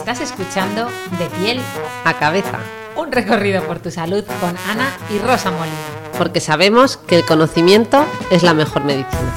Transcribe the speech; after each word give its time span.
Estás 0.00 0.22
escuchando 0.22 0.86
De 1.18 1.26
piel 1.38 1.60
a 2.06 2.14
cabeza, 2.14 2.58
un 2.96 3.12
recorrido 3.12 3.62
por 3.64 3.80
tu 3.80 3.90
salud 3.90 4.24
con 4.40 4.56
Ana 4.66 4.90
y 5.10 5.18
Rosa 5.18 5.50
Molina. 5.50 5.76
porque 6.16 6.40
sabemos 6.40 6.96
que 6.96 7.16
el 7.16 7.26
conocimiento 7.26 8.06
es 8.30 8.42
la 8.42 8.54
mejor 8.54 8.84
medicina. 8.84 9.34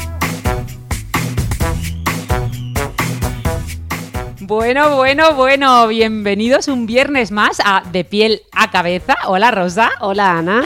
Bueno, 4.39 4.95
bueno, 4.95 5.33
bueno, 5.35 5.87
bienvenidos 5.89 6.69
un 6.69 6.85
viernes 6.85 7.31
más 7.31 7.59
a 7.65 7.83
De 7.91 8.05
piel 8.05 8.43
a 8.53 8.71
cabeza. 8.71 9.17
Hola 9.25 9.51
Rosa, 9.51 9.91
Hola 9.99 10.37
Ana, 10.37 10.63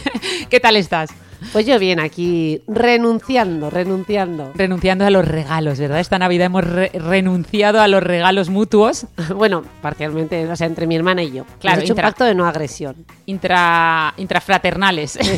¿qué 0.48 0.60
tal 0.60 0.76
estás? 0.76 1.10
Pues 1.52 1.66
yo 1.66 1.78
bien 1.78 2.00
aquí 2.00 2.62
renunciando, 2.68 3.70
renunciando. 3.70 4.50
Renunciando 4.54 5.04
a 5.04 5.10
los 5.10 5.26
regalos, 5.26 5.78
¿verdad? 5.78 6.00
Esta 6.00 6.18
Navidad 6.18 6.46
hemos 6.46 6.64
re- 6.64 6.90
renunciado 6.94 7.80
a 7.80 7.88
los 7.88 8.02
regalos 8.02 8.48
mutuos 8.50 9.06
Bueno, 9.34 9.62
parcialmente, 9.82 10.46
o 10.48 10.56
sea, 10.56 10.66
entre 10.66 10.86
mi 10.86 10.96
hermana 10.96 11.22
y 11.22 11.32
yo. 11.32 11.44
Claro, 11.60 11.78
Hemos 11.78 11.84
hecho 11.84 11.92
intra- 11.94 12.06
un 12.06 12.10
pacto 12.10 12.24
de 12.24 12.34
no 12.34 12.46
agresión. 12.46 12.96
intra, 13.26 14.14
intrafraternales. 14.16 15.18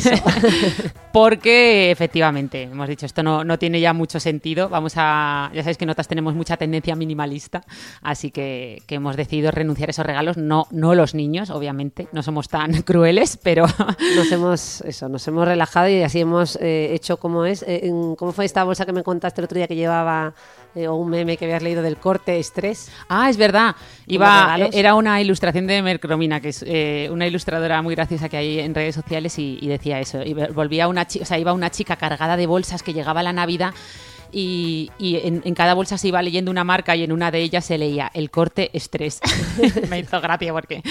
Porque 1.11 1.91
efectivamente, 1.91 2.63
hemos 2.63 2.87
dicho, 2.87 3.05
esto 3.05 3.21
no, 3.21 3.43
no 3.43 3.59
tiene 3.59 3.79
ya 3.79 3.93
mucho 3.93 4.19
sentido. 4.19 4.67
Vamos 4.69 4.93
a. 4.95 5.51
Ya 5.53 5.61
sabéis 5.61 5.77
que 5.77 5.85
notas 5.85 6.07
tenemos 6.07 6.33
mucha 6.33 6.57
tendencia 6.57 6.95
minimalista, 6.95 7.61
así 8.01 8.31
que, 8.31 8.81
que 8.87 8.95
hemos 8.95 9.15
decidido 9.15 9.51
renunciar 9.51 9.89
a 9.89 9.91
esos 9.91 10.05
regalos. 10.07 10.37
No, 10.37 10.65
no 10.71 10.95
los 10.95 11.13
niños, 11.13 11.51
obviamente, 11.51 12.07
no 12.13 12.23
somos 12.23 12.49
tan 12.49 12.73
crueles, 12.81 13.37
pero. 13.43 13.65
Nos 14.15 14.31
hemos, 14.31 14.81
eso, 14.81 15.07
nos 15.07 15.27
hemos 15.27 15.47
relajado 15.47 15.87
y 15.87 15.92
así 16.01 16.21
hemos 16.21 16.57
eh, 16.61 16.93
hecho 16.93 17.17
como 17.17 17.45
es. 17.45 17.63
eh, 17.67 17.91
¿Cómo 18.17 18.31
fue 18.31 18.45
esta 18.45 18.63
bolsa 18.63 18.85
que 18.85 18.93
me 18.93 19.03
contaste 19.03 19.41
el 19.41 19.45
otro 19.45 19.57
día 19.57 19.67
que 19.67 19.75
llevaba, 19.75 20.33
eh, 20.75 20.87
o 20.87 20.95
un 20.95 21.09
meme 21.09 21.37
que 21.37 21.45
habías 21.45 21.61
leído 21.61 21.81
del 21.81 21.97
corte 21.97 22.39
estrés? 22.39 22.89
Ah, 23.09 23.29
es 23.29 23.37
verdad. 23.37 23.75
Iba, 24.07 24.57
era 24.71 24.95
una 24.95 25.21
ilustración 25.21 25.67
de 25.67 25.81
Mercromina, 25.81 26.39
que 26.39 26.49
es 26.49 26.63
eh, 26.67 27.09
una 27.11 27.27
ilustradora 27.27 27.81
muy 27.81 27.95
graciosa 27.95 28.29
que 28.29 28.37
hay 28.37 28.59
en 28.59 28.73
redes 28.73 28.95
sociales 28.95 29.37
y, 29.37 29.59
y 29.61 29.67
decía 29.67 29.99
eso. 29.99 30.23
Y 30.23 30.33
volvía 30.33 30.87
una 30.87 31.05
chica, 31.05 31.23
o 31.23 31.25
sea, 31.25 31.37
iba 31.37 31.53
una 31.53 31.69
chica 31.69 31.95
cargada 31.95 32.37
de 32.37 32.47
bolsas 32.47 32.81
que 32.81 32.93
llegaba 32.93 33.19
a 33.19 33.23
la 33.23 33.33
Navidad 33.33 33.73
y, 34.33 34.91
y 34.97 35.17
en, 35.25 35.41
en 35.45 35.53
cada 35.53 35.73
bolsa 35.75 35.97
se 35.97 36.07
iba 36.09 36.21
leyendo 36.21 36.49
una 36.51 36.63
marca 36.63 36.95
y 36.95 37.03
en 37.03 37.11
una 37.11 37.29
de 37.31 37.39
ellas 37.39 37.63
se 37.65 37.77
leía 37.77 38.09
el 38.13 38.31
corte 38.31 38.71
estrés. 38.73 39.19
Me 39.89 39.99
hizo 39.99 40.19
gracia 40.19 40.51
porque 40.51 40.81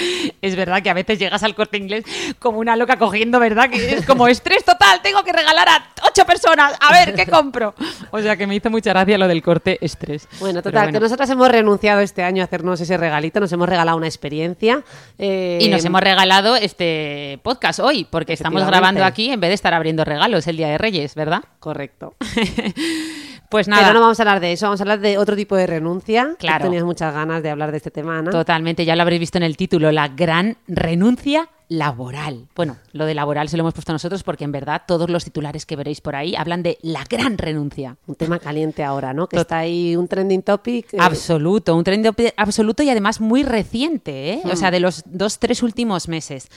es 0.40 0.56
verdad 0.56 0.82
que 0.82 0.90
a 0.90 0.94
veces 0.94 1.18
llegas 1.18 1.42
al 1.42 1.54
corte 1.54 1.76
inglés 1.76 2.04
como 2.38 2.58
una 2.60 2.76
loca 2.76 2.96
cogiendo, 2.96 3.40
¿verdad? 3.40 3.68
Que 3.68 3.94
es 3.96 4.06
como 4.06 4.28
estrés 4.28 4.64
total, 4.64 5.00
tengo 5.02 5.22
que 5.24 5.32
regalar 5.32 5.68
a 5.68 5.86
ocho 6.08 6.24
personas, 6.24 6.74
a 6.80 6.92
ver 6.92 7.14
qué 7.14 7.26
compro. 7.26 7.74
O 8.12 8.20
sea 8.20 8.36
que 8.36 8.46
me 8.46 8.54
hizo 8.54 8.70
mucha 8.70 8.90
gracia 8.90 9.18
lo 9.18 9.26
del 9.28 9.42
corte 9.42 9.78
estrés. 9.84 10.28
Bueno, 10.38 10.62
total, 10.62 10.84
bueno. 10.84 10.98
que 10.98 11.00
nosotras 11.02 11.28
hemos 11.30 11.48
renunciado 11.50 12.00
este 12.00 12.22
año 12.22 12.42
a 12.42 12.44
hacernos 12.44 12.80
ese 12.80 12.96
regalito, 12.96 13.40
nos 13.40 13.52
hemos 13.52 13.68
regalado 13.68 13.96
una 13.96 14.06
experiencia. 14.06 14.82
eh, 15.18 15.58
Y 15.60 15.68
nos 15.68 15.84
hemos 15.84 16.00
regalado 16.00 16.54
este 16.56 17.40
podcast 17.42 17.80
hoy, 17.80 18.06
porque 18.08 18.32
estamos 18.34 18.64
grabando 18.64 19.04
aquí 19.04 19.30
en 19.30 19.40
vez 19.40 19.50
de 19.50 19.54
estar 19.54 19.74
abriendo 19.74 20.04
regalos 20.04 20.46
el 20.46 20.56
Día 20.56 20.68
de 20.68 20.78
Reyes, 20.78 21.14
¿verdad? 21.14 21.42
Correcto. 21.58 22.14
Pues 23.52 23.68
nada, 23.68 23.82
Pero 23.82 23.94
no 23.94 24.00
vamos 24.00 24.18
a 24.18 24.22
hablar 24.24 24.40
de 24.40 24.50
eso, 24.52 24.66
vamos 24.66 24.80
a 24.80 24.82
hablar 24.82 24.98
de 24.98 25.16
otro 25.18 25.36
tipo 25.36 25.54
de 25.54 25.68
renuncia. 25.68 26.34
Claro. 26.38 26.64
Tenías 26.64 26.82
muchas 26.82 27.14
ganas 27.14 27.40
de 27.42 27.50
hablar 27.50 27.70
de 27.70 27.76
este 27.76 27.92
tema, 27.92 28.18
Ana. 28.18 28.30
totalmente, 28.32 28.84
ya 28.84 28.96
lo 28.96 29.02
habréis 29.02 29.20
visto 29.20 29.38
en 29.38 29.44
el 29.44 29.56
título, 29.56 29.92
la 29.92 30.08
gran 30.08 30.56
renuncia 30.66 31.48
laboral. 31.68 32.48
Bueno, 32.54 32.76
lo 32.92 33.06
de 33.06 33.14
laboral 33.14 33.48
se 33.48 33.56
lo 33.56 33.62
hemos 33.62 33.72
puesto 33.72 33.92
nosotros 33.92 34.22
porque 34.22 34.44
en 34.44 34.52
verdad 34.52 34.82
todos 34.86 35.08
los 35.08 35.24
titulares 35.24 35.64
que 35.64 35.74
veréis 35.74 36.02
por 36.02 36.14
ahí 36.14 36.34
hablan 36.36 36.62
de 36.62 36.76
la 36.82 37.04
gran 37.08 37.38
renuncia. 37.38 37.96
Un 38.06 38.14
tema 38.14 38.38
caliente 38.38 38.84
ahora, 38.84 39.14
¿no? 39.14 39.26
Que 39.26 39.36
Tot- 39.38 39.42
está 39.42 39.58
ahí 39.58 39.96
un 39.96 40.06
trending 40.06 40.42
topic. 40.42 40.92
eh, 40.92 40.98
Absoluto, 41.00 41.74
un 41.74 41.82
tren 41.84 42.02
de- 42.02 42.34
absoluto 42.36 42.82
y 42.82 42.90
además 42.90 43.20
muy 43.22 43.42
reciente, 43.42 44.34
¿eh? 44.34 44.42
o 44.44 44.56
sea, 44.56 44.70
de 44.70 44.80
los 44.80 45.02
dos, 45.06 45.38
tres 45.38 45.62
últimos 45.62 46.08
meses. 46.08 46.48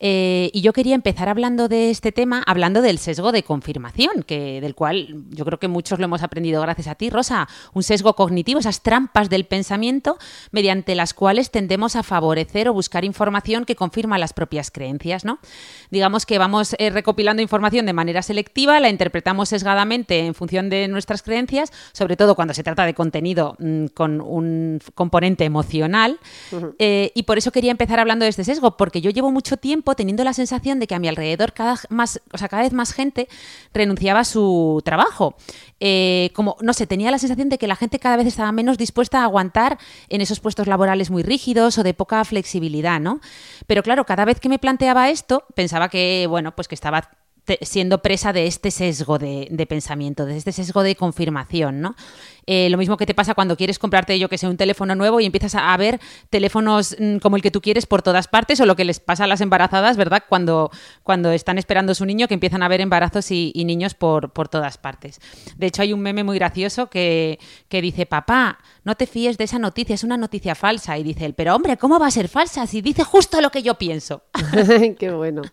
Eh, 0.00 0.50
y 0.52 0.60
yo 0.60 0.72
quería 0.72 0.94
empezar 0.94 1.28
hablando 1.28 1.68
de 1.68 1.90
este 1.90 2.12
tema, 2.12 2.42
hablando 2.46 2.82
del 2.82 2.98
sesgo 2.98 3.32
de 3.32 3.42
confirmación, 3.42 4.22
que, 4.26 4.60
del 4.60 4.74
cual 4.74 5.24
yo 5.30 5.44
creo 5.44 5.58
que 5.58 5.68
muchos 5.68 5.98
lo 5.98 6.04
hemos 6.04 6.22
aprendido 6.22 6.60
gracias 6.62 6.86
a 6.88 6.94
ti, 6.94 7.10
Rosa. 7.10 7.48
Un 7.74 7.82
sesgo 7.82 8.14
cognitivo, 8.14 8.60
esas 8.60 8.82
trampas 8.82 9.28
del 9.28 9.44
pensamiento 9.44 10.18
mediante 10.50 10.94
las 10.94 11.14
cuales 11.14 11.50
tendemos 11.50 11.96
a 11.96 12.02
favorecer 12.02 12.68
o 12.68 12.72
buscar 12.72 13.04
información 13.04 13.64
que 13.64 13.76
confirma 13.76 14.18
las 14.18 14.32
propias 14.32 14.70
creencias, 14.70 15.24
¿no? 15.24 15.38
Digamos 15.90 16.26
que 16.26 16.38
vamos 16.38 16.74
eh, 16.78 16.90
recopilando 16.90 17.42
información 17.42 17.86
de 17.86 17.92
manera 17.92 18.22
selectiva, 18.22 18.80
la 18.80 18.88
interpretamos 18.88 19.48
sesgadamente 19.48 20.26
en 20.26 20.34
función 20.34 20.70
de 20.70 20.88
nuestras 20.88 21.22
creencias, 21.22 21.72
sobre 21.92 22.16
todo 22.16 22.34
cuando 22.34 22.54
se 22.54 22.62
trata 22.62 22.86
de 22.86 22.94
contenido 22.94 23.56
mm, 23.58 23.86
con 23.94 24.20
un 24.20 24.80
componente 24.94 25.44
emocional. 25.44 26.18
Eh, 26.78 27.12
y 27.14 27.24
por 27.24 27.38
eso 27.38 27.52
quería 27.52 27.70
empezar 27.70 28.00
hablando 28.00 28.24
de 28.24 28.30
este 28.30 28.44
sesgo, 28.44 28.76
porque 28.76 29.00
yo 29.00 29.10
llevo 29.10 29.30
mucho 29.30 29.56
tiempo 29.56 29.87
teniendo 29.94 30.24
la 30.24 30.32
sensación 30.32 30.78
de 30.78 30.86
que 30.86 30.94
a 30.94 30.98
mi 30.98 31.08
alrededor 31.08 31.52
cada, 31.52 31.76
más, 31.88 32.20
o 32.32 32.38
sea, 32.38 32.48
cada 32.48 32.62
vez 32.62 32.72
más 32.72 32.92
gente 32.92 33.28
renunciaba 33.72 34.20
a 34.20 34.24
su 34.24 34.82
trabajo. 34.84 35.36
Eh, 35.80 36.30
como, 36.34 36.56
no 36.60 36.72
sé, 36.72 36.86
tenía 36.86 37.10
la 37.10 37.18
sensación 37.18 37.48
de 37.48 37.58
que 37.58 37.66
la 37.66 37.76
gente 37.76 37.98
cada 37.98 38.16
vez 38.16 38.26
estaba 38.26 38.50
menos 38.52 38.78
dispuesta 38.78 39.20
a 39.20 39.24
aguantar 39.24 39.78
en 40.08 40.20
esos 40.20 40.40
puestos 40.40 40.66
laborales 40.66 41.10
muy 41.10 41.22
rígidos 41.22 41.78
o 41.78 41.82
de 41.82 41.94
poca 41.94 42.24
flexibilidad, 42.24 43.00
¿no? 43.00 43.20
Pero 43.66 43.82
claro, 43.82 44.04
cada 44.04 44.24
vez 44.24 44.40
que 44.40 44.48
me 44.48 44.58
planteaba 44.58 45.10
esto, 45.10 45.44
pensaba 45.54 45.88
que, 45.88 46.26
bueno, 46.28 46.54
pues 46.54 46.68
que 46.68 46.74
estaba 46.74 47.10
siendo 47.62 48.02
presa 48.02 48.32
de 48.32 48.46
este 48.46 48.70
sesgo 48.70 49.18
de, 49.18 49.48
de 49.50 49.66
pensamiento, 49.66 50.26
de 50.26 50.36
este 50.36 50.52
sesgo 50.52 50.82
de 50.82 50.96
confirmación, 50.96 51.80
¿no? 51.80 51.94
Eh, 52.50 52.70
lo 52.70 52.78
mismo 52.78 52.96
que 52.96 53.04
te 53.04 53.12
pasa 53.12 53.34
cuando 53.34 53.58
quieres 53.58 53.78
comprarte, 53.78 54.18
yo 54.18 54.30
que 54.30 54.38
sé, 54.38 54.48
un 54.48 54.56
teléfono 54.56 54.94
nuevo 54.94 55.20
y 55.20 55.26
empiezas 55.26 55.54
a, 55.54 55.74
a 55.74 55.76
ver 55.76 56.00
teléfonos 56.30 56.96
mm, 56.98 57.18
como 57.18 57.36
el 57.36 57.42
que 57.42 57.50
tú 57.50 57.60
quieres 57.60 57.84
por 57.84 58.00
todas 58.00 58.26
partes 58.26 58.58
o 58.60 58.64
lo 58.64 58.74
que 58.74 58.86
les 58.86 59.00
pasa 59.00 59.24
a 59.24 59.26
las 59.26 59.42
embarazadas, 59.42 59.98
¿verdad? 59.98 60.22
Cuando, 60.26 60.70
cuando 61.02 61.30
están 61.30 61.58
esperando 61.58 61.94
su 61.94 62.06
niño, 62.06 62.26
que 62.26 62.32
empiezan 62.32 62.62
a 62.62 62.68
ver 62.68 62.80
embarazos 62.80 63.30
y, 63.32 63.52
y 63.54 63.66
niños 63.66 63.92
por, 63.92 64.30
por 64.30 64.48
todas 64.48 64.78
partes. 64.78 65.20
De 65.58 65.66
hecho, 65.66 65.82
hay 65.82 65.92
un 65.92 66.00
meme 66.00 66.24
muy 66.24 66.38
gracioso 66.38 66.88
que, 66.88 67.38
que 67.68 67.82
dice, 67.82 68.06
papá, 68.06 68.58
no 68.84 68.94
te 68.94 69.06
fíes 69.06 69.36
de 69.36 69.44
esa 69.44 69.58
noticia, 69.58 69.94
es 69.94 70.02
una 70.02 70.16
noticia 70.16 70.54
falsa. 70.54 70.96
Y 70.96 71.02
dice 71.02 71.26
él, 71.26 71.34
pero 71.34 71.54
hombre, 71.54 71.76
¿cómo 71.76 71.98
va 71.98 72.06
a 72.06 72.10
ser 72.10 72.28
falsa 72.28 72.66
si 72.66 72.80
dice 72.80 73.04
justo 73.04 73.42
lo 73.42 73.50
que 73.50 73.62
yo 73.62 73.74
pienso? 73.74 74.22
Qué 74.98 75.10
bueno. 75.10 75.42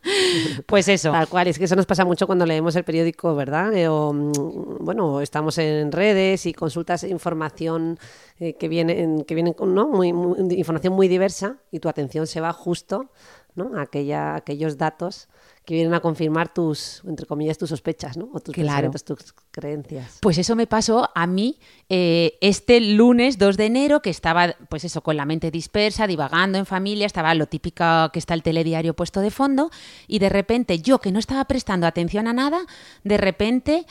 Pues 0.65 0.87
eso. 0.87 1.11
Tal 1.11 1.27
cual, 1.27 1.47
es 1.47 1.59
que 1.59 1.65
eso 1.65 1.75
nos 1.75 1.85
pasa 1.85 2.05
mucho 2.05 2.27
cuando 2.27 2.45
leemos 2.45 2.75
el 2.75 2.83
periódico, 2.83 3.35
¿verdad? 3.35 3.73
Eh, 3.73 3.87
o, 3.87 4.13
mm, 4.13 4.77
bueno, 4.79 5.21
estamos 5.21 5.57
en 5.57 5.91
redes 5.91 6.45
y 6.45 6.53
consultas 6.85 7.03
información 7.03 7.97
eh, 8.39 8.53
que 8.53 8.67
viene, 8.67 9.01
en- 9.01 9.23
que 9.23 9.33
viene 9.35 9.53
con, 9.55 9.73
¿no? 9.73 9.87
Muy, 9.87 10.13
muy- 10.13 10.37
información 10.55 10.93
muy 10.93 11.07
diversa 11.07 11.57
y 11.71 11.79
tu 11.79 11.89
atención 11.89 12.27
se 12.27 12.41
va 12.41 12.53
justo 12.53 13.09
¿no? 13.55 13.77
a 13.77 13.83
aquella, 13.83 14.35
aquellos 14.35 14.77
datos 14.77 15.29
que 15.63 15.73
vienen 15.73 15.93
a 15.95 15.99
confirmar 16.01 16.53
tus, 16.53 17.01
entre 17.07 17.25
comillas, 17.25 17.57
tus 17.57 17.69
sospechas, 17.69 18.17
¿no? 18.17 18.29
O 18.33 18.39
tus 18.41 18.53
Claro. 18.53 18.91
pensamientos, 18.91 19.03
tus 19.05 19.33
creencias. 19.51 20.19
Pues 20.21 20.37
eso 20.37 20.55
me 20.55 20.67
pasó 20.67 21.09
a 21.15 21.25
mí 21.25 21.57
eh, 21.89 22.37
este 22.41 22.79
lunes 22.81 23.37
2 23.39 23.55
de 23.57 23.65
enero, 23.65 24.01
que 24.01 24.09
estaba, 24.11 24.53
pues 24.69 24.83
eso, 24.83 25.01
con 25.01 25.15
la 25.17 25.25
mente 25.25 25.49
dispersa, 25.51 26.05
divagando 26.05 26.57
en 26.59 26.65
familia, 26.67 27.05
estaba 27.07 27.33
lo 27.33 27.47
típico 27.47 27.83
que 28.13 28.19
está 28.19 28.33
el 28.35 28.43
telediario 28.43 28.93
puesto 28.93 29.21
de 29.21 29.31
fondo, 29.31 29.71
y 30.07 30.19
de 30.19 30.29
repente 30.29 30.79
yo, 30.79 30.99
que 30.99 31.11
no 31.13 31.17
estaba 31.19 31.45
prestando 31.45 31.87
atención 31.87 32.27
a 32.27 32.33
nada, 32.33 32.59
de 33.03 33.17
repente 33.17 33.85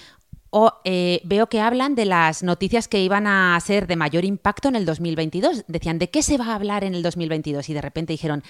o, 0.56 0.72
eh, 0.84 1.20
veo 1.24 1.48
que 1.48 1.60
hablan 1.60 1.96
de 1.96 2.04
las 2.04 2.44
noticias 2.44 2.86
que 2.86 3.02
iban 3.02 3.26
a 3.26 3.58
ser 3.58 3.88
de 3.88 3.96
mayor 3.96 4.24
impacto 4.24 4.68
en 4.68 4.76
el 4.76 4.86
2022. 4.86 5.64
Decían, 5.66 5.98
¿de 5.98 6.10
qué 6.10 6.22
se 6.22 6.38
va 6.38 6.52
a 6.52 6.54
hablar 6.54 6.84
en 6.84 6.94
el 6.94 7.02
2022? 7.02 7.68
Y 7.70 7.74
de 7.74 7.80
repente 7.80 8.12
dijeron, 8.12 8.44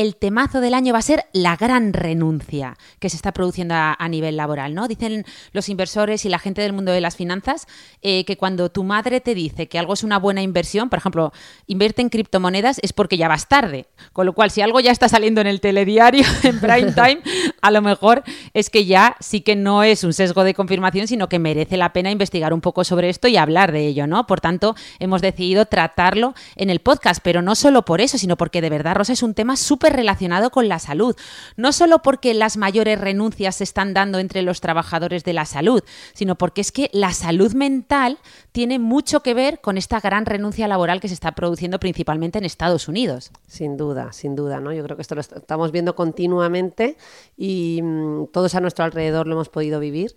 el 0.00 0.14
temazo 0.14 0.60
del 0.60 0.74
año 0.74 0.92
va 0.92 1.00
a 1.00 1.02
ser 1.02 1.24
la 1.32 1.56
gran 1.56 1.92
renuncia 1.92 2.76
que 3.00 3.10
se 3.10 3.16
está 3.16 3.32
produciendo 3.32 3.74
a, 3.74 4.08
nivel 4.08 4.36
laboral, 4.36 4.72
¿no? 4.72 4.86
Dicen 4.86 5.26
los 5.52 5.68
inversores 5.68 6.24
y 6.24 6.28
la 6.28 6.38
gente 6.38 6.62
del 6.62 6.72
mundo 6.72 6.92
de 6.92 7.00
las 7.00 7.16
finanzas 7.16 7.66
eh, 8.00 8.24
que 8.24 8.36
cuando 8.36 8.70
tu 8.70 8.84
madre 8.84 9.20
te 9.20 9.34
dice 9.34 9.68
que 9.68 9.76
algo 9.76 9.94
es 9.94 10.04
una 10.04 10.18
buena 10.18 10.40
inversión, 10.40 10.88
por 10.88 11.00
ejemplo, 11.00 11.32
invierte 11.66 12.00
en 12.00 12.10
criptomonedas, 12.10 12.78
es 12.82 12.92
porque 12.92 13.16
ya 13.16 13.26
vas 13.26 13.48
tarde. 13.48 13.86
Con 14.12 14.24
lo 14.24 14.34
cual, 14.34 14.52
si 14.52 14.62
algo 14.62 14.78
ya 14.78 14.92
está 14.92 15.08
saliendo 15.08 15.40
en 15.40 15.48
el 15.48 15.60
telediario, 15.60 16.24
en 16.44 16.60
prime 16.60 16.92
time, 16.92 17.20
a 17.60 17.70
lo 17.72 17.82
mejor 17.82 18.22
es 18.54 18.70
que 18.70 18.86
ya 18.86 19.16
sí 19.18 19.40
que 19.40 19.56
no 19.56 19.82
es 19.82 20.04
un 20.04 20.12
sesgo 20.12 20.44
de 20.44 20.54
confirmación, 20.54 21.08
sino 21.08 21.28
que 21.28 21.40
merece 21.40 21.76
la 21.76 21.92
pena 21.92 22.12
investigar 22.12 22.52
un 22.54 22.60
poco 22.60 22.84
sobre 22.84 23.08
esto 23.08 23.26
y 23.26 23.36
hablar 23.36 23.72
de 23.72 23.88
ello, 23.88 24.06
¿no? 24.06 24.28
Por 24.28 24.40
tanto, 24.40 24.76
hemos 25.00 25.22
decidido 25.22 25.66
tratarlo 25.66 26.34
en 26.54 26.70
el 26.70 26.78
podcast, 26.78 27.20
pero 27.22 27.42
no 27.42 27.56
solo 27.56 27.84
por 27.84 28.00
eso, 28.00 28.16
sino 28.16 28.36
porque 28.36 28.60
de 28.60 28.70
verdad, 28.70 28.94
Rosa, 28.94 29.12
es 29.12 29.24
un 29.24 29.34
tema 29.34 29.56
súper 29.56 29.87
relacionado 29.92 30.50
con 30.50 30.68
la 30.68 30.78
salud. 30.78 31.16
No 31.56 31.72
solo 31.72 32.00
porque 32.00 32.34
las 32.34 32.56
mayores 32.56 33.00
renuncias 33.00 33.56
se 33.56 33.64
están 33.64 33.94
dando 33.94 34.18
entre 34.18 34.42
los 34.42 34.60
trabajadores 34.60 35.24
de 35.24 35.32
la 35.32 35.44
salud, 35.44 35.82
sino 36.14 36.36
porque 36.36 36.60
es 36.60 36.72
que 36.72 36.90
la 36.92 37.12
salud 37.12 37.52
mental 37.54 38.18
tiene 38.52 38.78
mucho 38.78 39.22
que 39.22 39.34
ver 39.34 39.60
con 39.60 39.78
esta 39.78 40.00
gran 40.00 40.26
renuncia 40.26 40.68
laboral 40.68 41.00
que 41.00 41.08
se 41.08 41.14
está 41.14 41.32
produciendo 41.32 41.78
principalmente 41.80 42.38
en 42.38 42.44
Estados 42.44 42.88
Unidos. 42.88 43.30
Sin 43.46 43.76
duda, 43.76 44.12
sin 44.12 44.34
duda, 44.36 44.60
¿no? 44.60 44.72
Yo 44.72 44.82
creo 44.84 44.96
que 44.96 45.02
esto 45.02 45.14
lo 45.14 45.20
estamos 45.20 45.72
viendo 45.72 45.94
continuamente 45.94 46.96
y 47.36 47.80
mm, 47.82 48.26
todos 48.32 48.54
a 48.54 48.60
nuestro 48.60 48.84
alrededor 48.84 49.26
lo 49.26 49.34
hemos 49.34 49.48
podido 49.48 49.80
vivir. 49.80 50.16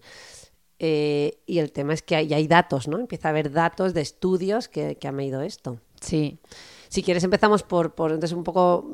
Eh, 0.83 1.43
y 1.45 1.59
el 1.59 1.71
tema 1.71 1.93
es 1.93 2.01
que 2.01 2.15
hay, 2.15 2.33
hay, 2.33 2.47
datos, 2.47 2.87
¿no? 2.87 2.97
Empieza 2.97 3.27
a 3.27 3.31
haber 3.31 3.51
datos 3.51 3.93
de 3.93 4.01
estudios 4.01 4.67
que, 4.67 4.95
que 4.95 5.07
han 5.07 5.15
medido 5.15 5.41
esto. 5.41 5.77
Sí. 5.99 6.39
Si 6.89 7.03
quieres 7.03 7.23
empezamos 7.23 7.61
por, 7.61 7.93
por 7.93 8.11
entonces 8.11 8.35
un 8.35 8.43
poco 8.43 8.93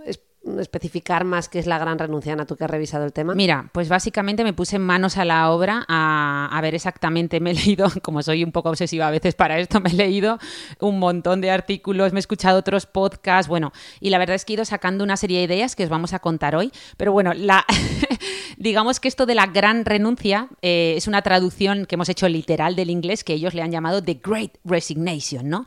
especificar 0.60 1.24
más 1.24 1.50
qué 1.50 1.60
es 1.60 1.68
la 1.68 1.78
gran 1.78 2.00
renuncia, 2.00 2.34
Ana, 2.34 2.46
tú 2.46 2.56
que 2.56 2.64
has 2.64 2.70
revisado 2.70 3.06
el 3.06 3.14
tema? 3.14 3.36
Mira, 3.36 3.70
pues 3.72 3.90
básicamente 3.90 4.44
me 4.44 4.54
puse 4.54 4.80
manos 4.80 5.18
a 5.18 5.26
la 5.26 5.52
obra 5.52 5.86
a, 5.88 6.60
ver 6.62 6.76
exactamente, 6.76 7.40
me 7.40 7.52
he 7.52 7.54
leído, 7.54 7.88
como 8.02 8.22
soy 8.24 8.44
un 8.44 8.52
poco 8.52 8.70
obsesiva 8.70 9.08
a 9.08 9.12
veces 9.12 9.36
para 9.36 9.60
esto, 9.60 9.80
me 9.80 9.90
he 9.90 9.94
leído 9.94 10.40
un 10.80 11.00
montón 11.00 11.42
de 11.42 11.52
artículos, 11.52 12.14
me 12.14 12.20
he 12.20 12.22
escuchado 12.22 12.60
otros 12.60 12.86
podcasts, 12.86 13.48
bueno, 13.48 13.72
y 14.00 14.10
la 14.10 14.18
verdad 14.18 14.36
es 14.36 14.46
que 14.46 14.54
he 14.54 14.56
ido 14.56 14.66
sacando 14.66 15.04
una 15.04 15.18
serie 15.18 15.40
de 15.40 15.46
ideas 15.46 15.76
que 15.76 15.84
os 15.84 15.90
vamos 15.90 16.14
a 16.14 16.20
contar 16.20 16.56
hoy, 16.56 16.72
pero 16.98 17.12
bueno, 17.12 17.32
digamos 18.58 19.00
que 19.00 19.08
esto 19.08 19.26
de 19.26 19.36
la 19.36 19.48
gran 19.48 19.86
renuncia 19.86 20.50
eh, 20.62 20.96
es 20.98 21.08
una 21.08 21.22
traducción 21.22 21.86
que 21.86 21.96
hemos 21.96 22.10
hecho 22.10 22.28
literal 22.28 22.76
del 22.76 22.90
inglés 22.90 23.24
que 23.24 23.34
ellos 23.34 23.54
le 23.54 23.62
han 23.62 23.72
llamado 23.72 24.04
The 24.04 24.20
Great 24.24 24.58
Resignation, 24.64 25.50
¿no? 25.50 25.66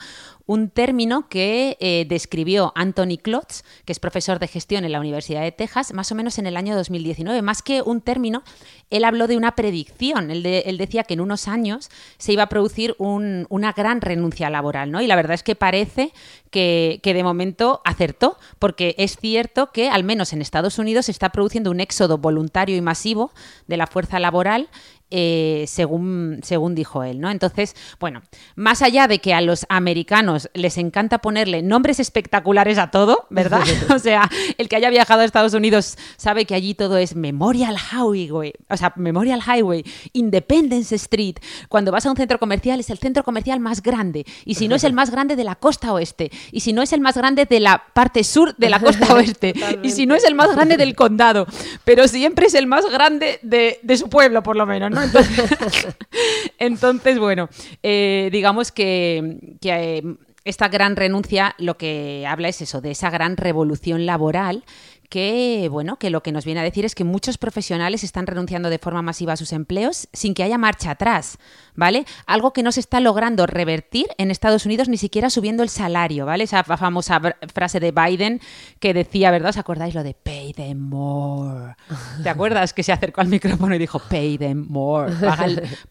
Un 0.50 0.68
término 0.68 1.28
que 1.28 1.76
eh, 1.78 2.06
describió 2.08 2.72
Anthony 2.74 3.18
Klotz, 3.22 3.62
que 3.84 3.92
es 3.92 4.00
profesor 4.00 4.40
de 4.40 4.48
gestión 4.48 4.84
en 4.84 4.90
la 4.90 4.98
Universidad 4.98 5.42
de 5.42 5.52
Texas, 5.52 5.94
más 5.94 6.10
o 6.10 6.16
menos 6.16 6.40
en 6.40 6.46
el 6.48 6.56
año 6.56 6.74
2019. 6.74 7.40
Más 7.40 7.62
que 7.62 7.82
un 7.82 8.00
término, 8.00 8.42
él 8.90 9.04
habló 9.04 9.28
de 9.28 9.36
una 9.36 9.54
predicción. 9.54 10.32
Él, 10.32 10.42
decía 10.76 11.04
que 11.04 11.14
en 11.14 11.20
unos 11.20 11.46
años 11.46 11.88
se 12.18 12.32
iba 12.32 12.42
a 12.42 12.48
producir 12.48 12.96
una 12.98 13.70
gran 13.70 14.00
renuncia 14.00 14.50
laboral, 14.50 14.90
¿no? 14.90 15.00
Y 15.00 15.06
la 15.06 15.14
verdad 15.14 15.34
es 15.34 15.44
que 15.44 15.54
parece 15.54 16.12
que, 16.50 16.98
que, 17.00 17.14
de 17.14 17.22
momento 17.22 17.80
acertó, 17.84 18.36
porque 18.58 18.96
es 18.98 19.18
cierto 19.18 19.70
que 19.70 19.88
al 19.88 20.02
menos 20.02 20.32
en 20.32 20.42
Estados 20.42 20.80
Unidos 20.80 21.06
se 21.06 21.12
está 21.12 21.28
produciendo 21.28 21.70
un 21.70 21.78
éxodo 21.78 22.18
voluntario 22.18 22.76
y 22.76 22.80
masivo 22.80 23.30
de 23.68 23.76
la 23.76 23.86
fuerza 23.86 24.18
laboral 24.18 24.68
eh, 25.12 25.64
según, 25.66 26.38
según 26.44 26.76
dijo 26.76 27.02
él, 27.02 27.20
¿no? 27.20 27.30
Entonces, 27.30 27.74
bueno, 27.98 28.22
más 28.54 28.80
allá 28.80 29.08
de 29.08 29.18
que 29.18 29.34
a 29.34 29.40
los 29.40 29.66
americanos 29.68 30.48
les 30.54 30.78
encanta 30.78 31.18
ponerle 31.18 31.62
nombres 31.62 31.98
espectaculares 31.98 32.78
a 32.78 32.92
todo, 32.92 33.26
¿verdad? 33.28 33.62
o 33.94 33.98
sea, 33.98 34.30
el 34.56 34.68
que 34.68 34.76
haya 34.76 34.88
viajado 34.88 35.22
a 35.22 35.24
Estados 35.24 35.54
Unidos 35.54 35.98
sabe 36.16 36.44
que 36.44 36.54
allí 36.54 36.74
todo 36.74 36.96
es 36.96 37.16
Memorial 37.16 37.76
Highway, 37.76 38.52
o 38.68 38.76
sea, 38.76 38.92
Memorial 38.94 39.40
Highway, 39.40 39.84
Independence 40.12 40.94
Street. 40.94 41.36
Cuando 41.68 41.90
vas 41.90 42.06
a 42.06 42.10
un 42.10 42.16
centro 42.16 42.38
comercial 42.38 42.78
es 42.78 42.90
el 42.90 42.98
centro 42.98 43.24
comercial 43.24 43.58
más 43.58 43.82
grande, 43.82 44.24
y 44.44 44.54
si 44.54 44.68
no 44.68 44.76
es 44.76 44.84
el 44.84 44.92
más 44.92 45.10
grande 45.10 45.34
de 45.34 45.42
la 45.42 45.56
costa 45.56 45.92
oeste, 45.92 46.30
y 46.52 46.60
si 46.60 46.72
no 46.72 46.82
es 46.82 46.92
el 46.92 47.00
más 47.00 47.16
grande 47.16 47.46
de 47.46 47.58
la 47.58 47.82
parte 47.92 48.22
sur 48.22 48.54
de 48.56 48.70
la 48.70 48.78
costa 48.78 49.12
oeste, 49.14 49.54
y 49.82 49.90
si 49.90 50.06
no 50.06 50.14
es 50.14 50.24
el 50.24 50.36
más 50.36 50.54
grande 50.54 50.76
del 50.76 50.94
condado, 50.94 51.46
pero 51.84 52.06
siempre 52.06 52.46
es 52.46 52.54
el 52.54 52.68
más 52.68 52.86
grande 52.86 53.40
de, 53.42 53.80
de 53.82 53.96
su 53.96 54.08
pueblo, 54.08 54.44
por 54.44 54.54
lo 54.54 54.66
menos, 54.66 54.92
¿no? 54.92 54.99
Entonces, 56.58 57.18
bueno, 57.18 57.48
eh, 57.82 58.28
digamos 58.32 58.72
que, 58.72 59.56
eh, 59.62 60.02
esta 60.44 60.68
gran 60.68 60.96
renuncia 60.96 61.54
lo 61.58 61.76
que 61.76 62.26
habla 62.26 62.48
es 62.48 62.62
eso, 62.62 62.80
de 62.80 62.92
esa 62.92 63.10
gran 63.10 63.36
revolución 63.36 64.06
laboral 64.06 64.64
que, 65.10 65.68
bueno, 65.70 65.96
que 65.98 66.08
lo 66.08 66.22
que 66.22 66.32
nos 66.32 66.44
viene 66.44 66.60
a 66.60 66.64
decir 66.64 66.84
es 66.84 66.94
que 66.94 67.04
muchos 67.04 67.36
profesionales 67.36 68.04
están 68.04 68.26
renunciando 68.26 68.70
de 68.70 68.78
forma 68.78 69.02
masiva 69.02 69.32
a 69.32 69.36
sus 69.36 69.52
empleos 69.52 70.08
sin 70.12 70.34
que 70.34 70.44
haya 70.44 70.56
marcha 70.56 70.92
atrás, 70.92 71.36
¿vale? 71.80 72.04
Algo 72.26 72.52
que 72.52 72.62
no 72.62 72.70
se 72.72 72.78
está 72.78 73.00
logrando 73.00 73.46
revertir 73.46 74.06
en 74.18 74.30
Estados 74.30 74.66
Unidos 74.66 74.88
ni 74.88 74.98
siquiera 74.98 75.30
subiendo 75.30 75.62
el 75.62 75.70
salario, 75.70 76.26
¿vale? 76.26 76.44
Esa 76.44 76.62
famosa 76.62 77.20
frase 77.52 77.80
de 77.80 77.90
Biden 77.90 78.40
que 78.78 78.92
decía, 78.92 79.30
¿verdad? 79.30 79.48
¿Os 79.48 79.56
acordáis 79.56 79.94
lo 79.94 80.02
de 80.02 80.12
pay 80.12 80.52
them 80.52 80.78
more? 80.78 81.74
¿Te 82.22 82.28
acuerdas 82.28 82.74
que 82.74 82.82
se 82.82 82.92
acercó 82.92 83.22
al 83.22 83.28
micrófono 83.28 83.74
y 83.74 83.78
dijo 83.78 83.98
pay 83.98 84.36
them 84.36 84.66
more? 84.68 85.10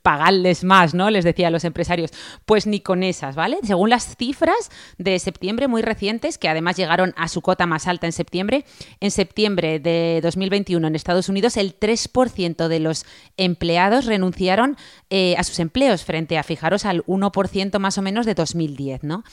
pagarles 0.03 0.63
más, 0.63 0.93
¿no? 0.93 1.09
Les 1.09 1.25
decía 1.25 1.47
a 1.47 1.51
los 1.51 1.63
empresarios. 1.63 2.11
Pues 2.45 2.67
ni 2.67 2.81
con 2.81 3.01
esas, 3.01 3.35
¿vale? 3.35 3.57
Según 3.63 3.89
las 3.89 4.15
cifras 4.15 4.69
de 4.99 5.17
septiembre 5.17 5.67
muy 5.67 5.81
recientes, 5.81 6.37
que 6.37 6.49
además 6.49 6.77
llegaron 6.77 7.15
a 7.17 7.27
su 7.27 7.41
cota 7.41 7.65
más 7.65 7.87
alta 7.87 8.05
en 8.05 8.13
septiembre, 8.13 8.63
en 8.99 9.09
septiembre 9.09 9.79
de 9.79 10.19
2021 10.21 10.87
en 10.87 10.95
Estados 10.95 11.29
Unidos, 11.29 11.57
el 11.57 11.79
3% 11.79 12.67
de 12.67 12.79
los 12.79 13.05
empleados 13.37 14.05
renunciaron 14.05 14.77
eh, 15.09 15.33
a 15.35 15.43
sus 15.43 15.57
empleos 15.57 15.78
frente 16.03 16.37
a, 16.37 16.43
fijaros, 16.43 16.85
al 16.85 17.05
1% 17.05 17.79
más 17.79 17.97
o 17.97 18.01
menos 18.01 18.25
de 18.25 18.35
2010, 18.35 19.03
¿no? 19.03 19.23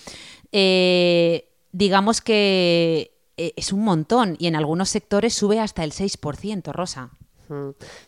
Eh, 0.53 1.49
digamos 1.73 2.21
que 2.21 3.13
eh, 3.37 3.53
es 3.57 3.73
un 3.73 3.85
montón 3.85 4.37
y 4.39 4.47
en 4.47 4.57
algunos 4.57 4.89
sectores 4.89 5.35
sube 5.35 5.61
hasta 5.61 5.85
el 5.85 5.93
6%, 5.93 6.73
Rosa. 6.73 7.11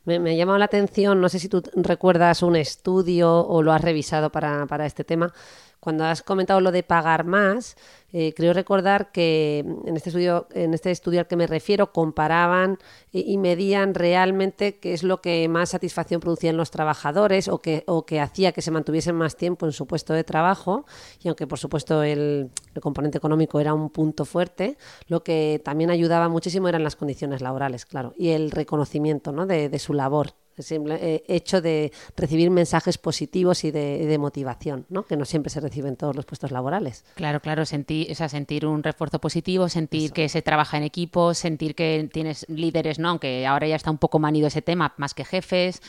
Me, 0.04 0.18
me, 0.18 0.32
ha 0.32 0.34
llamado 0.34 0.58
la 0.58 0.64
atención, 0.64 1.20
no 1.20 1.28
sé 1.28 1.38
si 1.38 1.48
tú 1.48 1.62
recuerdas 1.74 2.42
un 2.42 2.56
estudio 2.56 3.46
o 3.46 3.62
lo 3.62 3.72
has 3.72 3.80
revisado 3.80 4.30
para, 4.30 4.66
para 4.66 4.84
este 4.84 5.04
tema, 5.04 5.32
cuando 5.80 6.04
has 6.04 6.22
comentado 6.22 6.60
lo 6.60 6.72
de 6.72 6.82
pagar 6.82 7.24
más, 7.24 7.76
eh, 8.12 8.32
creo 8.34 8.52
recordar 8.52 9.12
que 9.12 9.58
en 9.58 9.96
este 9.96 10.08
estudio, 10.08 10.48
en 10.52 10.72
este 10.72 10.90
estudio 10.90 11.20
al 11.20 11.26
que 11.26 11.36
me 11.36 11.46
refiero, 11.46 11.92
comparaban 11.92 12.78
y, 13.12 13.36
medían 13.38 13.94
realmente 13.94 14.78
qué 14.78 14.94
es 14.94 15.02
lo 15.02 15.20
que 15.20 15.46
más 15.48 15.70
satisfacción 15.70 16.20
producían 16.20 16.56
los 16.56 16.70
trabajadores 16.70 17.48
o 17.48 17.58
que, 17.58 17.84
o 17.86 18.06
que 18.06 18.20
hacía 18.20 18.52
que 18.52 18.62
se 18.62 18.70
mantuviesen 18.70 19.14
más 19.14 19.36
tiempo 19.36 19.66
en 19.66 19.72
su 19.72 19.86
puesto 19.86 20.14
de 20.14 20.24
trabajo. 20.24 20.86
Y 21.22 21.28
aunque 21.28 21.46
por 21.46 21.58
supuesto 21.58 22.02
el, 22.02 22.50
componente 22.80 23.18
económico 23.18 23.60
era 23.60 23.74
un 23.74 23.90
punto 23.90 24.24
fuerte, 24.24 24.78
lo 25.06 25.22
que 25.22 25.60
también 25.64 25.90
ayudaba 25.90 26.28
muchísimo 26.28 26.68
eran 26.68 26.84
las 26.84 26.96
condiciones 26.96 27.40
laborales, 27.42 27.84
claro, 27.86 28.14
y 28.16 28.30
el 28.30 28.50
reconocimiento 28.50 29.32
¿no? 29.32 29.46
de, 29.46 29.68
de 29.68 29.78
su 29.78 29.92
labor 29.94 30.28
el 30.28 30.47
hecho 30.58 31.60
de 31.60 31.92
recibir 32.16 32.50
mensajes 32.50 32.98
positivos 32.98 33.64
y 33.64 33.70
de, 33.70 34.18
motivación, 34.18 34.84
¿no? 34.88 35.04
que 35.04 35.16
no 35.16 35.24
siempre 35.24 35.50
se 35.50 35.60
reciben 35.60 35.96
todos 35.96 36.16
los 36.16 36.24
puestos 36.26 36.50
laborales. 36.50 37.04
Claro, 37.14 37.40
claro, 37.40 37.64
sentir, 37.64 38.10
o 38.10 38.28
sentir 38.28 38.66
un 38.66 38.82
refuerzo 38.82 39.20
positivo, 39.20 39.68
sentir 39.68 40.12
que 40.12 40.28
se 40.28 40.42
trabaja 40.42 40.76
en 40.76 40.82
equipo, 40.82 41.34
sentir 41.34 41.74
que 41.74 42.08
tienes 42.12 42.46
líderes, 42.48 42.98
¿no? 42.98 43.10
aunque 43.10 43.46
ahora 43.46 43.66
ya 43.66 43.76
está 43.76 43.90
un 43.90 43.98
poco 43.98 44.18
manido 44.18 44.48
ese 44.48 44.62
tema, 44.62 44.94
más 44.96 45.14
que 45.14 45.24
jefes. 45.24 45.80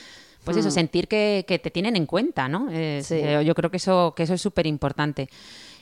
Pues 0.43 0.55
eso, 0.55 0.69
hmm. 0.69 0.71
sentir 0.71 1.07
que, 1.09 1.43
te 1.45 1.69
tienen 1.69 1.97
en 1.97 2.05
cuenta, 2.05 2.47
¿no? 2.47 2.69
Eh, 2.71 3.43
yo 3.45 3.53
creo 3.53 3.69
que 3.69 3.75
eso, 3.75 4.13
que 4.15 4.23
eso 4.23 4.35
es 4.35 4.41
súper 4.41 4.67
importante. 4.67 5.29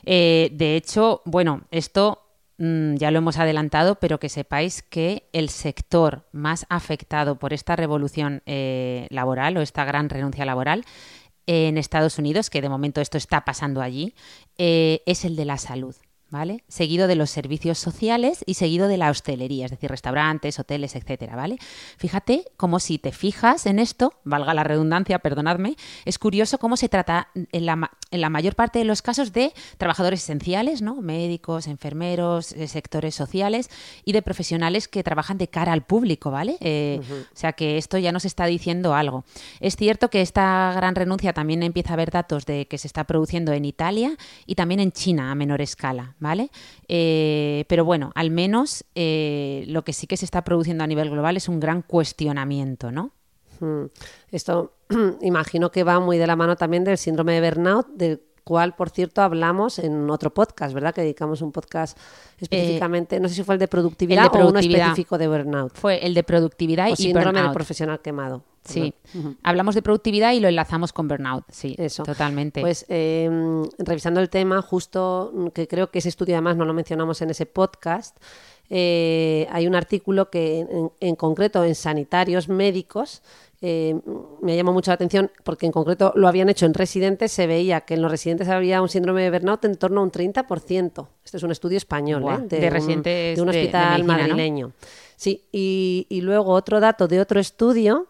Eh, 0.04 0.50
de 0.52 0.76
hecho, 0.76 1.22
bueno, 1.26 1.62
esto 1.70 2.27
Mm, 2.27 2.27
ya 2.60 3.12
lo 3.12 3.20
hemos 3.20 3.38
adelantado, 3.38 4.00
pero 4.00 4.20
que 4.20 4.30
sepáis 4.30 4.82
que 4.82 5.30
el 5.32 5.50
sector 5.50 6.28
más 6.32 6.66
afectado 6.70 7.38
por 7.38 7.54
esta 7.54 7.76
revolución 7.76 8.42
eh, 8.46 9.08
laboral 9.10 9.58
o 9.58 9.62
esta 9.62 9.86
gran 9.86 10.10
renuncia 10.10 10.46
laboral 10.46 10.84
en 11.46 11.78
Estados 11.78 12.18
Unidos, 12.18 12.50
que 12.50 12.62
de 12.62 12.70
momento 12.70 13.00
esto 13.00 13.18
está 13.18 13.46
pasando 13.46 13.82
allí, 13.82 14.16
eh, 14.58 15.02
es 15.06 15.24
el 15.24 15.36
de 15.36 15.46
la 15.46 15.58
salud. 15.58 15.96
¿Vale? 16.30 16.64
Seguido 16.68 17.08
de 17.08 17.16
los 17.16 17.30
servicios 17.30 17.78
sociales 17.80 18.44
y 18.46 18.56
seguido 18.56 18.88
de 18.88 18.98
la 18.98 19.10
hostelería, 19.10 19.66
es 19.66 19.72
decir, 19.72 19.90
restaurantes, 19.90 20.60
hoteles, 20.60 20.96
etcétera, 20.96 21.36
¿vale? 21.36 21.58
Fíjate 21.98 22.46
como 22.58 22.80
si 22.80 22.98
te 23.00 23.12
fijas 23.12 23.66
en 23.66 23.80
esto, 23.80 24.14
valga 24.24 24.54
la 24.54 24.64
redundancia, 24.64 25.20
perdonadme, 25.20 25.76
es 26.06 26.20
curioso 26.20 26.58
cómo 26.58 26.78
se 26.78 26.90
trata 26.90 27.30
en 27.34 27.66
la, 27.66 27.92
en 28.12 28.22
la 28.22 28.30
mayor 28.30 28.56
parte 28.56 28.80
de 28.80 28.86
los 28.86 29.02
casos 29.02 29.32
de 29.34 29.54
trabajadores 29.78 30.24
esenciales, 30.24 30.82
¿no? 30.82 30.96
Médicos, 31.02 31.68
enfermeros, 31.68 32.52
eh, 32.52 32.68
sectores 32.68 33.16
sociales 33.16 33.70
y 34.04 34.12
de 34.12 34.22
profesionales 34.22 34.88
que 34.88 35.04
trabajan 35.04 35.38
de 35.38 35.48
cara 35.48 35.74
al 35.74 35.84
público, 35.84 36.32
¿vale? 36.32 36.58
Eh, 36.60 37.00
o 37.02 37.38
sea 37.38 37.54
que 37.54 37.78
esto 37.78 37.98
ya 37.98 38.12
nos 38.12 38.26
está 38.26 38.46
diciendo 38.46 38.96
algo. 38.96 39.24
Es 39.60 39.76
cierto 39.76 40.10
que 40.10 40.22
esta 40.22 40.74
gran 40.76 40.96
renuncia 40.96 41.34
también 41.34 41.64
empieza 41.64 41.92
a 41.92 41.94
haber 41.94 42.12
datos 42.12 42.46
de 42.46 42.68
que 42.68 42.78
se 42.78 42.88
está 42.88 43.06
produciendo 43.06 43.54
en 43.54 43.66
Italia 43.66 44.18
y 44.46 44.56
también 44.56 44.80
en 44.80 44.92
China 44.92 45.32
a 45.32 45.36
menor 45.36 45.62
escala. 45.62 46.16
¿Vale? 46.20 46.50
Eh, 46.88 47.66
pero 47.68 47.86
bueno, 47.86 48.12
al 48.16 48.32
menos 48.32 48.86
eh, 48.96 49.64
lo 49.68 49.84
que 49.84 49.94
sí 49.94 50.08
que 50.08 50.18
se 50.18 50.26
está 50.26 50.44
produciendo 50.44 50.84
a 50.84 50.88
nivel 50.88 51.10
global 51.10 51.38
es 51.38 51.50
un 51.50 51.60
gran 51.60 51.82
cuestionamiento, 51.82 52.92
¿no? 52.92 53.12
Mm. 53.60 53.86
Esto 54.32 54.74
imagino 55.22 55.72
que 55.72 55.84
va 55.84 56.00
muy 56.00 56.18
de 56.18 56.28
la 56.28 56.36
mano 56.36 56.56
también 56.56 56.84
del 56.84 56.98
síndrome 56.98 57.40
de 57.40 57.50
burnout, 57.50 57.88
del 57.96 58.22
cual, 58.48 58.76
por 58.76 58.90
cierto, 58.90 59.22
hablamos 59.22 59.78
en 59.80 60.10
otro 60.10 60.34
podcast, 60.34 60.74
¿verdad? 60.74 60.96
Que 60.96 61.02
dedicamos 61.02 61.42
un 61.42 61.52
podcast 61.52 61.98
específicamente, 62.40 63.20
no 63.20 63.28
sé 63.28 63.36
si 63.36 63.44
fue 63.44 63.56
el 63.56 63.60
de 63.60 63.68
productividad, 63.68 64.26
el 64.26 64.32
de 64.32 64.38
productividad. 64.38 64.70
o 64.70 64.80
uno 64.80 64.90
específico 64.90 65.18
de 65.18 65.28
burnout. 65.28 65.74
Fue 65.76 66.06
el 66.06 66.14
de 66.14 66.24
productividad 66.24 66.90
o 66.90 66.94
y 66.94 66.96
síndrome 66.96 67.26
burnout. 67.26 67.46
del 67.48 67.54
profesional 67.54 68.00
quemado. 68.00 68.44
Sí, 68.64 68.94
hablamos 69.44 69.76
de 69.76 69.82
productividad 69.82 70.34
y 70.34 70.40
lo 70.40 70.48
enlazamos 70.48 70.94
con 70.94 71.08
burnout, 71.08 71.46
sí, 71.50 71.76
Eso. 71.78 72.04
totalmente. 72.04 72.62
Pues 72.62 72.86
eh, 72.90 73.30
revisando 73.78 74.20
el 74.20 74.30
tema, 74.30 74.62
justo 74.62 75.32
mm, 75.34 75.48
que 75.48 75.68
creo 75.68 75.90
que 75.90 76.00
ese 76.00 76.10
estudio 76.10 76.36
además 76.36 76.58
no 76.58 76.66
lo 76.66 76.74
mencionamos 76.74 77.22
en 77.22 77.30
ese 77.30 77.46
podcast, 77.46 78.18
eh, 78.70 79.48
hay 79.52 79.68
un 79.68 79.76
artículo 79.76 80.30
que 80.30 80.60
en, 80.60 80.92
en 81.00 81.16
concreto 81.16 81.64
en 81.64 81.76
sanitarios 81.76 82.50
médicos 82.50 83.22
eh, 83.62 83.96
me 84.42 84.56
llamó 84.56 84.72
mucho 84.74 84.92
la 84.92 84.96
atención 84.96 85.32
porque 85.44 85.66
en 85.66 85.72
concreto 85.72 86.12
lo 86.16 86.28
habían 86.28 86.48
hecho 86.50 86.66
en 86.66 86.74
residentes, 86.74 87.32
se 87.32 87.48
veía 87.48 87.82
que 87.82 87.96
en 87.96 88.02
los 88.02 88.12
residentes 88.12 88.48
había 88.50 88.82
un 88.82 88.90
síndrome 88.90 89.24
de 89.24 89.32
burnout 89.32 89.66
en 89.66 89.76
torno 89.78 90.02
a 90.02 90.04
un 90.04 90.12
30%. 90.12 91.08
Este 91.26 91.38
es 91.38 91.44
un 91.44 91.52
estudio 91.52 91.78
español, 91.78 92.24
¿eh? 92.24 92.48
de 92.48 92.66
un- 92.68 92.72
residentes 92.74 93.36
de 93.36 93.42
un 93.42 93.48
de- 93.48 93.54
de 93.54 93.60
hospital 93.64 94.04
madrileño. 94.04 94.72
Sí, 95.16 95.46
y, 95.52 96.06
y 96.10 96.22
luego 96.22 96.52
otro 96.52 96.80
dato 96.80 97.08
de 97.08 97.20
otro 97.20 97.40
estudio 97.40 98.06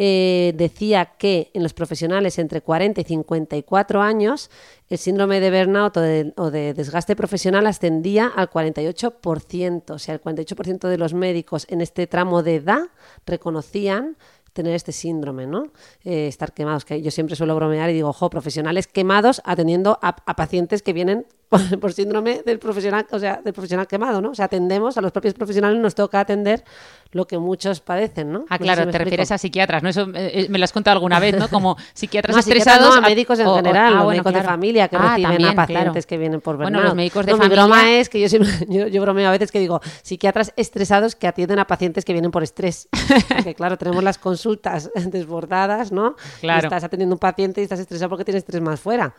eh, 0.00 0.52
decía 0.56 1.06
que 1.18 1.50
en 1.54 1.62
los 1.64 1.72
profesionales 1.74 2.38
entre 2.38 2.60
40 2.62 3.00
y 3.00 3.04
54 3.04 4.00
años 4.00 4.48
el 4.88 4.98
síndrome 4.98 5.38
de 5.40 5.50
burnout 5.50 5.96
o 5.96 6.00
de, 6.00 6.32
o 6.36 6.50
de 6.52 6.72
desgaste 6.74 7.14
profesional 7.16 7.66
ascendía 7.66 8.26
al 8.28 8.48
48%. 8.50 9.90
O 9.90 9.98
sea, 9.98 10.14
el 10.14 10.20
48% 10.22 10.88
de 10.88 10.98
los 10.98 11.14
médicos 11.14 11.66
en 11.68 11.80
este 11.80 12.06
tramo 12.06 12.42
de 12.42 12.56
edad 12.56 12.82
reconocían 13.26 14.16
tener 14.58 14.74
este 14.74 14.90
síndrome, 14.90 15.46
¿no? 15.46 15.70
Eh, 16.02 16.26
estar 16.26 16.52
quemados, 16.52 16.84
que 16.84 17.00
yo 17.00 17.12
siempre 17.12 17.36
suelo 17.36 17.54
bromear 17.54 17.90
y 17.90 17.92
digo, 17.92 18.08
ojo, 18.08 18.28
profesionales 18.28 18.88
quemados 18.88 19.40
atendiendo 19.44 20.00
a, 20.02 20.16
a 20.26 20.34
pacientes 20.34 20.82
que 20.82 20.92
vienen 20.92 21.26
por, 21.48 21.60
por 21.80 21.92
síndrome 21.92 22.42
del 22.44 22.58
profesional, 22.58 23.06
o 23.10 23.18
sea, 23.18 23.40
del 23.44 23.52
profesional 23.52 23.86
quemado, 23.86 24.20
¿no? 24.20 24.30
O 24.30 24.34
sea, 24.34 24.46
atendemos 24.46 24.96
a 24.98 25.00
los 25.00 25.12
propios 25.12 25.34
profesionales, 25.34 25.78
nos 25.80 25.94
toca 25.94 26.20
atender 26.20 26.64
lo 27.12 27.26
que 27.26 27.38
muchos 27.38 27.80
padecen, 27.80 28.30
¿no? 28.32 28.40
Ah, 28.50 28.54
No 28.54 28.58
sé 28.58 28.62
claro, 28.64 28.84
si 28.84 28.90
te 28.90 28.98
refieres 28.98 29.30
a 29.32 29.38
psiquiatras, 29.38 29.82
¿no? 29.82 29.88
Eso 29.88 30.02
eh, 30.14 30.42
eh, 30.42 30.46
me 30.50 30.58
lo 30.58 30.64
has 30.64 30.72
contado 30.72 30.96
alguna 30.96 31.18
vez, 31.18 31.38
¿no? 31.38 31.48
Como 31.50 31.76
psiquiatras 31.94 32.34
No, 32.36 32.40
a 32.40 32.42
psiquiatras 32.42 32.66
estresados. 32.76 32.96
no, 33.00 33.06
a 33.06 33.08
médicos 33.08 33.38
en 33.38 33.46
o- 33.46 33.52
o- 33.52 33.56
general, 33.56 33.86
ah, 33.86 33.90
los 33.96 34.04
bueno, 34.04 34.10
médicos 34.10 34.32
de 34.34 34.40
claro. 34.40 34.48
familia 34.54 34.88
que 34.88 34.96
Ah, 34.96 35.00
reciben 35.10 35.30
también, 35.30 35.48
a 35.50 35.54
pacientes 35.54 35.92
claro. 35.92 36.06
que 36.06 36.18
vienen 36.18 36.40
por 36.42 36.56
burnout. 36.56 36.72
Bueno, 36.72 36.86
los 36.86 36.94
médicos 36.94 37.24
de 37.24 37.32
familia... 37.32 37.48
Mi 37.48 37.54
broma 37.54 37.90
es 37.92 38.08
que 38.10 38.20
yo, 38.20 38.28
siempre, 38.28 38.50
yo, 38.68 38.86
yo 38.88 39.00
bromeo 39.00 39.28
a 39.28 39.32
veces 39.32 39.50
que 39.50 39.58
digo, 39.58 39.80
psiquiatras 40.02 40.52
estresados 40.56 41.14
que 41.16 41.26
atienden 41.26 41.58
a 41.60 41.66
pacientes 41.66 42.04
que 42.04 42.12
vienen 42.12 42.30
por 42.30 42.42
estrés. 42.42 42.88
Porque 43.28 43.54
claro, 43.54 43.78
tenemos 43.78 44.04
las 44.04 44.18
consultas 44.18 44.90
desbordadas, 44.94 45.92
¿no? 45.92 46.14
Claro. 46.42 46.60
Y 46.62 46.66
estás 46.66 46.84
atendiendo 46.84 47.14
a 47.14 47.16
un 47.16 47.20
paciente 47.20 47.62
y 47.62 47.64
estás 47.64 47.80
estresado 47.80 48.10
porque 48.10 48.24
tienes 48.26 48.40
estrés 48.42 48.60
más 48.60 48.80
fuera. 48.80 49.14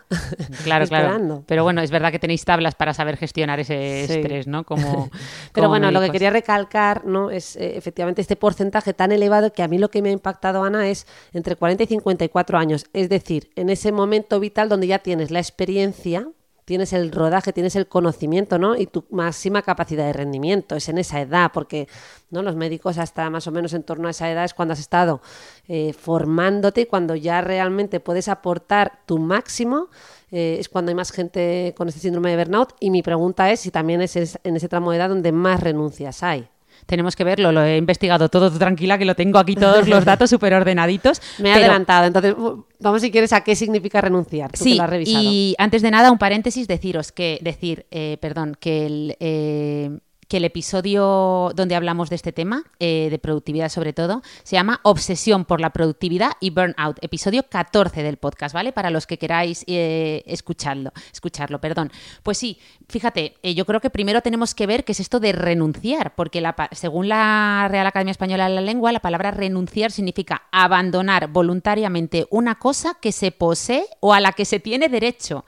Claro, 0.64 0.86
claro. 0.88 1.44
Pero 1.48 1.64
bueno, 1.64 1.82
es 1.82 1.90
verdad 1.90 2.12
que 2.12 2.19
tenéis 2.20 2.46
tablas 2.46 2.76
para 2.76 2.94
saber 2.94 3.18
gestionar 3.18 3.60
ese 3.60 4.06
Sí. 4.08 4.14
estrés, 4.14 4.48
¿no? 4.48 4.64
Como, 4.64 4.82
Pero 5.54 5.54
como 5.54 5.70
bueno, 5.70 5.92
lo 5.92 6.02
que 6.02 6.12
quería 6.12 6.30
recalcar 6.30 7.06
¿no? 7.06 7.32
es 7.32 7.56
eh, 7.56 7.78
efectivamente 7.78 8.22
este 8.22 8.36
porcentaje 8.36 8.94
tan 8.94 9.12
elevado 9.12 9.52
que 9.54 9.64
a 9.64 9.68
mí 9.68 9.78
lo 9.78 9.90
que 9.90 10.02
me 10.02 10.10
ha 10.10 10.14
impactado, 10.14 10.64
Ana, 10.64 10.88
es 10.90 11.08
entre 11.34 11.56
40 11.56 11.84
y 11.84 11.88
54 11.88 12.58
años. 12.58 12.86
Es 12.94 13.10
decir, 13.10 13.50
en 13.56 13.70
ese 13.70 13.92
momento 13.92 14.40
vital 14.40 14.70
donde 14.70 14.88
ya 14.88 15.00
tienes 15.00 15.32
la 15.32 15.40
experiencia, 15.40 16.28
tienes 16.66 16.94
el 16.94 17.12
rodaje, 17.12 17.52
tienes 17.52 17.76
el 17.76 17.88
conocimiento, 17.88 18.60
¿no? 18.60 18.76
Y 18.76 18.86
tu 18.86 19.04
máxima 19.10 19.64
capacidad 19.64 20.06
de 20.06 20.14
rendimiento 20.14 20.76
es 20.76 20.88
en 20.88 21.00
esa 21.00 21.20
edad, 21.20 21.50
porque 21.52 21.88
¿no? 22.30 22.44
los 22.44 22.56
médicos 22.56 23.00
hasta 23.00 23.28
más 23.32 23.48
o 23.48 23.52
menos 23.52 23.74
en 23.74 23.82
torno 23.82 24.08
a 24.08 24.12
esa 24.12 24.30
edad 24.30 24.46
es 24.46 24.54
cuando 24.54 24.74
has 24.74 24.80
estado 24.80 25.20
eh, 25.68 25.94
formándote 25.94 26.82
y 26.82 26.86
cuando 26.86 27.16
ya 27.16 27.42
realmente 27.42 28.00
puedes 28.00 28.28
aportar 28.28 29.00
tu 29.08 29.18
máximo. 29.18 29.88
Eh, 30.32 30.58
es 30.60 30.70
cuando 30.70 30.90
hay 30.90 30.96
más 30.96 31.12
gente 31.12 31.74
con 31.78 31.88
este 31.88 32.00
síndrome 32.00 32.30
de 32.32 32.38
burnout 32.38 32.74
y 32.80 32.90
mi 32.92 33.02
pregunta 33.02 33.52
es 33.52 33.60
si 33.62 33.72
también 33.72 34.02
es 34.02 34.16
en 34.16 34.56
ese 34.56 34.70
tramo 34.70 34.92
de 34.92 34.98
edad 34.98 35.10
donde 35.10 35.32
más 35.32 35.60
renuncias 35.62 36.24
hay. 36.24 36.48
Tenemos 36.86 37.16
que 37.16 37.24
verlo, 37.26 37.52
lo 37.52 37.62
he 37.62 37.76
investigado 37.78 38.30
todo, 38.30 38.50
tranquila, 38.52 38.98
que 38.98 39.04
lo 39.06 39.14
tengo 39.14 39.38
aquí 39.38 39.54
todos 39.56 39.88
los 39.88 40.06
datos 40.06 40.30
súper 40.30 40.54
ordenaditos. 40.54 41.22
Me 41.38 41.50
he 41.52 41.54
pero- 41.54 41.66
adelantado, 41.66 42.06
entonces 42.08 42.34
uh, 42.38 42.64
vamos 42.80 43.02
si 43.02 43.12
quieres 43.12 43.34
a 43.34 43.42
qué 43.44 43.56
significa 43.56 44.00
renunciar. 44.02 44.50
Tú 44.52 44.60
que 44.60 44.64
Sí, 44.64 44.76
lo 44.76 44.84
has 44.84 44.90
revisado. 44.90 45.22
y 45.24 45.56
antes 45.58 45.82
de 45.82 45.92
nada, 45.92 46.10
un 46.12 46.18
paréntesis, 46.18 46.68
deciros 46.68 47.12
que, 47.12 47.38
decir, 47.42 47.86
eh, 47.92 48.18
perdón, 48.22 48.56
que 48.60 48.86
el, 48.86 49.18
eh, 49.20 49.92
que 50.30 50.38
el 50.38 50.46
episodio 50.46 51.52
donde 51.56 51.76
hablamos 51.76 52.10
de 52.10 52.16
este 52.16 52.32
tema, 52.32 52.64
eh, 52.80 53.08
de 53.10 53.18
productividad 53.18 53.70
sobre 53.70 53.94
todo, 53.94 54.22
se 54.44 54.56
llama 54.56 54.80
Obsesión 54.84 55.44
por 55.44 55.60
la 55.60 55.72
productividad 55.72 56.34
y 56.40 56.52
Burnout, 56.52 57.04
episodio 57.04 57.44
14 57.50 58.04
del 58.04 58.18
podcast, 58.18 58.54
¿vale? 58.54 58.72
Para 58.72 58.92
los 58.92 59.08
que 59.08 59.18
queráis 59.18 59.66
eh, 59.68 60.24
escucharlo, 60.28 60.92
escucharlo, 61.12 61.60
perdón. 61.60 61.92
Pues 62.22 62.38
sí, 62.38 62.60
fíjate, 62.88 63.38
eh, 63.42 63.56
yo 63.56 63.66
creo 63.66 63.82
que 63.82 63.90
primero 63.90 64.22
tenemos 64.22 64.54
que 64.54 64.68
ver 64.68 64.86
qué 64.86 64.92
es 64.92 65.00
esto 65.00 65.20
de 65.20 65.32
renunciar, 65.32 66.14
porque 66.14 66.42
la 66.42 66.56
según 66.74 67.10
la 67.10 67.68
Real 67.70 67.88
Academia 67.88 68.12
Española 68.12 68.48
de 68.48 68.56
la 68.56 68.62
Lengua, 68.62 68.92
la 68.92 69.00
palabra 69.00 69.32
renunciar 69.32 69.92
significa 69.92 70.44
abandonar 70.52 71.30
voluntariamente 71.30 72.28
una 72.30 72.60
cosa 72.60 72.96
que 73.02 73.12
se 73.12 73.32
posee 73.32 73.86
o 74.00 74.14
a 74.14 74.20
la 74.20 74.34
que 74.34 74.46
se 74.46 74.60
tiene 74.60 74.90
derecho 74.90 75.44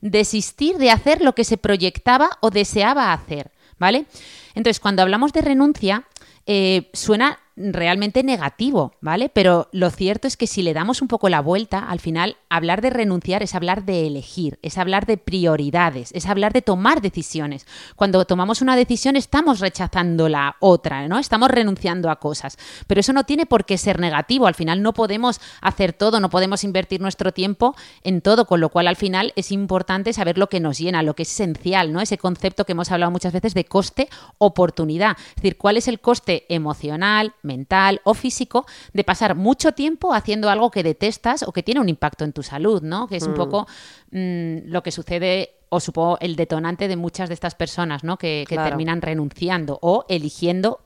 desistir 0.00 0.76
de 0.78 0.90
hacer 0.90 1.22
lo 1.22 1.34
que 1.34 1.44
se 1.44 1.56
proyectaba 1.56 2.30
o 2.40 2.50
deseaba 2.50 3.12
hacer, 3.12 3.50
¿vale? 3.78 4.06
Entonces, 4.54 4.80
cuando 4.80 5.02
hablamos 5.02 5.32
de 5.32 5.40
renuncia, 5.42 6.04
eh, 6.46 6.90
suena 6.92 7.38
realmente 7.58 8.22
negativo, 8.22 8.92
¿vale? 9.00 9.28
Pero 9.28 9.68
lo 9.72 9.90
cierto 9.90 10.28
es 10.28 10.36
que 10.36 10.46
si 10.46 10.62
le 10.62 10.74
damos 10.74 11.02
un 11.02 11.08
poco 11.08 11.28
la 11.28 11.40
vuelta, 11.40 11.80
al 11.80 12.00
final 12.00 12.36
hablar 12.48 12.80
de 12.80 12.90
renunciar 12.90 13.42
es 13.42 13.54
hablar 13.54 13.84
de 13.84 14.06
elegir, 14.06 14.58
es 14.62 14.78
hablar 14.78 15.06
de 15.06 15.16
prioridades, 15.16 16.10
es 16.14 16.26
hablar 16.26 16.52
de 16.52 16.62
tomar 16.62 17.02
decisiones. 17.02 17.66
Cuando 17.96 18.24
tomamos 18.24 18.62
una 18.62 18.76
decisión 18.76 19.16
estamos 19.16 19.60
rechazando 19.60 20.28
la 20.28 20.56
otra, 20.60 21.08
¿no? 21.08 21.18
Estamos 21.18 21.50
renunciando 21.50 22.10
a 22.10 22.16
cosas. 22.16 22.56
Pero 22.86 23.00
eso 23.00 23.12
no 23.12 23.24
tiene 23.24 23.46
por 23.46 23.64
qué 23.64 23.76
ser 23.76 23.98
negativo, 23.98 24.46
al 24.46 24.54
final 24.54 24.82
no 24.82 24.94
podemos 24.94 25.40
hacer 25.60 25.92
todo, 25.92 26.20
no 26.20 26.30
podemos 26.30 26.64
invertir 26.64 27.00
nuestro 27.00 27.32
tiempo 27.32 27.74
en 28.04 28.20
todo, 28.20 28.46
con 28.46 28.60
lo 28.60 28.68
cual 28.68 28.86
al 28.86 28.96
final 28.96 29.32
es 29.36 29.50
importante 29.52 30.12
saber 30.12 30.38
lo 30.38 30.48
que 30.48 30.60
nos 30.60 30.78
llena, 30.78 31.02
lo 31.02 31.14
que 31.14 31.22
es 31.24 31.32
esencial, 31.32 31.92
¿no? 31.92 32.00
Ese 32.00 32.18
concepto 32.18 32.64
que 32.64 32.72
hemos 32.72 32.90
hablado 32.92 33.10
muchas 33.10 33.32
veces 33.32 33.54
de 33.54 33.64
coste-oportunidad. 33.64 35.16
Es 35.30 35.36
decir, 35.36 35.56
cuál 35.56 35.76
es 35.76 35.88
el 35.88 36.00
coste 36.00 36.46
emocional, 36.48 37.34
mental 37.48 38.00
o 38.04 38.14
físico 38.14 38.64
de 38.92 39.02
pasar 39.02 39.34
mucho 39.34 39.72
tiempo 39.72 40.14
haciendo 40.14 40.48
algo 40.50 40.70
que 40.70 40.84
detestas 40.84 41.42
o 41.42 41.50
que 41.52 41.64
tiene 41.64 41.80
un 41.80 41.88
impacto 41.88 42.24
en 42.24 42.32
tu 42.32 42.44
salud, 42.44 42.82
¿no? 42.82 43.08
Que 43.08 43.16
es 43.16 43.24
un 43.26 43.34
poco 43.34 43.66
mm, 44.12 44.70
lo 44.70 44.82
que 44.84 44.92
sucede 44.92 45.54
o 45.70 45.80
supongo 45.80 46.16
el 46.20 46.36
detonante 46.36 46.86
de 46.88 46.96
muchas 46.96 47.28
de 47.28 47.34
estas 47.34 47.54
personas, 47.56 48.04
¿no? 48.04 48.16
Que, 48.16 48.44
que 48.48 48.54
Claro. 48.54 48.68
terminan 48.70 49.02
renunciando 49.02 49.78
o 49.82 50.04
eligiendo 50.08 50.80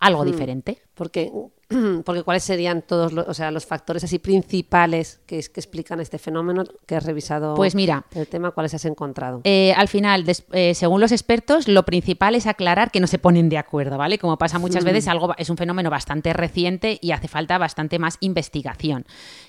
algo 0.00 0.24
diferente. 0.24 0.82
Porque, 0.94 1.30
porque 2.04 2.22
cuáles 2.22 2.44
serían 2.44 2.82
todos 2.82 3.12
los, 3.12 3.28
o 3.28 3.34
sea, 3.34 3.50
los 3.50 3.66
factores 3.66 4.02
así 4.04 4.18
principales 4.18 5.20
que, 5.26 5.38
explican 5.38 6.00
este 6.00 6.18
fenómeno 6.18 6.64
que 6.86 6.96
has 6.96 7.04
revisado 7.04 7.54
Pues 7.54 7.74
mira, 7.74 8.04
el 8.14 8.26
tema, 8.26 8.52
cuáles 8.52 8.72
has 8.74 8.84
encontrado. 8.84 9.40
Eh, 9.44 9.72
al 9.76 9.88
final, 9.88 10.24
des- 10.24 10.44
eh, 10.52 10.74
según 10.74 11.00
los 11.00 11.12
expertos, 11.12 11.68
lo 11.68 11.84
principal 11.84 12.34
es 12.34 12.46
aclarar 12.46 12.90
que 12.90 13.00
no 13.00 13.06
se 13.06 13.18
ponen 13.18 13.48
de 13.48 13.58
acuerdo, 13.58 13.98
¿vale? 13.98 14.18
Como 14.18 14.38
pasa 14.38 14.58
muchas 14.58 14.84
veces, 14.84 15.08
algo 15.08 15.34
es 15.36 15.50
un 15.50 15.56
fenómeno 15.56 15.90
bastante 15.90 16.32
reciente 16.32 16.98
y 17.02 17.10
hace 17.10 17.28
falta 17.28 17.58
bastante 17.58 17.98
más 17.98 18.16
investigación. 18.20 19.04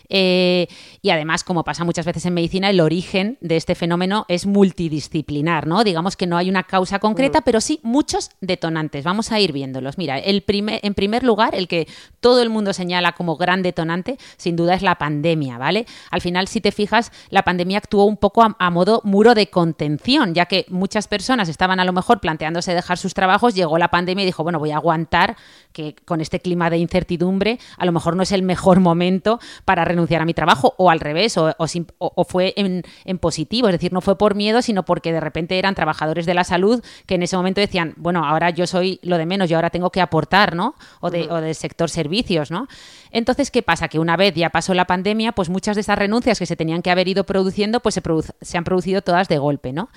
Eh, 0.10 0.68
y 1.02 1.12
además, 1.12 1.44
como 1.44 1.64
pasa 1.64 1.84
muchas 1.84 2.06
veces 2.06 2.26
en 2.26 2.34
medicina, 2.34 2.70
el 2.70 2.82
origen 2.82 3.38
de 3.42 3.56
este 3.56 3.76
fenómeno 3.76 4.26
es 4.28 4.46
multidisciplinar, 4.46 5.68
¿no? 5.68 5.84
Digamos 5.84 6.18
que 6.18 6.28
no 6.28 6.38
hay 6.38 6.50
una 6.50 6.64
causa 6.64 7.00
concreta, 7.00 7.42
pero 7.42 7.62
sí 7.62 7.80
muchos 7.84 8.32
detonantes. 8.42 9.04
Vamos 9.04 9.32
a 9.32 9.40
ir 9.40 9.54
viéndolos. 9.54 9.98
Mira, 9.98 10.18
el 10.18 10.42
primer, 10.42 10.80
en 10.84 10.94
primer 10.94 11.24
lugar, 11.24 11.54
el 11.56 11.68
que 11.68 11.88
todo 12.20 12.42
el 12.42 12.50
mundo 12.50 12.74
señala 12.74 13.14
como 13.14 13.38
gran 13.38 13.62
detonante, 13.62 14.18
sin 14.38 14.56
duda 14.56 14.74
es 14.74 14.82
la 14.82 14.96
pandemia, 14.96 15.58
¿vale? 15.58 15.86
Al 16.10 16.22
final, 16.22 16.48
si 16.48 16.60
te 16.60 16.72
fijas, 16.72 17.12
la 17.30 17.44
pandemia 17.44 17.78
actuó 17.78 18.06
un 18.06 18.18
poco 18.18 18.42
a, 18.44 18.56
a 18.58 18.70
modo 18.72 19.02
muro 19.04 19.36
de 19.36 19.48
contención, 19.50 20.34
ya 20.34 20.46
que 20.48 20.66
muchas 20.70 21.08
personas 21.08 21.50
estaban 21.50 21.80
a 21.80 21.86
lo 21.86 21.94
mejor 21.94 22.20
planteándose 22.20 22.74
dejar 22.74 22.98
sus 22.98 23.14
trabajos, 23.14 23.54
llegó 23.54 23.78
la 23.78 23.90
pandemia 23.90 24.24
y 24.24 24.26
dijo, 24.26 24.44
bueno, 24.44 24.60
voy 24.60 24.72
a 24.72 24.78
aguantar 24.78 25.38
que 25.72 25.96
con 26.06 26.20
este 26.20 26.40
clima 26.40 26.70
de 26.70 26.78
incertidumbre 26.78 27.60
a 27.78 27.86
lo 27.86 27.92
mejor 27.92 28.16
no 28.16 28.24
es 28.24 28.32
el 28.32 28.42
mejor 28.42 28.80
momento 28.80 29.40
para 29.66 29.86
renunciar 29.86 29.99
a 30.22 30.26
mi 30.26 30.34
trabajo, 30.34 30.74
o 30.78 30.90
al 30.90 31.00
revés, 31.00 31.36
o, 31.38 32.24
fue 32.26 32.54
en, 32.56 32.84
en 33.06 33.18
positivo, 33.18 33.68
es 33.68 33.74
decir, 33.74 33.94
no 33.94 34.02
fue 34.02 34.18
por 34.18 34.36
miedo, 34.36 34.62
sino 34.62 34.84
porque 34.84 35.12
de 35.12 35.20
repente 35.20 35.58
eran 35.58 35.76
trabajadores 35.76 36.26
de 36.26 36.34
la 36.34 36.44
salud 36.44 36.84
que 37.06 37.16
en 37.16 37.24
ese 37.24 37.36
momento 37.36 37.62
decían, 37.62 37.94
bueno, 37.98 38.26
ahora 38.26 38.50
yo 38.50 38.68
soy 38.68 39.00
lo 39.04 39.18
de 39.18 39.26
menos, 39.26 39.50
yo 39.50 39.58
ahora 39.58 39.70
tengo 39.70 39.90
que 39.92 40.02
aportar, 40.02 40.56
¿no? 40.56 40.76
O, 41.02 41.10
de, 41.10 41.30
o 41.30 41.42
del 41.42 41.56
sector 41.56 41.90
servicios, 41.90 42.52
¿no? 42.52 42.68
Entonces, 43.12 43.52
¿qué 43.52 43.62
pasa? 43.62 43.88
Que 43.88 44.00
una 44.00 44.18
vez 44.18 44.34
ya 44.36 44.50
pasó 44.50 44.74
la 44.74 44.86
pandemia, 44.86 45.32
pues 45.32 45.50
muchas 45.50 45.76
de 45.76 45.82
esas 45.82 45.98
renuncias 45.98 46.40
que 46.40 46.46
se 46.46 46.56
tenían 46.56 46.82
que 46.82 46.92
haber 46.92 47.08
ido 47.08 47.26
produciendo, 47.26 47.80
pues 47.80 48.00
se 48.42 48.58
han 48.58 48.64
producido 48.64 49.02
todas 49.02 49.28
de 49.28 49.38
golpe, 49.38 49.74
¿no? 49.74 49.90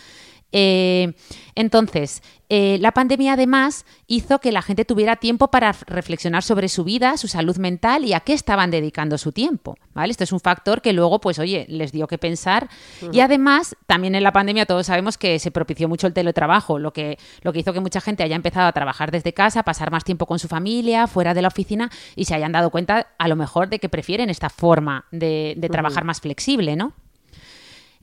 Eh, 0.53 1.15
entonces, 1.55 2.23
eh, 2.49 2.77
la 2.81 2.93
pandemia 2.93 3.33
además 3.33 3.87
hizo 4.07 4.39
que 4.39 4.53
la 4.53 4.61
gente 4.61 4.85
tuviera 4.85 5.17
tiempo 5.17 5.49
para 5.49 5.73
reflexionar 5.87 6.43
sobre 6.43 6.69
su 6.69 6.85
vida, 6.85 7.17
su 7.17 7.29
salud 7.29 7.57
mental 7.57 8.05
y 8.05 8.13
a 8.13 8.21
qué 8.21 8.35
estaban 8.35 8.71
dedicando 8.71 9.17
su 9.17 9.33
tiempo. 9.33 9.77
¿vale? 9.95 10.11
Esto 10.11 10.25
es 10.25 10.33
un 10.33 10.41
factor 10.41 10.83
que 10.83 10.93
luego, 10.93 11.21
pues, 11.21 11.39
oye, 11.39 11.67
les 11.69 11.93
dio 11.93 12.07
que 12.07 12.19
pensar. 12.19 12.69
Y 13.11 13.21
además, 13.21 13.77
también 13.87 14.15
en 14.15 14.23
la 14.23 14.33
pandemia 14.33 14.67
todos 14.67 14.87
sabemos 14.87 15.19
que 15.19 15.39
se 15.39 15.51
propició 15.51 15.89
mucho 15.89 16.07
el 16.07 16.13
teletrabajo, 16.13 16.79
lo 16.79 16.93
que, 16.93 17.19
lo 17.43 17.53
que 17.53 17.61
hizo 17.61 17.73
que 17.73 17.81
mucha 17.81 18.01
gente 18.01 18.23
haya 18.23 18.37
empezado 18.37 18.67
a 18.67 18.73
trabajar 18.73 19.11
desde 19.11 19.33
casa, 19.33 19.63
pasar 19.63 19.91
más 19.91 20.05
tiempo 20.05 20.27
con 20.27 20.39
su 20.39 20.49
familia, 20.49 21.07
fuera 21.07 21.35
de 21.35 21.43
la 21.43 21.49
oficina 21.49 21.91
y 22.17 22.27
se 22.27 22.35
hayan 22.35 22.53
dado 22.53 22.71
cuenta 22.71 23.09
a 23.19 23.29
lo 23.29 23.37
mejor 23.37 23.69
de 23.69 23.79
que 23.79 23.89
prefieren 23.89 24.31
esta 24.31 24.51
forma 24.51 25.07
de, 25.11 25.57
trabajar 25.71 26.05
más 26.05 26.21
flexible, 26.21 26.77
¿no? 26.77 26.93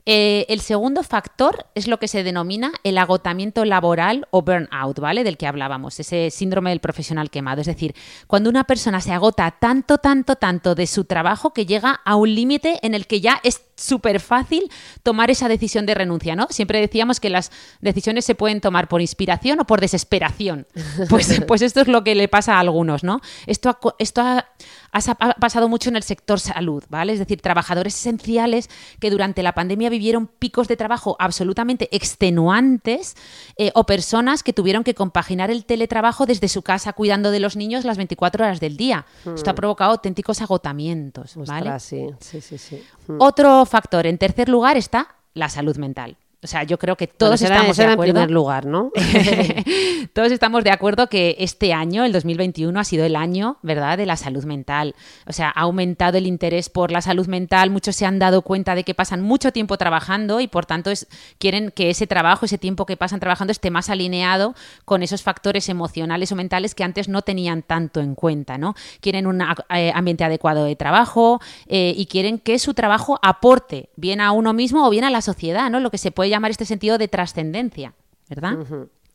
Eh, 0.06 0.46
el 0.48 0.60
segundo 0.60 1.02
factor 1.02 1.66
es 1.74 1.86
lo 1.86 1.98
que 1.98 2.08
se 2.08 2.22
denomina 2.22 2.72
el 2.84 2.98
agotamiento 2.98 3.64
laboral 3.64 4.26
o 4.30 4.42
burnout, 4.42 4.98
¿vale? 4.98 5.24
Del 5.24 5.36
que 5.36 5.46
hablábamos, 5.46 6.00
ese 6.00 6.30
síndrome 6.30 6.70
del 6.70 6.80
profesional 6.80 7.30
quemado. 7.30 7.60
Es 7.60 7.66
decir, 7.66 7.94
cuando 8.26 8.50
una 8.50 8.64
persona 8.64 9.00
se 9.00 9.12
agota 9.12 9.50
tanto, 9.60 9.98
tanto, 9.98 10.36
tanto 10.36 10.74
de 10.74 10.86
su 10.86 11.04
trabajo 11.04 11.52
que 11.52 11.66
llega 11.66 12.00
a 12.04 12.16
un 12.16 12.34
límite 12.34 12.78
en 12.82 12.94
el 12.94 13.06
que 13.06 13.20
ya 13.20 13.40
es 13.44 13.62
súper 13.80 14.20
fácil 14.20 14.70
tomar 15.02 15.30
esa 15.30 15.48
decisión 15.48 15.86
de 15.86 15.94
renuncia, 15.94 16.36
¿no? 16.36 16.46
Siempre 16.50 16.80
decíamos 16.80 17.20
que 17.20 17.30
las 17.30 17.50
decisiones 17.80 18.24
se 18.24 18.34
pueden 18.34 18.60
tomar 18.60 18.88
por 18.88 19.00
inspiración 19.00 19.60
o 19.60 19.64
por 19.64 19.80
desesperación. 19.80 20.66
Pues, 21.08 21.42
pues 21.46 21.62
esto 21.62 21.80
es 21.80 21.88
lo 21.88 22.04
que 22.04 22.14
le 22.14 22.28
pasa 22.28 22.56
a 22.56 22.60
algunos, 22.60 23.02
¿no? 23.02 23.20
Esto, 23.46 23.78
esto 23.98 24.20
ha, 24.20 24.46
ha 24.92 25.34
pasado 25.34 25.68
mucho 25.68 25.88
en 25.88 25.96
el 25.96 26.02
sector 26.02 26.40
salud, 26.40 26.84
¿vale? 26.88 27.12
Es 27.12 27.18
decir, 27.18 27.40
trabajadores 27.40 27.94
esenciales 27.94 28.68
que 28.98 29.10
durante 29.10 29.42
la 29.42 29.54
pandemia 29.54 29.88
vivieron 29.88 30.26
picos 30.26 30.68
de 30.68 30.76
trabajo 30.76 31.16
absolutamente 31.18 31.88
extenuantes 31.92 33.16
eh, 33.56 33.70
o 33.74 33.84
personas 33.84 34.42
que 34.42 34.52
tuvieron 34.52 34.84
que 34.84 34.94
compaginar 34.94 35.50
el 35.50 35.64
teletrabajo 35.64 36.26
desde 36.26 36.48
su 36.48 36.62
casa 36.62 36.92
cuidando 36.92 37.30
de 37.30 37.40
los 37.40 37.56
niños 37.56 37.84
las 37.84 37.96
24 37.96 38.44
horas 38.44 38.60
del 38.60 38.76
día. 38.76 39.06
Esto 39.34 39.50
ha 39.50 39.52
hmm. 39.52 39.56
provocado 39.56 39.92
auténticos 39.92 40.40
agotamientos, 40.42 41.36
¿vale? 41.36 41.78
sí, 41.80 42.06
sí, 42.20 42.40
sí. 42.40 42.82
Hmm. 43.06 43.16
Otro 43.20 43.66
factor, 43.70 44.06
en 44.06 44.18
tercer 44.18 44.48
lugar, 44.48 44.76
está 44.76 45.16
la 45.32 45.48
salud 45.48 45.76
mental. 45.78 46.18
O 46.42 46.46
sea, 46.46 46.62
yo 46.62 46.78
creo 46.78 46.96
que 46.96 47.06
todos 47.06 47.42
estamos 47.42 47.76
de 47.76 47.84
acuerdo. 47.84 48.02
en 48.02 48.14
primer 48.14 48.30
lugar, 48.30 48.64
¿no? 48.64 48.92
todos 50.14 50.32
estamos 50.32 50.64
de 50.64 50.70
acuerdo 50.70 51.08
que 51.08 51.36
este 51.38 51.74
año, 51.74 52.02
el 52.02 52.12
2021, 52.12 52.80
ha 52.80 52.84
sido 52.84 53.04
el 53.04 53.14
año, 53.14 53.58
¿verdad?, 53.60 53.98
de 53.98 54.06
la 54.06 54.16
salud 54.16 54.44
mental. 54.44 54.94
O 55.26 55.34
sea, 55.34 55.50
ha 55.50 55.60
aumentado 55.60 56.16
el 56.16 56.26
interés 56.26 56.70
por 56.70 56.92
la 56.92 57.02
salud 57.02 57.26
mental. 57.26 57.68
Muchos 57.68 57.94
se 57.96 58.06
han 58.06 58.18
dado 58.18 58.40
cuenta 58.40 58.74
de 58.74 58.84
que 58.84 58.94
pasan 58.94 59.20
mucho 59.20 59.52
tiempo 59.52 59.76
trabajando 59.76 60.40
y, 60.40 60.48
por 60.48 60.64
tanto, 60.64 60.90
es, 60.90 61.08
quieren 61.36 61.70
que 61.70 61.90
ese 61.90 62.06
trabajo, 62.06 62.46
ese 62.46 62.56
tiempo 62.56 62.86
que 62.86 62.96
pasan 62.96 63.20
trabajando, 63.20 63.50
esté 63.50 63.70
más 63.70 63.90
alineado 63.90 64.54
con 64.86 65.02
esos 65.02 65.22
factores 65.22 65.68
emocionales 65.68 66.32
o 66.32 66.36
mentales 66.36 66.74
que 66.74 66.84
antes 66.84 67.10
no 67.10 67.20
tenían 67.20 67.62
tanto 67.62 68.00
en 68.00 68.14
cuenta, 68.14 68.56
¿no? 68.56 68.74
Quieren 69.02 69.26
un 69.26 69.42
eh, 69.42 69.92
ambiente 69.94 70.24
adecuado 70.24 70.64
de 70.64 70.74
trabajo 70.74 71.38
eh, 71.66 71.92
y 71.94 72.06
quieren 72.06 72.38
que 72.38 72.58
su 72.58 72.72
trabajo 72.72 73.18
aporte 73.20 73.90
bien 73.96 74.22
a 74.22 74.32
uno 74.32 74.54
mismo 74.54 74.86
o 74.86 74.90
bien 74.90 75.04
a 75.04 75.10
la 75.10 75.20
sociedad, 75.20 75.68
¿no? 75.68 75.80
Lo 75.80 75.90
que 75.90 75.98
se 75.98 76.10
puede 76.10 76.29
llamar 76.30 76.50
este 76.50 76.64
sentido 76.64 76.96
de 76.96 77.08
trascendencia, 77.08 77.94
¿verdad? 78.28 78.58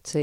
Sí. 0.03 0.21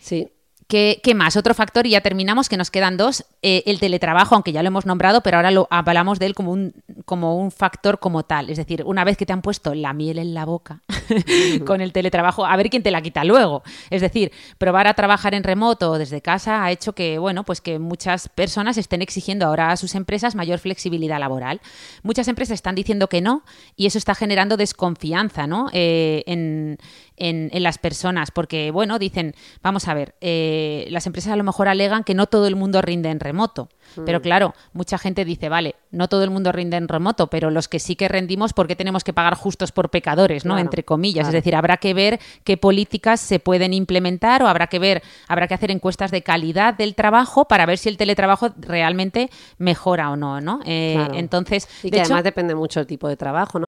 Sí, 0.00 0.30
¿Qué, 0.68 1.00
más? 1.14 1.36
Otro 1.36 1.54
factor, 1.54 1.86
y 1.86 1.90
ya 1.90 2.00
terminamos, 2.00 2.48
que 2.48 2.56
nos 2.56 2.72
quedan 2.72 2.96
dos. 2.96 3.24
Eh, 3.42 3.62
el 3.66 3.78
teletrabajo, 3.78 4.34
aunque 4.34 4.50
ya 4.50 4.62
lo 4.62 4.68
hemos 4.68 4.84
nombrado, 4.84 5.20
pero 5.20 5.36
ahora 5.36 5.52
lo 5.52 5.68
hablamos 5.70 6.18
de 6.18 6.26
él 6.26 6.34
como 6.34 6.50
un, 6.50 6.74
como 7.04 7.36
un 7.38 7.52
factor 7.52 8.00
como 8.00 8.24
tal. 8.24 8.50
Es 8.50 8.56
decir, 8.56 8.82
una 8.84 9.04
vez 9.04 9.16
que 9.16 9.26
te 9.26 9.32
han 9.32 9.42
puesto 9.42 9.74
la 9.74 9.92
miel 9.92 10.18
en 10.18 10.34
la 10.34 10.44
boca 10.44 10.82
con 11.66 11.80
el 11.80 11.92
teletrabajo, 11.92 12.44
a 12.44 12.56
ver 12.56 12.68
quién 12.68 12.82
te 12.82 12.90
la 12.90 13.00
quita 13.00 13.22
luego. 13.22 13.62
Es 13.90 14.00
decir, 14.00 14.32
probar 14.58 14.88
a 14.88 14.94
trabajar 14.94 15.34
en 15.34 15.44
remoto 15.44 15.92
o 15.92 15.98
desde 15.98 16.20
casa 16.20 16.64
ha 16.64 16.72
hecho 16.72 16.94
que, 16.94 17.18
bueno, 17.18 17.44
pues 17.44 17.60
que 17.60 17.78
muchas 17.78 18.28
personas 18.28 18.76
estén 18.76 19.02
exigiendo 19.02 19.46
ahora 19.46 19.70
a 19.70 19.76
sus 19.76 19.94
empresas 19.94 20.34
mayor 20.34 20.58
flexibilidad 20.58 21.20
laboral. 21.20 21.60
Muchas 22.02 22.26
empresas 22.26 22.54
están 22.54 22.74
diciendo 22.74 23.08
que 23.08 23.20
no, 23.20 23.44
y 23.76 23.86
eso 23.86 23.98
está 23.98 24.16
generando 24.16 24.56
desconfianza 24.56 25.46
¿no? 25.46 25.68
Eh, 25.72 26.24
en, 26.26 26.78
en, 27.16 27.62
las 27.62 27.78
personas, 27.78 28.30
porque, 28.30 28.70
bueno, 28.70 28.98
dicen, 28.98 29.34
vamos 29.62 29.88
a 29.88 29.94
ver, 29.94 30.14
eh, 30.20 30.55
las 30.90 31.06
empresas 31.06 31.32
a 31.32 31.36
lo 31.36 31.44
mejor 31.44 31.68
alegan 31.68 32.04
que 32.04 32.14
no 32.14 32.26
todo 32.26 32.46
el 32.46 32.56
mundo 32.56 32.82
rinde 32.82 33.10
en 33.10 33.20
remoto. 33.20 33.68
Pero 34.04 34.18
mm. 34.18 34.22
claro, 34.22 34.54
mucha 34.72 34.98
gente 34.98 35.24
dice, 35.24 35.48
vale, 35.48 35.76
no 35.90 36.08
todo 36.08 36.24
el 36.24 36.30
mundo 36.30 36.52
rinde 36.52 36.76
en 36.76 36.88
remoto, 36.88 37.28
pero 37.28 37.50
los 37.50 37.68
que 37.68 37.78
sí 37.78 37.96
que 37.96 38.08
rendimos, 38.08 38.52
¿por 38.52 38.66
qué 38.66 38.76
tenemos 38.76 39.04
que 39.04 39.12
pagar 39.12 39.34
justos 39.34 39.72
por 39.72 39.90
pecadores, 39.90 40.44
no? 40.44 40.58
Entre 40.58 40.84
comillas. 40.84 41.28
Es 41.28 41.32
decir, 41.32 41.54
habrá 41.54 41.76
que 41.78 41.94
ver 41.94 42.20
qué 42.44 42.56
políticas 42.56 43.20
se 43.20 43.38
pueden 43.38 43.72
implementar 43.72 44.42
o 44.42 44.48
habrá 44.48 44.66
que 44.66 44.78
ver, 44.78 45.02
habrá 45.28 45.48
que 45.48 45.54
hacer 45.54 45.70
encuestas 45.70 46.10
de 46.10 46.22
calidad 46.22 46.74
del 46.74 46.94
trabajo 46.94 47.46
para 47.46 47.66
ver 47.66 47.78
si 47.78 47.88
el 47.88 47.96
teletrabajo 47.96 48.50
realmente 48.58 49.30
mejora 49.58 50.10
o 50.10 50.16
no, 50.16 50.40
¿no? 50.40 50.60
Eh, 50.64 51.08
entonces, 51.14 51.68
y 51.82 51.90
que 51.90 52.00
además 52.00 52.24
depende 52.24 52.54
mucho 52.54 52.80
del 52.80 52.86
tipo 52.86 53.08
de 53.08 53.16
trabajo, 53.16 53.60
¿no? 53.60 53.66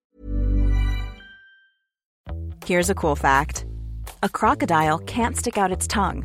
Here's 2.66 2.90
a 2.90 2.94
cool 2.94 3.16
fact. 3.16 3.64
A 4.22 4.28
crocodile 4.28 4.98
can't 5.06 5.36
stick 5.36 5.56
out 5.56 5.70
its 5.70 5.86
tongue. 5.86 6.24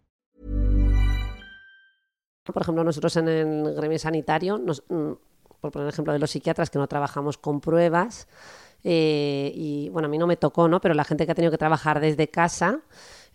Por 2.43 2.61
ejemplo, 2.61 2.83
nosotros 2.83 3.15
en 3.17 3.27
el 3.27 3.75
gremio 3.75 3.99
sanitario, 3.99 4.57
nos, 4.57 4.83
mm, 4.89 5.11
por 5.59 5.71
poner 5.71 5.87
el 5.87 5.93
ejemplo 5.93 6.11
de 6.11 6.19
los 6.19 6.31
psiquiatras, 6.31 6.69
que 6.69 6.79
no 6.79 6.87
trabajamos 6.87 7.37
con 7.37 7.61
pruebas, 7.61 8.27
eh, 8.83 9.51
y 9.53 9.89
bueno, 9.89 10.07
a 10.07 10.09
mí 10.09 10.17
no 10.17 10.25
me 10.25 10.37
tocó, 10.37 10.67
¿no? 10.67 10.81
Pero 10.81 10.95
la 10.95 11.03
gente 11.03 11.25
que 11.25 11.31
ha 11.31 11.35
tenido 11.35 11.51
que 11.51 11.59
trabajar 11.59 11.99
desde 11.99 12.29
casa, 12.29 12.79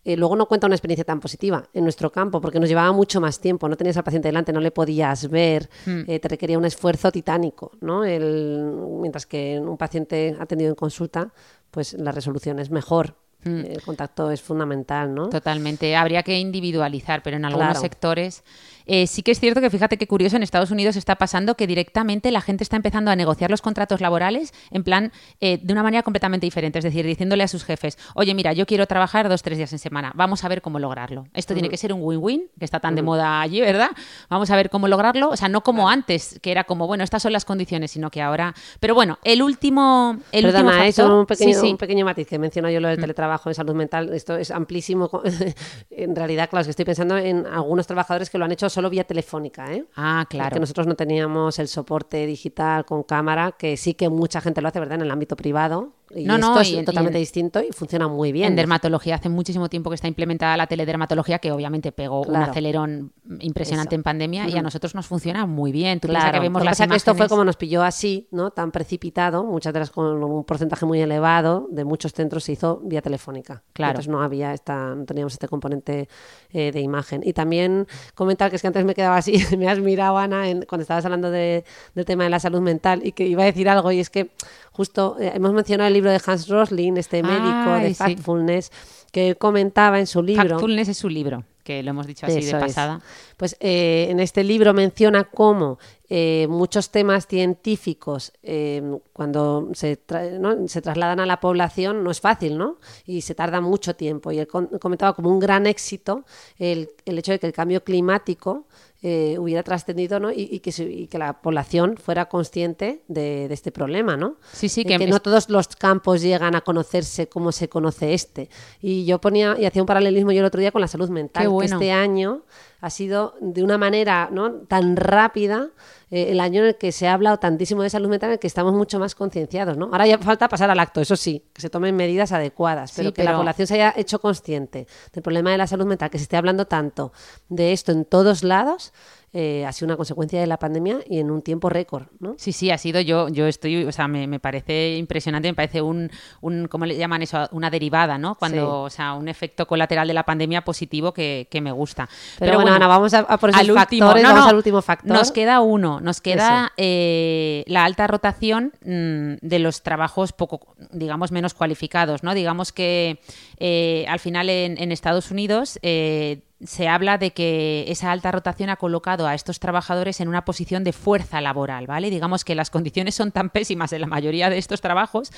eh, 0.05 0.17
luego 0.17 0.35
no 0.35 0.47
cuenta 0.47 0.67
una 0.67 0.75
experiencia 0.75 1.05
tan 1.05 1.21
positiva 1.21 1.69
en 1.73 1.85
nuestro 1.85 2.11
campo, 2.11 2.41
porque 2.41 2.59
nos 2.59 2.69
llevaba 2.69 2.91
mucho 2.91 3.21
más 3.21 3.41
tiempo, 3.41 3.69
no 3.69 3.77
tenías 3.77 3.97
al 3.97 4.03
paciente 4.03 4.29
delante, 4.29 4.53
no 4.53 4.61
le 4.61 4.73
podías 4.73 5.31
ver, 5.31 5.71
hmm. 5.87 6.03
eh, 6.09 6.19
te 6.19 6.29
requería 6.29 6.59
un 6.59 6.65
esfuerzo 6.65 7.13
titánico, 7.13 7.73
¿no? 7.81 8.05
El, 8.05 8.73
mientras 9.01 9.25
que 9.25 9.61
un 9.61 9.77
paciente 9.77 10.37
atendido 10.39 10.71
en 10.71 10.75
consulta, 10.75 11.33
pues 11.71 11.95
la 11.95 12.11
resolución 12.11 12.59
es 12.59 12.71
mejor, 12.71 13.15
hmm. 13.45 13.67
el 13.67 13.83
contacto 13.83 14.33
es 14.33 14.43
fundamental, 14.43 15.15
¿no? 15.15 15.29
Totalmente. 15.29 15.95
Habría 15.95 16.25
que 16.25 16.39
individualizar, 16.39 17.23
pero 17.23 17.37
en 17.37 17.45
algunos 17.45 17.79
sectores 17.79 18.43
eh, 18.87 19.07
sí 19.07 19.23
que 19.23 19.33
es 19.33 19.41
cierto 19.41 19.61
que 19.61 19.71
fíjate 19.71 19.97
qué 19.97 20.07
curioso, 20.07 20.37
en 20.37 20.43
Estados 20.43 20.71
Unidos 20.71 20.97
está 20.97 21.17
pasando 21.17 21.57
que 21.57 21.67
directamente 21.67 22.31
la 22.31 22.41
gente 22.41 22.63
está 22.63 22.77
empezando 22.77 23.11
a 23.11 23.17
negociar 23.17 23.51
los 23.51 23.63
contratos 23.63 24.01
laborales 24.01 24.55
en 24.71 24.85
plan 24.85 25.13
eh, 25.41 25.59
de 25.63 25.73
una 25.73 25.83
manera 25.83 26.03
completamente 26.03 26.47
diferente, 26.47 26.79
es 26.79 26.85
decir, 26.85 27.05
diciéndole 27.05 27.43
a 27.43 27.49
sus 27.49 27.65
jefes, 27.65 27.99
oye, 28.15 28.35
mira, 28.35 28.53
yo 28.53 28.67
quiero 28.67 28.87
trabajar 28.87 29.29
dos, 29.29 29.43
tres 29.43 29.59
días 29.59 29.73
en 29.73 29.79
semana, 29.79 30.13
vamos 30.15 30.45
a 30.45 30.49
ver 30.49 30.63
cómo 30.63 30.79
lograrlo. 30.79 31.27
Esto 31.35 31.55
tiene 31.55 31.69
que 31.69 31.77
ser 31.77 31.93
un 31.93 32.01
win-win, 32.03 32.49
que 32.59 32.65
está 32.65 32.81
tan 32.81 32.95
de 32.95 33.03
moda 33.03 33.41
allí, 33.41 33.61
¿verdad? 33.61 33.91
Vamos 34.29 34.51
a 34.51 34.57
ver 34.57 34.71
cómo 34.71 34.89
lograrlo, 34.89 35.31
o 35.31 35.37
sea, 35.37 35.49
no 35.49 35.63
como 35.63 35.89
antes, 35.89 36.39
que 36.41 36.51
era 36.51 36.65
como, 36.65 36.87
bueno, 36.87 37.05
estas 37.05 37.23
son 37.23 37.33
las 37.33 37.45
condiciones, 37.45 37.91
sino 37.91 38.11
que 38.11 38.23
ahora... 38.23 38.55
Pero 38.81 38.95
bueno, 38.95 39.19
el 39.25 39.43
último... 39.43 40.19
El 40.33 40.47
último 40.47 40.71
factor... 40.71 41.11
un 41.11 41.27
pequeño, 41.27 41.63
un 41.63 41.77
pequeño 41.77 42.05
matiz 42.05 42.27
que 42.27 42.39
menciono 42.39 42.71
yo 42.71 42.81
lo 42.81 42.89
del 42.89 42.99
mm. 42.99 43.01
teletrabajo 43.01 43.51
en 43.51 43.55
salud 43.55 43.75
mental, 43.75 44.13
esto 44.13 44.37
es 44.37 44.51
amplísimo. 44.51 45.11
en 45.91 46.17
realidad, 46.17 46.49
claro, 46.49 46.63
es 46.63 46.67
que 46.67 46.71
estoy 46.71 46.85
pensando 46.85 47.17
en 47.17 47.47
algunos 47.47 47.87
trabajadores 47.87 48.31
que 48.31 48.39
lo 48.39 48.45
han 48.45 48.53
hecho 48.53 48.69
solo 48.77 48.91
vía 48.91 49.05
telefónica 49.05 49.73
¿eh? 49.73 49.87
Ah, 49.97 50.27
claro. 50.29 50.51
Porque 50.51 50.61
nosotros 50.61 50.87
no 50.87 50.95
teníamos 50.97 51.59
el 51.59 51.67
soporte 51.67 52.27
digital 52.27 52.85
con 52.85 53.03
cámara, 53.05 53.53
que 53.53 53.79
sí 53.79 53.95
que 53.95 54.11
mucha 54.11 54.43
gente 54.43 54.61
lo 54.61 54.69
hace, 54.69 54.79
¿verdad? 54.79 54.97
En 54.97 55.03
el 55.03 55.11
ámbito 55.11 55.35
privado, 55.35 55.95
Y 56.15 56.25
No, 56.25 56.37
esto 56.37 56.55
no, 56.55 56.61
es 56.61 56.71
y 56.71 56.75
en- 56.77 56.83
y 56.83 56.85
totalmente 56.85 57.19
en- 57.19 57.23
distinto 57.23 57.61
y 57.61 57.73
funciona 57.73 58.07
muy 58.07 58.31
bien. 58.31 58.49
En 58.49 58.57
dermatología 58.57 59.17
hace 59.17 59.29
muchísimo 59.29 59.69
tiempo 59.69 59.91
que 59.91 59.95
está 59.97 60.07
implementada 60.07 60.57
la 60.57 60.67
teledermatología, 60.69 61.39
que 61.41 61.51
obviamente 61.51 61.91
pegó 61.91 62.23
un 62.23 62.37
acelerón 62.37 63.13
impresionante 63.41 63.95
Eso. 63.95 64.01
en 64.01 64.03
pandemia 64.05 64.49
y 64.49 64.57
a 64.57 64.63
nosotros 64.63 64.95
nos 64.95 65.07
funciona 65.07 65.47
muy 65.47 65.73
bien. 65.73 65.99
Tú 65.99 66.09
Claro, 66.09 66.33
que 66.33 66.41
vemos 66.41 66.65
las 66.65 66.79
que 66.79 66.95
esto 66.97 67.15
fue 67.15 67.29
como 67.29 67.45
nos 67.45 67.57
pilló 67.57 67.83
así, 67.83 68.29
¿no? 68.31 68.51
Tan 68.53 68.71
precipitado, 68.71 69.43
muchas 69.45 69.73
de 69.73 69.81
las 69.81 69.91
con 69.91 70.23
un 70.23 70.45
porcentaje 70.45 70.87
muy 70.87 71.01
elevado 71.01 71.67
de 71.71 71.85
muchos 71.85 72.13
centros 72.13 72.45
se 72.45 72.53
hizo 72.53 72.81
vía 72.85 73.03
telefónica. 73.03 73.65
Claro. 73.73 73.91
Entonces 73.93 74.11
no 74.13 74.23
había 74.23 74.53
esta, 74.55 74.95
no 74.95 75.05
teníamos 75.07 75.33
este 75.33 75.49
componente 75.49 76.09
eh, 76.53 76.71
de 76.71 76.81
imagen. 76.81 77.23
Y 77.25 77.33
también 77.33 77.87
comentar 78.15 78.51
que 78.51 78.57
es 78.57 78.63
que 78.63 78.69
antes 78.69 78.85
me 78.85 78.95
quedaba 78.95 79.17
así, 79.17 79.33
me 79.59 79.69
has 79.69 79.81
mirado 79.81 80.19
Ana 80.19 80.49
en- 80.49 80.65
cuando 80.69 80.83
estabas 80.83 81.05
hablando 81.05 81.31
de- 81.31 81.65
del 81.95 82.05
tema 82.05 82.25
de 82.25 82.31
la 82.31 82.39
salud 82.41 82.61
mental 82.61 83.01
y 83.05 83.13
que 83.13 83.27
iba 83.27 83.43
a 83.43 83.47
decir 83.47 83.69
algo 83.69 83.91
y 83.91 83.99
es 84.01 84.09
que 84.11 84.31
justo 84.73 85.17
eh, 85.19 85.33
hemos 85.35 85.53
mencionado 85.53 85.89
el 85.89 85.96
libro 85.97 86.11
de 86.11 86.21
Hans 86.25 86.49
Rosling, 86.49 86.97
este 86.97 87.23
médico 87.23 87.73
Ay, 87.75 87.83
de 87.83 87.89
sí. 87.89 87.95
Factfulness, 87.95 88.71
que 89.13 89.35
comentaba 89.37 89.99
en 89.99 90.07
su 90.07 90.23
libro. 90.23 90.49
Factfulness 90.49 90.89
es 90.89 90.99
su 90.99 91.09
libro, 91.09 91.45
que 91.65 91.83
lo 91.83 91.91
hemos 91.91 92.07
dicho 92.07 92.27
así 92.27 92.39
Eso 92.39 92.57
de 92.59 92.63
es. 92.63 92.69
pasada. 92.69 93.01
Pues 93.37 93.57
eh, 93.61 94.07
en 94.11 94.21
este 94.21 94.45
libro 94.45 94.73
menciona 94.75 95.25
cómo 95.25 95.79
eh, 96.09 96.47
muchos 96.49 96.91
temas 96.91 97.27
científicos, 97.27 98.33
eh, 98.43 98.83
cuando 99.13 99.71
se, 99.75 99.99
tra- 100.07 100.39
¿no? 100.39 100.69
se 100.69 100.81
trasladan 100.81 101.21
a 101.21 101.27
la 101.27 101.41
población, 101.41 102.05
no 102.05 102.11
es 102.11 102.21
fácil, 102.21 102.59
¿no? 102.59 102.77
Y 103.07 103.23
se 103.23 103.35
tarda 103.35 103.61
mucho 103.61 103.97
tiempo. 103.97 104.31
Y 104.33 104.39
él 104.39 104.47
comentaba 104.47 105.15
como 105.15 105.31
un 105.31 105.41
gran 105.41 105.67
éxito 105.67 106.25
el, 106.59 106.91
el 107.05 107.19
hecho 107.19 107.33
de 107.33 107.39
que 107.39 107.47
el 107.47 107.53
cambio 107.53 107.83
climático 107.83 108.67
eh, 109.03 109.37
hubiera 109.39 109.63
trascendido 109.63 110.19
¿no? 110.19 110.33
y, 110.33 110.49
y 110.51 110.61
que, 110.61 110.71
y 110.83 111.07
que 111.07 111.19
la 111.19 111.41
población 111.41 111.97
fuera 111.97 112.29
consciente 112.29 113.03
de, 113.09 113.47
de 113.47 113.55
este 113.55 113.71
problema, 113.71 114.17
¿no? 114.17 114.37
Sí, 114.53 114.69
sí, 114.69 114.85
que 114.85 114.97
que 114.99 115.07
no 115.07 115.21
todos 115.21 115.51
los 115.51 115.69
campos 115.69 116.23
llegan 116.23 116.55
a 116.57 116.63
conocerse 116.63 117.29
como 117.29 117.53
se 117.53 117.69
conoce 117.69 118.15
este. 118.15 118.49
Y 118.81 119.05
yo 119.05 119.21
ponía 119.21 119.57
y 119.59 119.65
hacía 119.67 119.83
un 119.83 119.87
paralelismo 119.87 120.33
yo 120.33 120.41
el 120.41 120.47
otro 120.47 120.61
día 120.61 120.73
con 120.73 120.81
la 120.81 120.89
salud 120.89 121.11
mental, 121.11 121.47
que 121.59 121.65
este 121.67 121.93
año 121.93 122.43
ha 122.87 122.91
sido 122.91 123.35
de 123.41 123.65
una 123.65 123.79
manera 123.79 124.29
¿no? 124.31 124.53
tan 124.61 124.95
rápida 124.95 125.71
eh, 126.09 126.31
el 126.31 126.39
año 126.39 126.61
en 126.61 126.69
el 126.69 126.77
que 126.77 126.93
se 126.93 127.09
ha 127.09 127.15
hablado 127.15 127.37
tantísimo 127.39 127.83
de 127.83 127.91
salud 127.91 128.09
mental 128.09 128.31
en 128.31 128.35
el 128.35 128.39
que 128.39 128.47
estamos 128.47 128.73
mucho 128.75 129.01
más 129.01 129.17
concienciados. 129.17 129.77
¿no? 129.77 129.87
Ahora 129.87 130.07
ya 130.07 130.19
falta 130.19 130.49
pasar 130.49 130.71
al 130.71 130.79
acto, 130.79 131.01
eso 131.01 131.17
sí, 131.17 131.43
que 131.53 131.61
se 131.61 131.69
tomen 131.69 131.97
medidas 131.97 132.31
adecuadas, 132.31 132.93
Sí, 132.93 132.99
pero 132.99 133.13
que 133.13 133.25
la 133.25 133.37
población 133.37 133.67
se 133.67 133.75
haya 133.75 133.93
hecho 133.97 134.21
consciente 134.21 134.87
del 135.13 135.23
problema 135.25 135.51
de 135.51 135.59
la 135.59 135.67
salud 135.67 135.85
mental, 135.85 136.11
que 136.11 136.19
se 136.19 136.23
esté 136.23 136.37
hablando 136.37 136.67
tanto 136.67 137.13
de 137.49 137.73
esto 137.73 137.91
en 137.91 138.05
todos 138.05 138.45
lados, 138.45 138.93
eh, 139.39 139.67
ha 139.67 139.73
sido 139.73 139.89
una 139.89 139.97
consecuencia 139.99 140.41
de 140.41 140.47
la 140.47 140.59
pandemia 140.59 141.01
y 141.07 141.19
en 141.19 141.31
un 141.31 141.43
tiempo 141.43 141.69
récord. 141.69 142.07
¿no? 142.21 142.37
Sí, 142.39 142.53
sí, 142.53 142.71
ha 142.71 142.79
sido 142.79 143.03
yo, 143.03 143.29
yo 143.29 143.47
estoy, 143.47 143.85
o 143.85 143.93
sea, 143.93 144.09
me, 144.09 144.27
me 144.27 144.41
parece 144.41 144.97
impresionante, 144.97 145.49
me 145.49 145.55
parece 145.55 145.83
un, 145.83 146.11
un, 146.41 146.69
¿cómo 146.69 146.87
le 146.87 146.97
llaman 146.97 147.21
eso? 147.21 147.47
Una 147.53 147.69
derivada, 147.69 148.17
¿no? 148.17 148.37
Cuando, 148.37 148.57
Sí. 148.57 148.63
o 148.63 148.89
sea, 148.89 149.13
un 149.13 149.29
efecto 149.29 149.67
colateral 149.67 150.09
de 150.09 150.15
la 150.15 150.23
pandemia 150.23 150.65
positivo 150.65 151.13
que, 151.13 151.49
que 151.51 151.61
me 151.61 151.71
gusta. 151.71 152.09
Pero, 152.39 152.55
bueno, 152.55 152.73
Ana, 152.73 152.87
vamos 152.87 153.13
a, 153.13 153.19
a 153.19 153.37
por 153.37 153.51
esos 153.51 153.61
al 153.61 153.71
último, 153.71 154.07
factores, 154.07 154.23
no, 154.23 154.29
vamos 154.31 154.45
no, 154.45 154.51
al 154.51 154.57
último 154.57 154.81
factor. 154.81 155.13
Nos 155.13 155.33
queda 155.33 155.61
uno, 155.61 156.01
nos 156.01 156.23
queda 156.23 156.73
eh, 156.79 157.63
la 157.67 157.85
alta 157.85 158.07
rotación 158.07 158.73
mm, 158.87 159.47
de 159.47 159.59
los 159.59 159.83
trabajos 159.83 160.33
poco, 160.33 160.75
digamos, 160.93 161.31
menos 161.31 161.53
cualificados, 161.53 162.23
¿no? 162.23 162.33
Digamos 162.33 162.73
que 162.73 163.21
eh, 163.59 164.07
al 164.09 164.19
final 164.19 164.49
en, 164.49 164.81
en 164.81 164.93
Estados 164.93 165.31
Unidos 165.31 165.79
eh, 165.83 166.41
se 166.65 166.89
habla 166.89 167.19
de 167.19 167.33
que 167.33 167.85
esa 167.89 168.11
alta 168.13 168.33
rotación 168.33 168.71
ha 168.71 168.77
colocado 168.77 169.27
a 169.27 169.35
estos 169.35 169.61
trabajadores 169.61 170.21
en 170.21 170.29
una 170.29 170.45
posición 170.47 170.85
de 170.85 170.93
fuerza 170.95 171.41
laboral, 171.43 171.87
¿vale? 171.87 172.09
Digamos 172.09 172.45
que 172.45 172.55
las 172.55 172.71
condiciones 172.71 173.15
son 173.15 173.31
tan 173.31 173.51
pésimas 173.51 173.93
en 173.93 174.01
la 174.01 174.07
mayoría 174.07 174.49
de 174.49 174.57
estos 174.57 174.81
trabajos, 174.81 175.31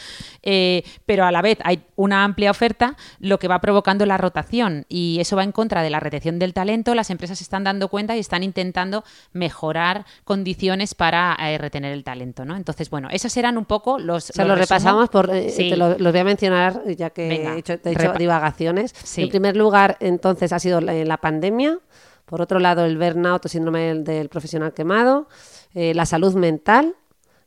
eh, 0.42 0.85
pero 1.07 1.24
a 1.24 1.33
la 1.33 1.42
vez 1.42 1.59
hay 1.64 1.83
una 1.96 2.22
amplia 2.22 2.50
oferta, 2.52 2.96
lo 3.18 3.38
que 3.40 3.48
va 3.48 3.61
provocando 3.61 4.07
la 4.07 4.16
rotación 4.16 4.87
y 4.88 5.18
eso 5.20 5.35
va 5.35 5.42
en 5.42 5.50
contra 5.52 5.83
de 5.83 5.90
la 5.90 5.98
retención 5.98 6.38
del 6.38 6.54
talento. 6.54 6.94
Las 6.94 7.11
empresas 7.11 7.38
se 7.38 7.44
están 7.44 7.64
dando 7.64 7.88
cuenta 7.88 8.14
y 8.16 8.20
están 8.20 8.44
intentando 8.44 9.02
mejorar 9.33 10.04
condiciones 10.24 10.94
para 10.94 11.37
eh, 11.40 11.59
retener 11.59 11.92
el 11.92 12.04
talento, 12.04 12.44
¿no? 12.44 12.57
Entonces, 12.57 12.90
bueno, 12.90 13.09
esos 13.11 13.37
eran 13.37 13.59
un 13.59 13.64
poco 13.64 13.98
los. 13.98 14.31
O 14.31 14.33
sea, 14.35 14.44
los 14.44 14.59
repasamos, 14.59 15.09
por, 15.09 15.31
eh, 15.35 15.50
Sí. 15.50 15.70
te 15.70 15.76
lo- 15.76 15.98
los 15.98 16.12
voy 16.12 16.20
a 16.20 16.24
mencionar 16.24 16.83
ya 16.96 17.11
que 17.11 17.28
Venga, 17.28 17.54
he 17.54 17.59
hecho, 17.59 17.72
he 17.85 18.18
divagaciones. 18.18 18.94
Sí. 19.02 19.22
En 19.22 19.28
primer 19.31 19.57
lugar, 19.57 19.96
entonces, 20.00 20.52
ha 20.52 20.59
sido 20.59 20.81
la, 20.81 21.07
la 21.08 21.18
pandemia. 21.18 21.78
Por 22.24 22.42
otro 22.42 22.58
lado, 22.58 22.84
el 22.84 22.98
burnout 22.98 23.46
o 23.46 23.48
síndrome 23.48 23.80
del, 23.88 24.04
del 24.04 24.28
profesional 24.28 24.74
quemado, 24.74 25.28
eh, 25.74 25.94
la 25.94 26.06
salud 26.06 26.34
mental, 26.34 26.94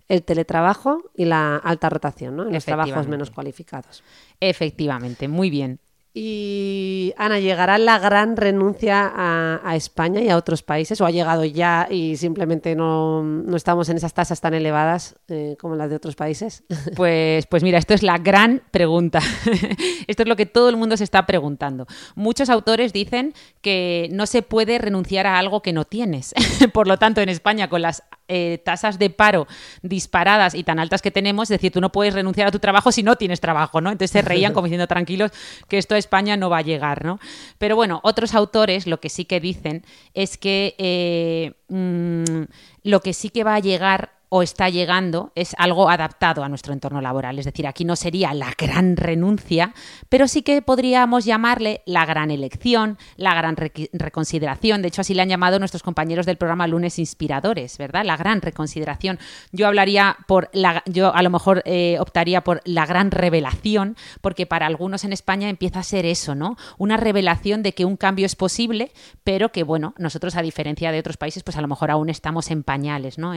el 0.08 0.24
teletrabajo 0.24 1.04
y 1.16 1.26
la 1.26 1.56
alta 1.56 1.90
rotación 1.90 2.36
¿no? 2.36 2.48
en 2.48 2.54
los 2.54 2.66
trabajos 2.66 3.08
menos 3.08 3.32
cualificados. 3.32 4.04
Efectivamente, 4.40 5.28
muy 5.28 5.50
bien. 5.50 5.80
Y 6.14 7.14
Ana, 7.16 7.40
¿llegará 7.40 7.78
la 7.78 7.98
gran 7.98 8.36
renuncia 8.36 9.10
a, 9.16 9.62
a 9.64 9.76
España 9.78 10.20
y 10.20 10.28
a 10.28 10.36
otros 10.36 10.62
países? 10.62 11.00
¿O 11.00 11.06
ha 11.06 11.12
llegado 11.12 11.46
ya 11.46 11.88
y 11.90 12.18
simplemente 12.18 12.76
no, 12.76 13.24
no 13.24 13.56
estamos 13.56 13.88
en 13.88 13.96
esas 13.96 14.14
tasas 14.14 14.42
tan 14.42 14.54
elevadas 14.54 15.16
eh, 15.30 15.56
como 15.60 15.76
las 15.76 15.90
de 15.90 15.96
otros 15.96 16.16
países? 16.16 16.64
Pues, 16.96 17.48
pues 17.48 17.64
mira, 17.64 17.78
esto 17.78 17.94
es 17.94 18.04
la 18.04 18.18
gran 18.18 18.62
pregunta. 18.70 19.20
esto 20.08 20.24
es 20.24 20.30
lo 20.30 20.36
que 20.36 20.46
todo 20.46 20.70
el 20.70 20.76
mundo 20.76 20.98
se 20.98 21.04
está 21.04 21.26
preguntando. 21.26 21.88
Muchos 22.16 22.50
autores 22.50 22.92
dicen 22.92 23.34
que 23.62 24.10
no 24.12 24.26
se 24.26 24.42
puede 24.42 24.78
renunciar 24.78 25.26
a 25.26 25.40
algo 25.40 25.62
que 25.62 25.72
no 25.72 25.86
tienes. 25.86 26.34
Por 26.74 26.88
lo 26.88 26.98
tanto, 26.98 27.22
en 27.22 27.30
España, 27.30 27.70
con 27.70 27.82
las 27.82 28.04
eh, 28.28 28.62
tasas 28.64 29.00
de 29.00 29.10
paro 29.10 29.48
disparadas 29.82 30.54
y 30.56 30.64
tan 30.64 30.80
altas 30.80 31.02
que 31.02 31.12
tenemos, 31.12 31.46
es 31.46 31.60
decir, 31.60 31.72
tú 31.72 31.82
no 31.82 31.92
puedes 31.92 32.14
renunciar 32.14 32.48
a 32.48 32.52
tu 32.52 32.60
trabajo 32.60 32.92
si 32.92 33.04
no 33.04 33.16
tienes 33.16 33.40
trabajo, 33.40 33.82
¿no? 33.82 33.92
Entonces 33.92 34.12
se 34.12 34.22
reían 34.22 34.54
como 34.54 34.68
diciendo 34.68 34.88
tranquilos 34.88 35.32
que 35.68 35.78
esto 35.78 35.96
España 36.02 36.36
no 36.36 36.50
va 36.50 36.58
a 36.58 36.64
llegar, 36.64 37.06
¿no? 37.06 37.20
Pero 37.58 37.78
bueno, 37.78 38.02
otros 38.04 38.36
autores 38.36 38.86
lo 38.86 39.00
que 39.00 39.10
sí 39.10 39.24
que 39.26 39.40
dicen 39.40 39.86
es 40.14 40.38
que 40.38 40.76
eh, 40.78 41.54
mm, 41.70 42.44
lo 42.84 43.00
que 43.00 43.14
sí 43.14 43.30
que 43.30 43.46
va 43.46 43.56
a 43.56 43.60
llegar 43.60 44.21
o 44.34 44.42
está 44.42 44.70
llegando 44.70 45.34
es 45.36 45.54
algo 45.58 45.90
adaptado 45.90 46.42
a 46.42 46.48
nuestro 46.48 46.72
entorno 46.72 47.02
laboral. 47.02 47.38
Es 47.38 47.44
decir, 47.44 47.68
aquí 47.68 47.84
no 47.84 47.98
sería 47.98 48.34
la 48.34 48.54
gran 48.58 48.96
renuncia, 48.96 49.74
pero 50.08 50.26
sí 50.26 50.42
que 50.42 50.62
podríamos 50.62 51.26
llamarle 51.26 51.82
la 51.86 52.06
gran 52.06 52.32
elección, 52.32 52.98
la 53.18 53.36
gran 53.36 53.58
reconsideración. 53.58 54.82
De 54.82 54.88
hecho, 54.88 55.02
así 55.02 55.14
le 55.14 55.22
han 55.22 55.28
llamado 55.28 55.60
nuestros 55.60 55.84
compañeros 55.84 56.26
del 56.26 56.38
programa 56.38 56.66
Lunes 56.66 56.98
Inspiradores, 56.98 57.78
¿verdad? 57.78 58.06
La 58.06 58.16
gran 58.16 58.42
reconsideración. 58.42 59.20
Yo 59.52 59.68
hablaría 59.68 60.16
por 60.28 60.50
la, 60.54 60.82
yo 60.86 61.14
a 61.14 61.22
lo 61.24 61.30
mejor 61.30 61.62
eh, 61.66 61.98
optaría 62.00 62.42
por 62.42 62.62
la 62.64 62.86
gran 62.86 63.12
revelación, 63.12 63.98
porque 64.22 64.46
para 64.46 64.66
algunos 64.66 65.04
en 65.04 65.12
España 65.12 65.50
empieza 65.50 65.80
a 65.80 65.84
ser 65.84 66.06
eso, 66.06 66.36
¿no? 66.36 66.56
Una 66.78 66.96
revelación 66.96 67.64
de 67.64 67.74
que 67.74 67.84
un 67.84 67.98
cambio 67.98 68.28
es 68.28 68.38
posible, 68.38 68.94
pero 69.26 69.52
que, 69.52 69.64
bueno, 69.64 69.94
nosotros 69.98 70.38
a 70.38 70.42
diferencia 70.42 70.94
de 70.94 71.00
otros 71.00 71.18
países, 71.18 71.44
pues 71.44 71.58
a 71.58 71.62
lo 71.62 71.68
mejor 71.68 71.92
aún 71.92 72.10
estamos 72.10 72.50
en 72.50 72.64
pañales, 72.64 73.18
¿no? 73.18 73.34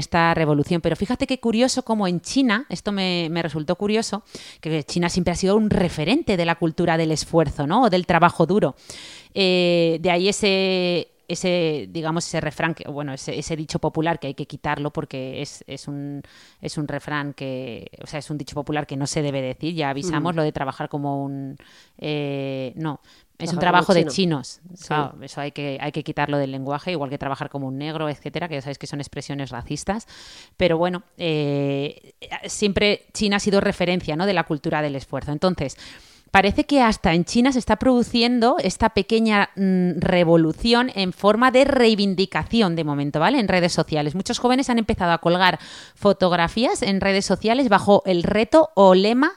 Esta 0.00 0.34
revolución. 0.34 0.80
Pero 0.80 0.96
fíjate 0.96 1.26
qué 1.26 1.38
curioso 1.38 1.84
como 1.84 2.08
en 2.08 2.20
China, 2.20 2.66
esto 2.68 2.90
me, 2.90 3.28
me 3.30 3.42
resultó 3.42 3.76
curioso, 3.76 4.24
que 4.60 4.82
China 4.84 5.08
siempre 5.08 5.32
ha 5.32 5.36
sido 5.36 5.56
un 5.56 5.70
referente 5.70 6.36
de 6.36 6.44
la 6.44 6.56
cultura 6.56 6.96
del 6.96 7.12
esfuerzo, 7.12 7.66
¿no? 7.66 7.84
O 7.84 7.90
del 7.90 8.06
trabajo 8.06 8.46
duro. 8.46 8.74
Eh, 9.34 9.98
de 10.00 10.10
ahí 10.10 10.28
ese 10.28 11.08
ese, 11.30 11.86
digamos, 11.88 12.26
ese 12.26 12.40
refrán, 12.40 12.74
que, 12.74 12.88
bueno, 12.90 13.12
ese, 13.12 13.38
ese 13.38 13.54
dicho 13.54 13.78
popular 13.78 14.18
que 14.18 14.26
hay 14.26 14.34
que 14.34 14.46
quitarlo 14.46 14.92
porque 14.92 15.40
es, 15.40 15.62
es, 15.68 15.86
un, 15.86 16.22
es 16.60 16.76
un 16.76 16.88
refrán 16.88 17.34
que, 17.34 17.88
o 18.02 18.06
sea, 18.06 18.18
es 18.18 18.30
un 18.30 18.38
dicho 18.38 18.54
popular 18.54 18.84
que 18.86 18.96
no 18.96 19.06
se 19.06 19.22
debe 19.22 19.40
decir, 19.40 19.74
ya 19.74 19.90
avisamos 19.90 20.34
lo 20.34 20.42
de 20.42 20.50
trabajar 20.50 20.88
como 20.88 21.22
un, 21.22 21.56
eh, 21.98 22.72
no, 22.74 23.00
es 23.40 23.52
un 23.52 23.58
trabajo 23.58 23.94
de 23.94 24.02
chino. 24.02 24.12
chinos. 24.42 24.60
Sí. 24.74 24.86
Claro, 24.88 25.14
eso 25.22 25.40
hay 25.40 25.52
que, 25.52 25.78
hay 25.80 25.92
que 25.92 26.02
quitarlo 26.02 26.38
del 26.38 26.52
lenguaje, 26.52 26.92
igual 26.92 27.10
que 27.10 27.18
trabajar 27.18 27.50
como 27.50 27.68
un 27.68 27.78
negro, 27.78 28.08
etcétera, 28.08 28.48
que 28.48 28.54
ya 28.54 28.62
sabéis 28.62 28.78
que 28.78 28.86
son 28.86 29.00
expresiones 29.00 29.50
racistas. 29.50 30.06
Pero 30.56 30.78
bueno, 30.78 31.02
eh, 31.16 32.14
siempre 32.46 33.06
China 33.12 33.36
ha 33.36 33.40
sido 33.40 33.60
referencia 33.60 34.16
¿no? 34.16 34.26
de 34.26 34.34
la 34.34 34.44
cultura 34.44 34.82
del 34.82 34.96
esfuerzo. 34.96 35.32
Entonces, 35.32 35.76
parece 36.30 36.64
que 36.64 36.82
hasta 36.82 37.14
en 37.14 37.24
China 37.24 37.52
se 37.52 37.58
está 37.58 37.76
produciendo 37.76 38.56
esta 38.62 38.90
pequeña 38.90 39.50
mm, 39.56 39.98
revolución 39.98 40.90
en 40.94 41.12
forma 41.12 41.50
de 41.50 41.64
reivindicación 41.64 42.76
de 42.76 42.84
momento, 42.84 43.20
¿vale? 43.20 43.38
En 43.38 43.48
redes 43.48 43.72
sociales. 43.72 44.14
Muchos 44.14 44.38
jóvenes 44.38 44.70
han 44.70 44.78
empezado 44.78 45.12
a 45.12 45.18
colgar 45.18 45.58
fotografías 45.94 46.82
en 46.82 47.00
redes 47.00 47.26
sociales 47.26 47.68
bajo 47.68 48.02
el 48.06 48.22
reto 48.22 48.70
o 48.74 48.94
lema 48.94 49.32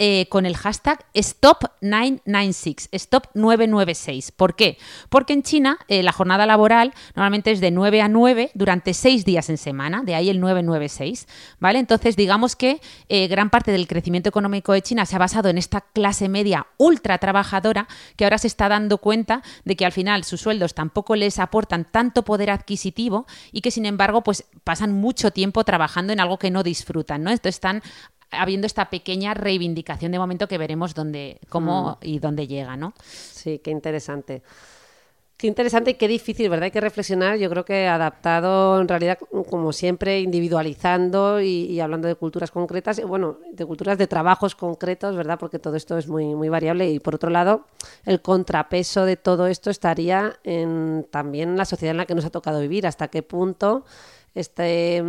eh, 0.00 0.26
con 0.28 0.46
el 0.46 0.56
hashtag 0.56 1.04
Stop996, 1.12 2.88
Stop996. 2.90 4.30
¿Por 4.30 4.54
qué? 4.54 4.78
Porque 5.08 5.32
en 5.32 5.42
China 5.42 5.78
eh, 5.88 6.04
la 6.04 6.12
jornada 6.12 6.46
laboral 6.46 6.94
normalmente 7.16 7.50
es 7.50 7.60
de 7.60 7.72
9 7.72 8.02
a 8.02 8.08
9 8.08 8.52
durante 8.54 8.94
6 8.94 9.24
días 9.24 9.50
en 9.50 9.58
semana, 9.58 10.02
de 10.04 10.14
ahí 10.14 10.30
el 10.30 10.38
996, 10.38 11.26
¿vale? 11.58 11.80
Entonces 11.80 12.14
digamos 12.14 12.54
que 12.54 12.80
eh, 13.08 13.26
gran 13.26 13.50
parte 13.50 13.72
del 13.72 13.88
crecimiento 13.88 14.28
económico 14.28 14.72
de 14.72 14.82
China 14.82 15.04
se 15.04 15.16
ha 15.16 15.18
basado 15.18 15.48
en 15.48 15.58
esta 15.58 15.80
clase 15.80 16.28
media 16.28 16.68
ultra 16.76 17.18
trabajadora 17.18 17.88
que 18.16 18.24
ahora 18.24 18.38
se 18.38 18.46
está 18.46 18.68
dando 18.68 18.98
cuenta 18.98 19.42
de 19.64 19.74
que 19.74 19.84
al 19.84 19.92
final 19.92 20.22
sus 20.22 20.40
sueldos 20.40 20.74
tampoco 20.74 21.16
les 21.16 21.40
aportan 21.40 21.84
tanto 21.84 22.24
poder 22.24 22.50
adquisitivo 22.50 23.26
y 23.50 23.62
que 23.62 23.72
sin 23.72 23.84
embargo 23.84 24.22
pues 24.22 24.44
pasan 24.62 24.92
mucho 24.92 25.32
tiempo 25.32 25.64
trabajando 25.64 26.12
en 26.12 26.20
algo 26.20 26.38
que 26.38 26.52
no 26.52 26.62
disfrutan, 26.62 27.24
¿no? 27.24 27.30
Entonces 27.30 27.56
están 27.56 27.82
habiendo 28.30 28.66
esta 28.66 28.90
pequeña 28.90 29.34
reivindicación 29.34 30.12
de 30.12 30.18
momento 30.18 30.48
que 30.48 30.58
veremos 30.58 30.94
dónde, 30.94 31.38
cómo 31.48 31.98
mm. 32.00 32.06
y 32.06 32.18
dónde 32.18 32.46
llega, 32.46 32.76
¿no? 32.76 32.94
Sí, 33.02 33.60
qué 33.60 33.70
interesante. 33.70 34.42
Qué 35.38 35.46
interesante 35.46 35.92
y 35.92 35.94
qué 35.94 36.08
difícil, 36.08 36.50
¿verdad? 36.50 36.64
Hay 36.64 36.70
que 36.72 36.80
reflexionar, 36.80 37.36
yo 37.36 37.48
creo 37.48 37.64
que 37.64 37.86
adaptado 37.86 38.80
en 38.80 38.88
realidad, 38.88 39.20
como 39.48 39.72
siempre, 39.72 40.18
individualizando 40.20 41.40
y, 41.40 41.78
hablando 41.78 42.08
de 42.08 42.16
culturas 42.16 42.50
concretas, 42.50 43.00
bueno, 43.06 43.38
de 43.52 43.64
culturas 43.64 43.96
de 43.98 44.08
trabajos 44.08 44.56
concretos, 44.56 45.14
¿verdad? 45.14 45.38
Porque 45.38 45.60
todo 45.60 45.76
esto 45.76 45.96
es 45.96 46.08
muy, 46.08 46.34
muy 46.34 46.48
variable 46.48 46.90
y 46.90 46.98
por 46.98 47.14
otro 47.14 47.30
lado, 47.30 47.66
el 48.04 48.20
contrapeso 48.20 49.04
de 49.04 49.16
todo 49.16 49.46
esto 49.46 49.70
estaría 49.70 50.40
en 50.42 51.06
también 51.08 51.56
la 51.56 51.66
sociedad 51.66 51.92
en 51.92 51.98
la 51.98 52.06
que 52.06 52.16
nos 52.16 52.24
ha 52.24 52.30
tocado 52.30 52.60
vivir, 52.60 52.84
hasta 52.84 53.06
qué 53.06 53.22
punto 53.22 53.84
este, 54.34 55.02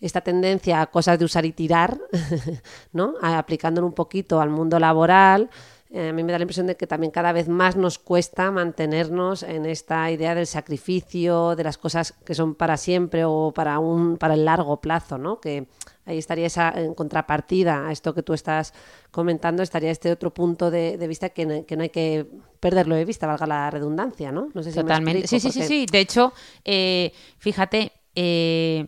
esta 0.00 0.20
tendencia 0.20 0.80
a 0.80 0.86
cosas 0.86 1.18
de 1.18 1.24
usar 1.24 1.44
y 1.44 1.52
tirar, 1.52 1.98
¿no? 2.92 3.14
aplicándolo 3.22 3.86
un 3.86 3.94
poquito 3.94 4.40
al 4.40 4.50
mundo 4.50 4.78
laboral, 4.78 5.50
eh, 5.94 6.08
a 6.08 6.12
mí 6.12 6.24
me 6.24 6.32
da 6.32 6.38
la 6.38 6.42
impresión 6.42 6.66
de 6.66 6.76
que 6.76 6.88
también 6.88 7.12
cada 7.12 7.30
vez 7.32 7.48
más 7.48 7.76
nos 7.76 8.00
cuesta 8.00 8.50
mantenernos 8.50 9.44
en 9.44 9.64
esta 9.64 10.10
idea 10.10 10.34
del 10.34 10.48
sacrificio, 10.48 11.54
de 11.54 11.62
las 11.62 11.78
cosas 11.78 12.10
que 12.10 12.34
son 12.34 12.56
para 12.56 12.76
siempre 12.76 13.24
o 13.24 13.52
para 13.54 13.78
un 13.78 14.16
para 14.16 14.34
el 14.34 14.44
largo 14.44 14.80
plazo, 14.80 15.18
¿no? 15.18 15.40
Que 15.40 15.68
ahí 16.04 16.18
estaría 16.18 16.46
esa 16.46 16.72
en 16.74 16.94
contrapartida 16.94 17.86
a 17.86 17.92
esto 17.92 18.12
que 18.12 18.24
tú 18.24 18.34
estás 18.34 18.74
comentando, 19.12 19.62
estaría 19.62 19.92
este 19.92 20.10
otro 20.10 20.34
punto 20.34 20.68
de, 20.68 20.96
vista 21.06 21.28
que 21.28 21.46
no, 21.46 21.82
hay 21.82 21.90
que 21.90 22.26
perderlo 22.58 22.96
de 22.96 23.04
vista, 23.04 23.28
valga 23.28 23.46
la 23.46 23.70
redundancia, 23.70 24.32
¿no? 24.32 24.48
no 24.52 24.64
sé 24.64 24.72
si 24.72 24.80
Totalmente. 24.80 25.28
sí, 25.28 25.38
sí, 25.38 25.52
sí, 25.52 25.62
sí. 25.62 25.86
De 25.90 26.00
hecho, 26.00 26.32
eh, 26.64 27.12
fíjate, 27.38 27.92
eh, 28.14 28.86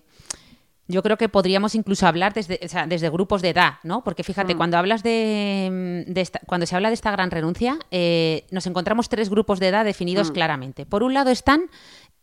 yo 0.88 1.02
creo 1.02 1.16
que 1.16 1.28
podríamos 1.28 1.74
incluso 1.74 2.06
hablar 2.06 2.32
desde, 2.32 2.60
desde 2.86 3.10
grupos 3.10 3.42
de 3.42 3.50
edad, 3.50 3.74
¿no? 3.82 4.04
Porque 4.04 4.22
fíjate, 4.22 4.54
mm. 4.54 4.56
cuando 4.56 4.78
hablas 4.78 5.02
de, 5.02 6.28
cuando 6.46 6.66
se 6.66 6.76
habla 6.76 6.88
de 6.88 6.94
esta 6.94 7.10
gran 7.10 7.30
renuncia, 7.30 7.78
eh, 7.90 8.46
nos 8.52 8.66
encontramos 8.66 9.08
tres 9.08 9.28
grupos 9.28 9.58
de 9.58 9.68
edad 9.68 9.84
definidos 9.84 10.30
mm. 10.30 10.32
claramente. 10.32 10.86
Por 10.86 11.02
un 11.02 11.12
lado 11.12 11.30
están 11.30 11.70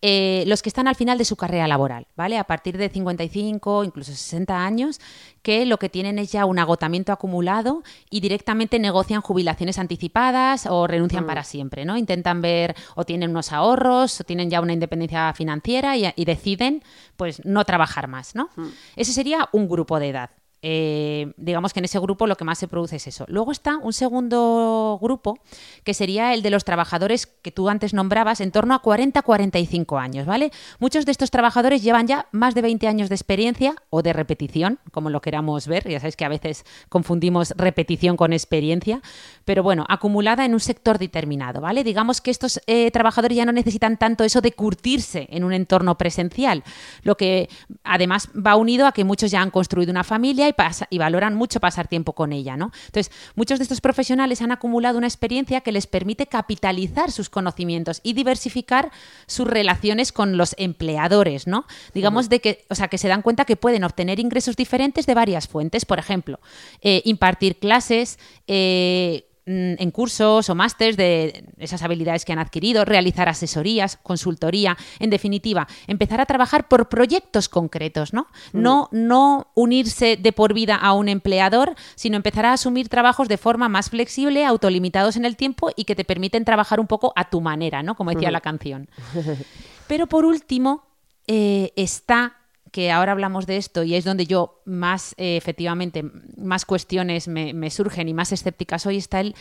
eh, 0.06 0.44
los 0.48 0.62
que 0.62 0.68
están 0.68 0.90
al 0.90 0.96
final 0.96 1.18
de 1.18 1.24
su 1.24 1.38
carrera 1.38 1.66
laboral, 1.66 2.08
¿vale? 2.18 2.38
A 2.38 2.44
partir 2.44 2.78
de 2.78 2.90
55, 2.90 3.86
incluso 3.86 4.12
60 4.12 4.66
años, 4.66 5.00
que 5.42 5.66
lo 5.66 5.80
que 5.80 5.88
tienen 5.88 6.20
es 6.20 6.30
ya 6.30 6.44
un 6.44 6.60
agotamiento 6.60 7.14
acumulado 7.14 7.84
y 8.10 8.20
directamente 8.20 8.80
negocian 8.80 9.22
jubilaciones 9.22 9.80
anticipadas 9.80 10.66
o 10.70 10.88
renuncian 10.88 11.24
mm. 11.24 11.28
para 11.28 11.46
siempre, 11.46 11.86
¿no? 11.86 11.96
Intentan 11.96 12.42
ver 12.42 12.76
o 12.96 13.06
tienen 13.06 13.30
unos 13.30 13.54
ahorros 13.54 14.20
o 14.20 14.26
tienen 14.26 14.50
ya 14.50 14.60
una 14.60 14.74
independencia 14.74 15.34
financiera 15.34 15.96
y, 15.96 16.12
y 16.14 16.26
deciden, 16.26 16.84
pues, 17.16 17.46
no 17.46 17.64
trabajar 17.64 18.10
más, 18.10 18.36
¿no? 18.36 18.50
Mm. 18.58 18.68
Ese 18.98 19.14
sería 19.14 19.48
un 19.54 19.70
grupo 19.70 20.00
de 20.00 20.10
edad. 20.10 20.32
Eh, 20.66 21.34
digamos 21.36 21.74
que 21.74 21.80
en 21.80 21.86
ese 21.86 22.00
grupo 22.00 22.26
lo 22.26 22.38
que 22.38 22.46
más 22.46 22.58
se 22.58 22.70
produce 22.70 22.96
es 22.96 23.06
eso. 23.08 23.26
Luego 23.28 23.52
está 23.52 23.78
un 23.78 23.92
segundo 23.92 24.98
grupo, 25.02 25.38
que 25.84 25.94
sería 25.94 26.34
el 26.34 26.42
de 26.42 26.50
los 26.50 26.64
trabajadores 26.64 27.28
que 27.28 27.52
tú 27.52 27.68
antes 27.68 27.94
nombrabas, 27.94 28.40
en 28.40 28.52
torno 28.52 28.74
a 28.74 28.82
40-45 28.82 30.02
años, 30.02 30.26
¿vale? 30.26 30.52
Muchos 30.80 31.06
de 31.06 31.12
estos 31.12 31.32
trabajadores 31.32 31.84
llevan 31.84 32.08
ya 32.08 32.28
más 32.32 32.56
de 32.56 32.62
20 32.62 32.88
años 32.88 33.10
de 33.10 33.16
experiencia 33.16 33.76
o 33.90 34.02
de 34.02 34.14
repetición, 34.14 34.80
como 34.92 35.10
lo 35.10 35.22
queramos 35.22 35.68
ver. 35.68 35.88
Ya 35.90 36.00
sabéis 36.00 36.16
que 36.16 36.24
a 36.24 36.30
veces 36.30 36.64
confundimos 36.88 37.54
repetición 37.58 38.16
con 38.16 38.32
experiencia, 38.32 39.02
pero 39.44 39.64
bueno, 39.64 39.86
acumulada 39.90 40.46
en 40.46 40.54
un 40.54 40.62
sector 40.62 40.98
determinado, 40.98 41.60
¿vale? 41.60 41.84
Digamos 41.84 42.22
que 42.22 42.32
estos 42.32 42.62
eh, 42.68 42.90
trabajadores 42.92 43.36
ya 43.36 43.46
no 43.46 43.52
necesitan 43.52 43.98
tanto 43.98 44.24
eso 44.24 44.40
de 44.40 44.54
curtirse 44.54 45.28
en 45.30 45.44
un 45.44 45.52
entorno 45.52 45.98
presencial, 45.98 46.64
lo 47.02 47.18
que 47.18 47.50
además 47.84 48.30
va 48.34 48.56
unido 48.56 48.88
a 48.88 48.94
que 48.94 49.04
muchos 49.04 49.30
ya 49.30 49.42
han 49.42 49.52
construido 49.52 49.92
una 49.92 50.06
familia 50.06 50.48
y, 50.48 50.53
valoran 50.98 51.36
mucho 51.36 51.60
pasar 51.60 51.88
tiempo 51.88 52.14
con 52.14 52.34
ella, 52.34 52.58
¿no? 52.58 52.72
Entonces, 52.86 53.12
muchos 53.36 53.60
de 53.60 53.64
estos 53.64 53.82
profesionales 53.82 54.42
han 54.42 54.52
acumulado 54.52 54.98
una 54.98 55.08
experiencia 55.08 55.62
que 55.62 55.72
les 55.72 55.88
permite 55.88 56.28
capitalizar 56.28 57.12
sus 57.12 57.30
conocimientos 57.30 58.00
y 58.04 58.14
diversificar 58.14 58.92
sus 59.28 59.48
relaciones 59.48 60.12
con 60.12 60.38
los 60.38 60.56
empleadores, 60.58 61.48
¿no? 61.48 61.66
Digamos 61.94 62.30
de 62.30 62.40
que, 62.40 62.66
o 62.70 62.76
sea, 62.76 62.88
que 62.88 62.98
se 62.98 63.08
dan 63.08 63.22
cuenta 63.22 63.46
que 63.46 63.56
pueden 63.56 63.84
obtener 63.84 64.20
ingresos 64.20 64.56
diferentes 64.56 65.06
de 65.06 65.14
varias 65.14 65.48
fuentes, 65.48 65.86
por 65.86 66.00
ejemplo, 66.00 66.40
eh, 66.82 67.02
impartir 67.06 67.58
clases, 67.58 68.20
eh, 68.48 69.26
en 69.46 69.92
cursos 69.92 70.50
o 70.50 70.56
másters 70.56 70.96
de 70.96 71.46
esas 71.58 71.82
habilidades 71.84 72.24
que 72.24 72.32
han 72.32 72.40
adquirido, 72.40 72.86
realizar 72.86 73.28
asesorías, 73.28 73.98
consultoría, 73.98 74.78
en 75.00 75.10
definitiva, 75.10 75.68
empezar 75.88 76.22
a 76.22 76.26
trabajar 76.26 76.68
por 76.68 76.88
proyectos 76.88 77.50
concretos, 77.50 78.14
¿no? 78.14 78.28
Mm. 78.54 78.62
No, 78.62 78.90
no 78.92 79.48
unirse 79.54 80.18
de 80.18 80.32
por 80.32 80.54
vida 80.54 80.76
a 80.76 80.94
un 80.94 81.10
empleador, 81.10 81.76
sino 81.96 82.16
empezar 82.16 82.46
a 82.46 82.54
asumir 82.54 82.88
trabajos 82.88 83.28
de 83.28 83.38
forma 83.38 83.68
más 83.68 83.90
flexible, 83.90 84.46
autolimitados 84.46 85.18
en 85.18 85.26
el 85.26 85.36
tiempo 85.36 85.72
y 85.76 85.84
que 85.84 85.96
te 85.96 86.06
permiten 86.06 86.46
trabajar 86.46 86.80
un 86.80 86.88
poco 86.88 87.12
a 87.16 87.30
tu 87.30 87.42
manera, 87.42 87.84
¿no? 87.84 87.96
Como 87.96 88.12
decía 88.12 88.32
la 88.32 88.42
canción. 88.42 88.90
Pero 89.88 90.08
por 90.08 90.26
último, 90.26 90.86
eh, 91.28 91.74
está 91.76 92.38
que 92.74 92.92
ahora 92.92 93.12
hablamos 93.12 93.46
de 93.46 93.58
esto 93.58 93.84
y 93.84 93.94
es 93.94 94.04
donde 94.04 94.26
yo 94.26 94.60
más, 94.66 95.14
eh, 95.18 95.38
efectivamente, 95.38 96.04
más 96.38 96.66
cuestiones 96.66 97.28
me, 97.28 97.70
surgen 97.70 98.10
y 98.10 98.16
más 98.16 98.32
escépticas 98.32 98.82
soy, 98.82 98.98
está 98.98 99.20
el, 99.20 99.36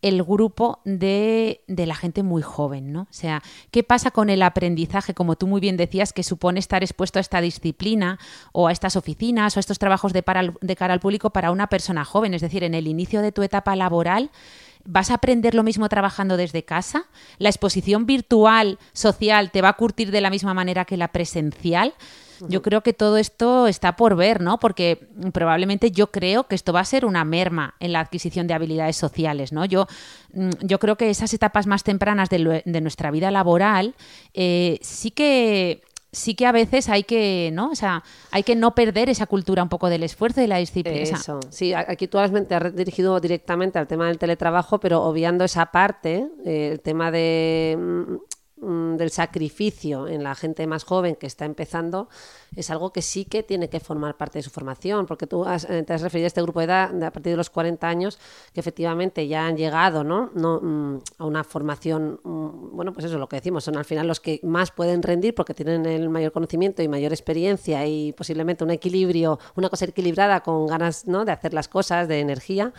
el 0.00 0.22
grupo 0.24 0.80
de, 0.86 1.60
de, 1.68 1.84
la 1.84 1.94
gente 1.94 2.22
muy 2.22 2.40
joven, 2.40 2.90
¿no? 2.90 3.02
O 3.02 3.12
sea, 3.12 3.42
¿qué 3.70 3.82
pasa 3.82 4.10
con 4.10 4.30
el 4.30 4.40
aprendizaje, 4.40 5.12
como 5.12 5.36
tú 5.36 5.46
muy 5.46 5.60
bien 5.60 5.76
decías, 5.76 6.14
que 6.14 6.22
supone 6.22 6.60
estar 6.60 6.82
expuesto 6.82 7.18
a 7.18 7.20
esta 7.20 7.42
disciplina 7.42 8.18
o 8.52 8.68
a 8.68 8.72
estas 8.72 8.96
oficinas 8.96 9.54
o 9.54 9.58
a 9.58 9.60
estos 9.60 9.78
trabajos 9.78 10.14
de, 10.14 10.22
cara 10.22 10.94
al 10.94 11.00
público 11.00 11.28
para 11.28 11.50
una 11.50 11.66
persona 11.66 12.06
joven? 12.06 12.32
Es 12.32 12.40
decir, 12.40 12.64
en 12.64 12.72
el 12.72 12.86
inicio 12.86 13.20
de 13.20 13.32
tu 13.32 13.42
etapa 13.42 13.76
laboral, 13.76 14.30
¿Vas 14.90 15.10
a 15.10 15.14
aprender 15.14 15.54
lo 15.54 15.64
mismo 15.64 15.88
trabajando 15.90 16.38
desde 16.38 16.64
casa? 16.64 17.04
¿La 17.36 17.50
exposición 17.50 18.06
virtual, 18.06 18.78
social, 18.94 19.50
te 19.50 19.60
va 19.60 19.70
a 19.70 19.76
curtir 19.76 20.12
de 20.12 20.22
la 20.22 20.30
misma 20.30 20.54
manera 20.54 20.86
que 20.86 20.96
la 20.96 21.08
presencial? 21.08 21.92
Yo 22.48 22.62
creo 22.62 22.82
que 22.82 22.92
todo 22.92 23.16
esto 23.16 23.66
está 23.66 23.96
por 23.96 24.16
ver, 24.16 24.40
¿no? 24.40 24.58
Porque 24.58 25.08
probablemente 25.32 25.90
yo 25.90 26.10
creo 26.10 26.44
que 26.44 26.54
esto 26.54 26.72
va 26.72 26.80
a 26.80 26.84
ser 26.84 27.04
una 27.04 27.24
merma 27.24 27.74
en 27.80 27.92
la 27.92 28.00
adquisición 28.00 28.46
de 28.46 28.54
habilidades 28.54 28.96
sociales, 28.96 29.52
¿no? 29.52 29.64
Yo, 29.64 29.86
mm, 30.34 30.50
yo 30.60 30.78
creo 30.78 30.96
que 30.96 31.10
esas 31.10 31.32
etapas 31.34 31.66
más 31.66 31.82
tempranas 31.82 32.28
de, 32.28 32.62
nuestra 32.80 33.10
vida 33.10 33.30
laboral 33.30 33.94
eh, 34.34 34.78
sí 34.82 35.10
que 35.10 35.82
sí 36.10 36.34
que 36.34 36.46
a 36.46 36.52
veces 36.52 36.88
hay 36.88 37.04
que, 37.04 37.50
¿no? 37.52 37.70
O 37.70 37.74
sea, 37.74 38.02
hay 38.30 38.42
que 38.42 38.56
no 38.56 38.74
perder 38.74 39.10
esa 39.10 39.26
cultura 39.26 39.62
un 39.62 39.68
poco 39.68 39.90
del 39.90 40.02
esfuerzo 40.02 40.40
y 40.40 40.46
la 40.46 40.56
disciplina. 40.56 41.00
Eso, 41.00 41.40
sí, 41.50 41.74
aquí 41.74 42.08
tú 42.08 42.18
has, 42.18 42.32
dirigido 42.74 43.20
directamente 43.20 43.78
al 43.78 43.86
tema 43.86 44.06
del 44.08 44.18
teletrabajo, 44.18 44.80
pero 44.80 45.02
obviando 45.02 45.44
esa 45.44 45.66
parte, 45.66 46.26
eh, 46.46 46.70
el 46.72 46.80
tema 46.80 47.10
de 47.10 47.76
Mm, 47.76 48.16
del 48.60 49.10
sacrificio 49.10 50.08
en 50.08 50.22
la 50.22 50.34
gente 50.34 50.66
más 50.66 50.84
joven 50.84 51.16
que 51.16 51.26
está 51.26 51.44
empezando 51.44 52.08
es 52.56 52.70
algo 52.70 52.92
que 52.92 53.02
sí 53.02 53.24
que 53.24 53.42
tiene 53.42 53.68
que 53.68 53.78
formar 53.80 54.16
parte 54.16 54.38
de 54.38 54.42
su 54.42 54.50
formación, 54.50 55.06
porque 55.06 55.26
tú 55.26 55.44
eh, 55.46 55.82
te 55.82 55.92
has 55.92 56.02
referido 56.02 56.26
a 56.26 56.28
este 56.28 56.42
grupo 56.42 56.60
de 56.60 56.66
edad 56.66 57.02
a 57.02 57.10
partir 57.12 57.32
de 57.32 57.36
los 57.36 57.50
40 57.50 57.86
años 57.88 58.18
que 58.52 58.60
efectivamente 58.60 59.28
ya 59.28 59.46
han 59.46 59.56
llegado 59.56 60.02
¿no? 60.02 60.30
No, 60.34 60.60
mm, 60.60 60.98
a 61.18 61.24
una 61.24 61.44
formación, 61.44 62.20
mm, 62.22 62.76
bueno, 62.76 62.92
pues 62.92 63.06
eso 63.06 63.14
es 63.14 63.20
lo 63.20 63.28
que 63.28 63.36
decimos, 63.36 63.64
son 63.64 63.76
al 63.76 63.84
final 63.84 64.06
los 64.06 64.20
que 64.20 64.40
más 64.42 64.70
pueden 64.70 65.02
rendir 65.02 65.34
porque 65.34 65.54
tienen 65.54 65.86
el 65.86 66.08
mayor 66.08 66.32
conocimiento 66.32 66.82
y 66.82 66.88
mayor 66.88 67.12
experiencia 67.12 67.86
y 67.86 68.12
posiblemente 68.12 68.64
un 68.64 68.70
equilibrio, 68.70 69.38
una 69.56 69.68
cosa 69.68 69.84
equilibrada 69.84 70.40
con 70.40 70.66
ganas 70.66 71.06
¿no? 71.06 71.24
de 71.24 71.32
hacer 71.32 71.54
las 71.54 71.68
cosas, 71.68 72.08
de 72.08 72.20
energía. 72.20 72.72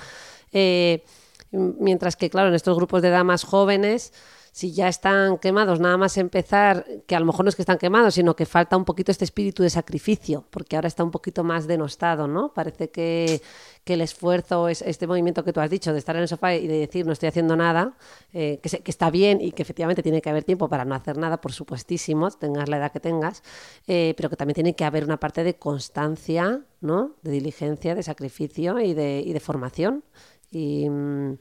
Eh, 0.52 1.04
mientras 1.52 2.16
que, 2.16 2.30
claro, 2.30 2.50
en 2.50 2.56
estos 2.56 2.76
grupos 2.76 3.02
de 3.02 3.10
edad 3.10 3.24
más 3.24 3.44
jóvenes, 3.44 4.14
si 4.60 4.74
ya 4.74 4.90
están 4.90 5.38
quemados, 5.38 5.80
nada 5.80 5.96
más 5.96 6.18
empezar, 6.18 6.86
que 7.08 7.16
a 7.16 7.20
lo 7.22 7.26
mejor 7.26 7.46
no 7.46 7.50
es 7.50 7.56
que 7.56 7.62
están 7.62 7.78
quemados, 7.78 8.16
sino 8.16 8.36
que 8.36 8.46
falta 8.46 8.76
un 8.76 8.84
poquito 8.84 9.10
este 9.10 9.24
espíritu 9.24 9.64
de 9.64 9.70
sacrificio, 9.70 10.44
porque 10.50 10.76
ahora 10.76 10.90
está 10.90 11.02
un 11.02 11.12
poquito 11.12 11.46
más 11.46 11.66
denostado, 11.66 12.28
¿no? 12.28 12.54
Parece 12.54 12.90
que, 12.90 13.42
el 13.86 14.02
esfuerzo, 14.02 14.68
es 14.68 14.84
este 14.84 15.08
movimiento 15.08 15.44
que 15.44 15.54
tú 15.54 15.62
has 15.62 15.70
dicho, 15.70 15.94
de 15.94 15.98
estar 15.98 16.16
en 16.16 16.24
el 16.24 16.28
sofá 16.28 16.54
y 16.54 16.68
de 16.68 16.78
decir 16.78 17.08
no 17.08 17.14
estoy 17.14 17.30
haciendo 17.30 17.56
nada, 17.56 17.94
eh, 18.34 18.60
que, 18.62 18.70
que, 18.70 18.92
está 18.92 19.10
bien 19.10 19.40
y 19.42 19.54
que 19.54 19.64
efectivamente 19.64 20.04
tiene 20.04 20.22
que 20.22 20.30
haber 20.30 20.44
tiempo 20.44 20.68
para 20.68 20.84
no 20.84 20.94
hacer 20.94 21.18
nada, 21.18 21.40
por 21.40 21.54
supuestísimo, 21.54 22.30
tengas 22.30 22.68
la 22.68 22.78
edad 22.78 22.92
que 22.92 23.00
tengas, 23.00 23.42
eh, 23.88 24.14
pero 24.18 24.30
que 24.30 24.36
también 24.36 24.56
tiene 24.56 24.76
que 24.76 24.84
haber 24.84 25.06
una 25.06 25.22
parte 25.22 25.44
de 25.44 25.56
constancia, 25.56 26.62
¿no? 26.82 27.16
De 27.24 27.32
diligencia, 27.32 27.96
de 27.96 28.04
sacrificio 28.04 28.80
y 28.80 28.94
de, 28.94 29.24
y 29.26 29.32
de 29.32 29.40
formación. 29.40 30.04
Y. 30.52 30.90
Mm, 30.90 31.38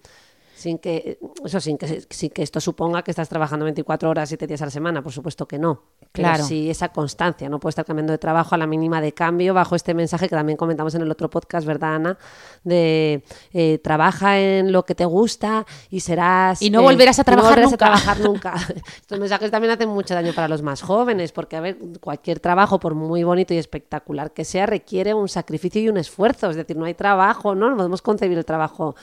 sin 0.59 0.79
que 0.79 1.18
eso 1.44 1.61
sin 1.61 1.79
que, 1.79 2.03
sin 2.11 2.31
que 2.31 2.42
esto 2.42 2.61
suponga 2.61 3.03
que 3.03 3.12
estás 3.12 3.29
trabajando 3.29 3.64
24 3.64 4.11
horas, 4.11 4.29
7 4.29 4.47
días 4.47 4.61
a 4.62 4.64
la 4.64 4.71
semana, 4.71 5.03
por 5.03 5.12
supuesto 5.12 5.47
que 5.47 5.59
no. 5.59 5.83
Pero 6.11 6.29
Claro. 6.29 6.44
sí 6.44 6.68
esa 6.68 6.88
constancia, 6.88 7.49
no 7.49 7.61
puede 7.61 7.71
estar 7.71 7.85
cambiando 7.85 8.12
de 8.12 8.18
trabajo 8.18 8.55
a 8.55 8.59
la 8.59 8.66
mínima 8.66 9.01
de 9.01 9.12
cambio 9.12 9.55
bajo 9.55 9.77
este 9.77 9.94
mensaje 9.94 10.29
que 10.29 10.35
también 10.35 10.57
comentamos 10.57 10.94
en 10.97 11.03
el 11.03 11.11
otro 11.11 11.31
podcast, 11.31 11.66
¿verdad, 11.66 11.94
Ana? 11.94 12.18
De 12.64 13.23
eh, 13.53 13.79
trabaja 13.79 14.38
en 14.40 14.73
lo 14.73 14.85
que 14.85 14.94
te 14.97 15.05
gusta 15.05 15.64
y 15.90 16.01
serás... 16.01 16.61
Y 16.61 16.71
no 16.71 16.81
eh, 16.81 16.83
volverás 16.85 17.18
a 17.21 17.23
no 17.23 17.25
trabajar 17.25 17.64
a 17.64 17.77
trabajar 17.77 18.21
nunca. 18.21 18.55
Estos 19.01 19.21
mensajes 19.21 19.51
también 19.53 19.73
hacen 19.73 19.88
mucho 19.88 20.14
daño 20.14 20.33
para 20.33 20.49
los 20.49 20.62
más 20.62 20.83
jóvenes, 20.83 21.31
porque, 21.31 21.57
a 21.57 21.61
ver, 21.61 21.79
cualquier 22.01 22.40
trabajo, 22.40 22.81
por 22.81 22.94
muy 22.94 23.23
bonito 23.23 23.55
y 23.55 23.59
espectacular 23.59 24.33
que 24.33 24.44
sea, 24.44 24.66
requiere 24.66 25.14
un 25.14 25.29
sacrificio 25.29 25.81
y 25.81 25.88
un 25.88 25.99
esfuerzo. 25.99 26.51
Es 26.51 26.57
decir, 26.57 26.77
no 26.77 26.85
hay 26.85 26.94
trabajo, 26.94 27.55
¿no? 27.55 27.71
No 27.71 27.77
podemos 27.77 28.03
concebir 28.03 28.37
el 28.38 28.44
trabajo 28.44 28.97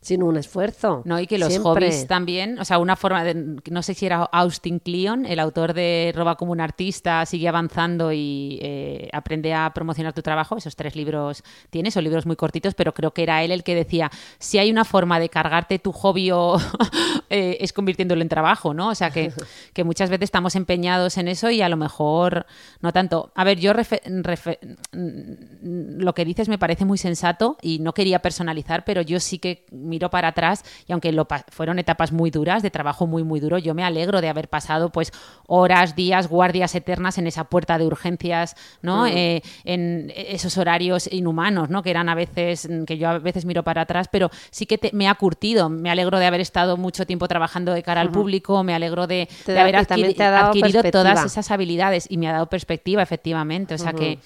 sin 0.00 0.22
un 0.22 0.38
esfuerzo. 0.38 1.02
No, 1.04 1.20
y 1.20 1.26
que 1.26 1.38
los 1.38 1.50
Siempre. 1.50 1.70
hobbies 1.70 2.06
también, 2.06 2.58
o 2.58 2.64
sea, 2.64 2.78
una 2.78 2.96
forma 2.96 3.22
de, 3.22 3.58
no 3.70 3.82
sé 3.82 3.92
si 3.92 4.06
era 4.06 4.22
Austin 4.22 4.78
Kleon, 4.78 5.26
el 5.26 5.38
autor 5.38 5.74
de 5.74 6.12
Roba 6.16 6.36
como 6.36 6.52
un 6.52 6.60
artista, 6.60 7.26
sigue 7.26 7.48
avanzando 7.48 8.10
y 8.10 8.58
eh, 8.62 9.10
aprende 9.12 9.52
a 9.52 9.70
promocionar 9.74 10.14
tu 10.14 10.22
trabajo, 10.22 10.56
esos 10.56 10.74
tres 10.74 10.96
libros 10.96 11.44
tiene, 11.68 11.90
son 11.90 12.04
libros 12.04 12.24
muy 12.24 12.36
cortitos, 12.36 12.74
pero 12.74 12.94
creo 12.94 13.12
que 13.12 13.22
era 13.22 13.42
él 13.42 13.52
el 13.52 13.62
que 13.62 13.74
decía, 13.74 14.10
si 14.38 14.58
hay 14.58 14.70
una 14.70 14.86
forma 14.86 15.20
de 15.20 15.28
cargarte 15.28 15.78
tu 15.78 15.92
hobby 15.92 16.30
o 16.30 16.56
eh, 17.30 17.58
es 17.60 17.74
convirtiéndolo 17.74 18.22
en 18.22 18.30
trabajo, 18.30 18.72
¿no? 18.72 18.88
O 18.88 18.94
sea, 18.94 19.10
que, 19.10 19.32
que 19.74 19.84
muchas 19.84 20.08
veces 20.08 20.24
estamos 20.24 20.56
empeñados 20.56 21.18
en 21.18 21.28
eso 21.28 21.50
y 21.50 21.60
a 21.60 21.68
lo 21.68 21.76
mejor 21.76 22.46
no 22.80 22.92
tanto. 22.92 23.32
A 23.34 23.44
ver, 23.44 23.60
yo 23.60 23.74
mm, 23.74 26.00
lo 26.00 26.14
que 26.14 26.24
dices 26.24 26.48
me 26.48 26.58
parece 26.58 26.86
muy 26.86 26.96
sensato 26.96 27.58
y 27.60 27.80
no 27.80 27.92
quería 27.92 28.22
personalizar, 28.22 28.84
pero 28.84 29.02
yo 29.02 29.20
sí 29.20 29.38
que 29.38 29.66
miro 29.90 30.08
para 30.08 30.28
atrás 30.28 30.64
y 30.88 30.92
aunque 30.92 31.12
lo 31.12 31.26
fueron 31.50 31.78
etapas 31.78 32.10
muy 32.12 32.30
duras, 32.30 32.62
de 32.62 32.70
trabajo 32.70 33.06
muy, 33.06 33.22
muy 33.24 33.40
duro, 33.40 33.58
yo 33.58 33.74
me 33.74 33.84
alegro 33.84 34.22
de 34.22 34.30
haber 34.30 34.48
pasado 34.48 34.88
pues 34.88 35.12
horas, 35.46 35.94
días, 35.94 36.28
guardias 36.28 36.74
eternas 36.74 37.18
en 37.18 37.26
esa 37.26 37.44
puerta 37.44 37.76
de 37.76 37.84
urgencias, 37.86 38.56
¿no? 38.80 39.06
Eh, 39.06 39.42
en 39.64 40.10
esos 40.16 40.56
horarios 40.56 41.12
inhumanos, 41.12 41.68
¿no? 41.68 41.82
Que 41.82 41.90
eran 41.90 42.08
a 42.08 42.14
veces, 42.14 42.66
mm, 42.70 42.84
que 42.84 42.96
yo 42.96 43.10
a 43.10 43.18
veces 43.18 43.44
miro 43.44 43.62
para 43.64 43.82
atrás, 43.82 44.06
pero 44.10 44.30
sí 44.50 44.64
que 44.64 44.78
te- 44.78 44.90
me 44.94 45.08
ha 45.08 45.14
curtido. 45.16 45.68
Me 45.68 45.90
alegro 45.90 46.18
de 46.18 46.26
haber 46.26 46.40
estado 46.40 46.76
mucho 46.76 47.04
tiempo 47.04 47.26
trabajando 47.28 47.72
de 47.74 47.82
cara 47.82 48.00
al 48.00 48.10
público, 48.12 48.62
me 48.62 48.74
alegro 48.74 49.06
de, 49.08 49.28
Te 49.44 49.52
de 49.52 49.56
da- 49.56 49.60
haber 49.62 49.74
adquiri- 49.76 50.14
adquirido 50.48 50.82
todas 50.92 51.14
esas 51.26 51.50
habilidades 51.50 52.06
y 52.08 52.16
me 52.16 52.28
ha 52.28 52.32
dado 52.32 52.46
perspectiva, 52.46 53.02
efectivamente. 53.02 53.74
O 53.74 53.78
sea 53.78 53.92
que 53.92 54.18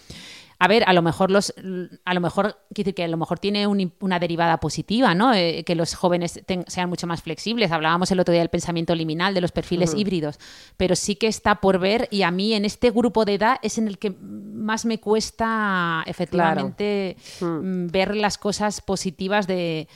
a 0.65 0.69
ver, 0.69 0.83
a 0.87 0.93
lo 0.95 1.03
mejor 1.03 1.31
los, 1.31 1.53
a 2.07 2.15
lo 2.15 2.21
mejor, 2.21 2.57
quiero 2.73 2.87
decir 2.87 2.95
que 2.95 3.05
a 3.05 3.09
lo 3.09 3.17
mejor 3.19 3.39
tiene 3.39 3.67
un- 3.67 3.93
una 4.01 4.19
derivada 4.19 4.59
positiva, 4.59 5.15
¿no? 5.15 5.35
Eh, 5.35 5.63
que 5.65 5.75
los 5.75 5.95
jóvenes 5.95 6.41
ten- 6.47 6.65
sean 6.69 6.89
mucho 6.89 7.07
más 7.07 7.21
flexibles. 7.23 7.71
Hablábamos 7.71 8.11
el 8.11 8.21
otro 8.21 8.33
día 8.33 8.41
del 8.41 8.49
pensamiento 8.49 8.95
liminal, 8.95 9.35
de 9.35 9.41
los 9.43 9.53
perfiles 9.53 9.93
híbridos, 9.95 10.39
pero 10.77 10.97
sí 10.97 11.17
que 11.17 11.27
está 11.27 11.57
por 11.57 11.79
ver 11.79 12.09
y 12.11 12.23
a 12.23 12.31
mí 12.31 12.55
en 12.55 12.65
este 12.65 12.91
grupo 12.91 13.25
de 13.25 13.35
edad 13.35 13.57
es 13.63 13.77
en 13.79 13.89
el 13.89 13.99
que 13.99 14.11
más 14.11 14.85
me 14.87 14.99
cuesta 15.01 16.03
efectivamente 16.07 17.17
mm, 17.41 17.87
ver 17.89 18.17
las 18.17 18.39
cosas 18.39 18.81
positivas 18.81 19.47
de, 19.47 19.89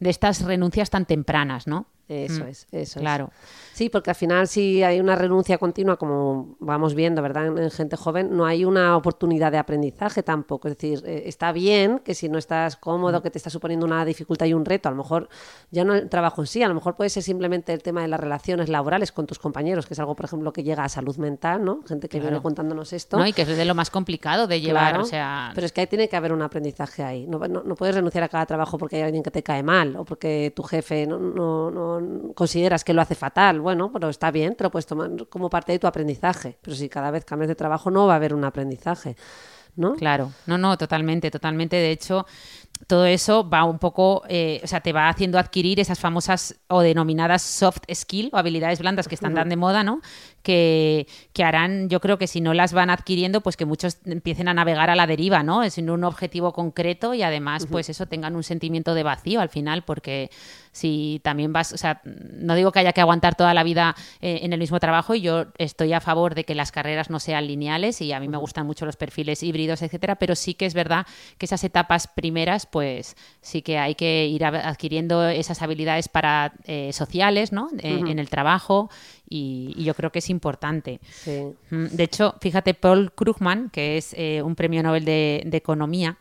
de 0.00 0.10
estas 0.10 0.42
renuncias 0.42 0.90
tan 0.90 1.06
tempranas, 1.06 1.66
¿no? 1.66 1.86
Eso 2.08 2.44
Mm, 2.44 2.48
es, 2.48 2.66
eso 2.72 3.00
claro. 3.00 3.30
es. 3.32 3.65
Sí, 3.76 3.90
porque 3.90 4.08
al 4.08 4.16
final 4.16 4.48
si 4.48 4.82
hay 4.82 5.00
una 5.00 5.16
renuncia 5.16 5.58
continua, 5.58 5.96
como 5.98 6.56
vamos 6.60 6.94
viendo, 6.94 7.20
¿verdad? 7.20 7.48
En, 7.48 7.58
en 7.58 7.70
gente 7.70 7.94
joven, 7.94 8.34
no 8.34 8.46
hay 8.46 8.64
una 8.64 8.96
oportunidad 8.96 9.52
de 9.52 9.58
aprendizaje 9.58 10.22
tampoco. 10.22 10.66
Es 10.68 10.78
decir, 10.78 11.02
eh, 11.04 11.24
está 11.26 11.52
bien 11.52 11.98
que 11.98 12.14
si 12.14 12.30
no 12.30 12.38
estás 12.38 12.76
cómodo, 12.76 13.20
que 13.20 13.30
te 13.30 13.36
está 13.36 13.50
suponiendo 13.50 13.84
una 13.84 14.02
dificultad 14.06 14.46
y 14.46 14.54
un 14.54 14.64
reto, 14.64 14.88
a 14.88 14.92
lo 14.92 14.96
mejor 14.96 15.28
ya 15.70 15.84
no 15.84 15.94
el 15.94 16.08
trabajo 16.08 16.40
en 16.40 16.46
sí, 16.46 16.62
a 16.62 16.68
lo 16.68 16.74
mejor 16.74 16.96
puede 16.96 17.10
ser 17.10 17.22
simplemente 17.22 17.74
el 17.74 17.82
tema 17.82 18.00
de 18.00 18.08
las 18.08 18.18
relaciones 18.18 18.70
laborales 18.70 19.12
con 19.12 19.26
tus 19.26 19.38
compañeros, 19.38 19.84
que 19.86 19.92
es 19.92 20.00
algo, 20.00 20.16
por 20.16 20.24
ejemplo, 20.24 20.54
que 20.54 20.62
llega 20.62 20.82
a 20.82 20.88
salud 20.88 21.14
mental, 21.18 21.62
¿no? 21.62 21.82
Gente 21.86 22.08
que 22.08 22.18
viene 22.18 22.40
contándonos 22.40 22.94
esto. 22.94 23.18
¿no? 23.18 23.26
Y 23.26 23.34
que 23.34 23.42
es 23.42 23.48
de 23.48 23.64
lo 23.66 23.74
más 23.74 23.90
complicado 23.90 24.46
de 24.46 24.62
llevar, 24.62 24.92
Claro, 24.92 25.02
o 25.04 25.06
sea... 25.06 25.52
Pero 25.54 25.66
es 25.66 25.72
que 25.72 25.82
ahí 25.82 25.86
tiene 25.86 26.08
que 26.08 26.16
haber 26.16 26.32
un 26.32 26.40
aprendizaje 26.40 27.02
ahí. 27.02 27.26
No, 27.26 27.38
no- 27.40 27.62
no 27.62 27.74
puedes 27.74 27.94
renunciar 27.94 28.24
a 28.24 28.28
cada 28.28 28.46
trabajo 28.46 28.78
porque 28.78 28.96
hay 28.96 29.02
alguien 29.02 29.22
que 29.22 29.30
te 29.30 29.42
cae 29.42 29.62
mal 29.62 29.96
o 29.96 30.04
porque 30.06 30.50
tu 30.56 30.62
jefe 30.62 31.06
no, 31.06 31.18
no- 31.18 31.70
no 31.70 32.32
consideras 32.32 32.82
que 32.82 32.94
lo 32.94 33.02
hace 33.02 33.14
fatal. 33.14 33.60
Bueno, 33.66 33.90
pero 33.92 34.08
está 34.08 34.30
bien, 34.30 34.54
te 34.54 34.62
lo 34.62 34.70
puedes 34.70 34.86
tomar 34.86 35.10
como 35.28 35.50
parte 35.50 35.72
de 35.72 35.80
tu 35.80 35.88
aprendizaje. 35.88 36.56
Pero 36.62 36.76
si 36.76 36.88
cada 36.88 37.10
vez 37.10 37.24
cambias 37.24 37.48
de 37.48 37.56
trabajo 37.56 37.90
no 37.90 38.06
va 38.06 38.12
a 38.12 38.16
haber 38.16 38.32
un 38.32 38.44
aprendizaje. 38.44 39.16
¿no? 39.74 39.94
Claro, 39.94 40.30
no, 40.46 40.56
no, 40.56 40.78
totalmente, 40.78 41.32
totalmente. 41.32 41.74
De 41.74 41.90
hecho, 41.90 42.26
todo 42.86 43.06
eso 43.06 43.48
va 43.48 43.64
un 43.64 43.78
poco, 43.78 44.22
eh, 44.28 44.60
o 44.62 44.66
sea, 44.66 44.80
te 44.80 44.92
va 44.92 45.08
haciendo 45.08 45.38
adquirir 45.38 45.80
esas 45.80 45.98
famosas 45.98 46.56
o 46.68 46.80
denominadas 46.80 47.42
soft 47.42 47.82
skill 47.92 48.30
o 48.32 48.36
habilidades 48.36 48.80
blandas 48.80 49.08
que 49.08 49.14
están 49.14 49.34
tan 49.34 49.48
de 49.48 49.56
moda, 49.56 49.82
¿no? 49.82 50.00
Que, 50.42 51.08
que 51.32 51.42
harán, 51.42 51.88
yo 51.88 52.00
creo 52.00 52.18
que 52.18 52.26
si 52.26 52.40
no 52.40 52.54
las 52.54 52.72
van 52.72 52.90
adquiriendo, 52.90 53.40
pues 53.40 53.56
que 53.56 53.64
muchos 53.64 53.98
empiecen 54.04 54.46
a 54.48 54.54
navegar 54.54 54.90
a 54.90 54.94
la 54.94 55.06
deriva, 55.06 55.42
¿no? 55.42 55.68
Sin 55.70 55.90
un 55.90 56.04
objetivo 56.04 56.52
concreto 56.52 57.14
y 57.14 57.22
además, 57.22 57.66
pues 57.68 57.88
eso, 57.88 58.06
tengan 58.06 58.36
un 58.36 58.44
sentimiento 58.44 58.94
de 58.94 59.02
vacío 59.02 59.40
al 59.40 59.48
final, 59.48 59.82
porque 59.82 60.30
si 60.76 61.20
también 61.24 61.54
vas, 61.54 61.72
o 61.72 61.78
sea, 61.78 62.02
no 62.04 62.54
digo 62.54 62.70
que 62.70 62.80
haya 62.80 62.92
que 62.92 63.00
aguantar 63.00 63.34
toda 63.34 63.54
la 63.54 63.62
vida 63.62 63.96
eh, 64.20 64.40
en 64.42 64.52
el 64.52 64.58
mismo 64.58 64.78
trabajo 64.78 65.14
y 65.14 65.22
yo 65.22 65.46
estoy 65.56 65.94
a 65.94 66.02
favor 66.02 66.34
de 66.34 66.44
que 66.44 66.54
las 66.54 66.70
carreras 66.70 67.08
no 67.08 67.18
sean 67.18 67.46
lineales 67.46 68.02
y 68.02 68.12
a 68.12 68.20
mí 68.20 68.28
me 68.28 68.36
gustan 68.36 68.66
mucho 68.66 68.84
los 68.84 68.96
perfiles 68.96 69.42
híbridos, 69.42 69.80
etcétera, 69.80 70.16
pero 70.16 70.36
sí 70.36 70.52
que 70.52 70.66
es 70.66 70.74
verdad 70.74 71.06
que 71.38 71.46
esas 71.46 71.64
etapas 71.64 72.08
primeras, 72.08 72.65
pues 72.70 73.16
sí 73.40 73.62
que 73.62 73.78
hay 73.78 73.94
que 73.94 74.26
ir 74.26 74.44
adquiriendo 74.44 75.28
esas 75.28 75.62
habilidades 75.62 76.08
para 76.08 76.52
eh, 76.64 76.92
sociales, 76.92 77.52
¿no? 77.52 77.68
Eh, 77.78 78.02
En 78.06 78.18
el 78.18 78.28
trabajo 78.28 78.90
y, 79.28 79.72
y 79.76 79.84
yo 79.84 79.94
creo 79.94 80.10
que 80.12 80.18
es 80.20 80.30
importante. 80.30 81.00
Sí. 81.10 81.42
Mm, 81.70 81.86
De 81.86 82.04
hecho, 82.04 82.34
fíjate, 82.40 82.74
Paul 82.74 83.12
Krugman, 83.12 83.70
que 83.70 83.96
es 83.96 84.14
eh, 84.16 84.42
un 84.42 84.54
premio 84.54 84.82
Nobel 84.82 85.04
de, 85.04 85.42
de 85.46 85.56
Economía, 85.56 86.18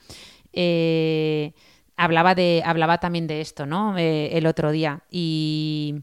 hablaba, 1.97 2.35
de, 2.35 2.61
hablaba 2.65 2.99
también 2.99 3.27
de 3.27 3.41
esto, 3.41 3.65
¿no? 3.65 3.97
El 3.97 4.45
otro 4.47 4.71
día. 4.71 5.01
Y, 5.11 5.95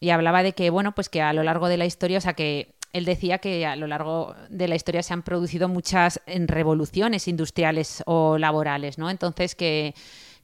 y 0.00 0.10
hablaba 0.10 0.42
de 0.42 0.52
que, 0.52 0.70
bueno, 0.70 0.94
pues 0.94 1.08
que 1.08 1.22
a 1.22 1.32
lo 1.32 1.42
largo 1.42 1.68
de 1.68 1.76
la 1.76 1.86
historia, 1.86 2.18
o 2.18 2.20
sea, 2.20 2.34
que 2.34 2.74
él 2.92 3.04
decía 3.04 3.38
que 3.38 3.66
a 3.66 3.76
lo 3.76 3.86
largo 3.86 4.34
de 4.48 4.68
la 4.68 4.74
historia 4.74 5.02
se 5.02 5.12
han 5.12 5.22
producido 5.22 5.68
muchas 5.68 6.20
revoluciones 6.26 7.28
industriales 7.28 8.02
o 8.06 8.38
laborales, 8.38 8.98
¿no? 8.98 9.10
Entonces 9.10 9.54
que 9.54 9.94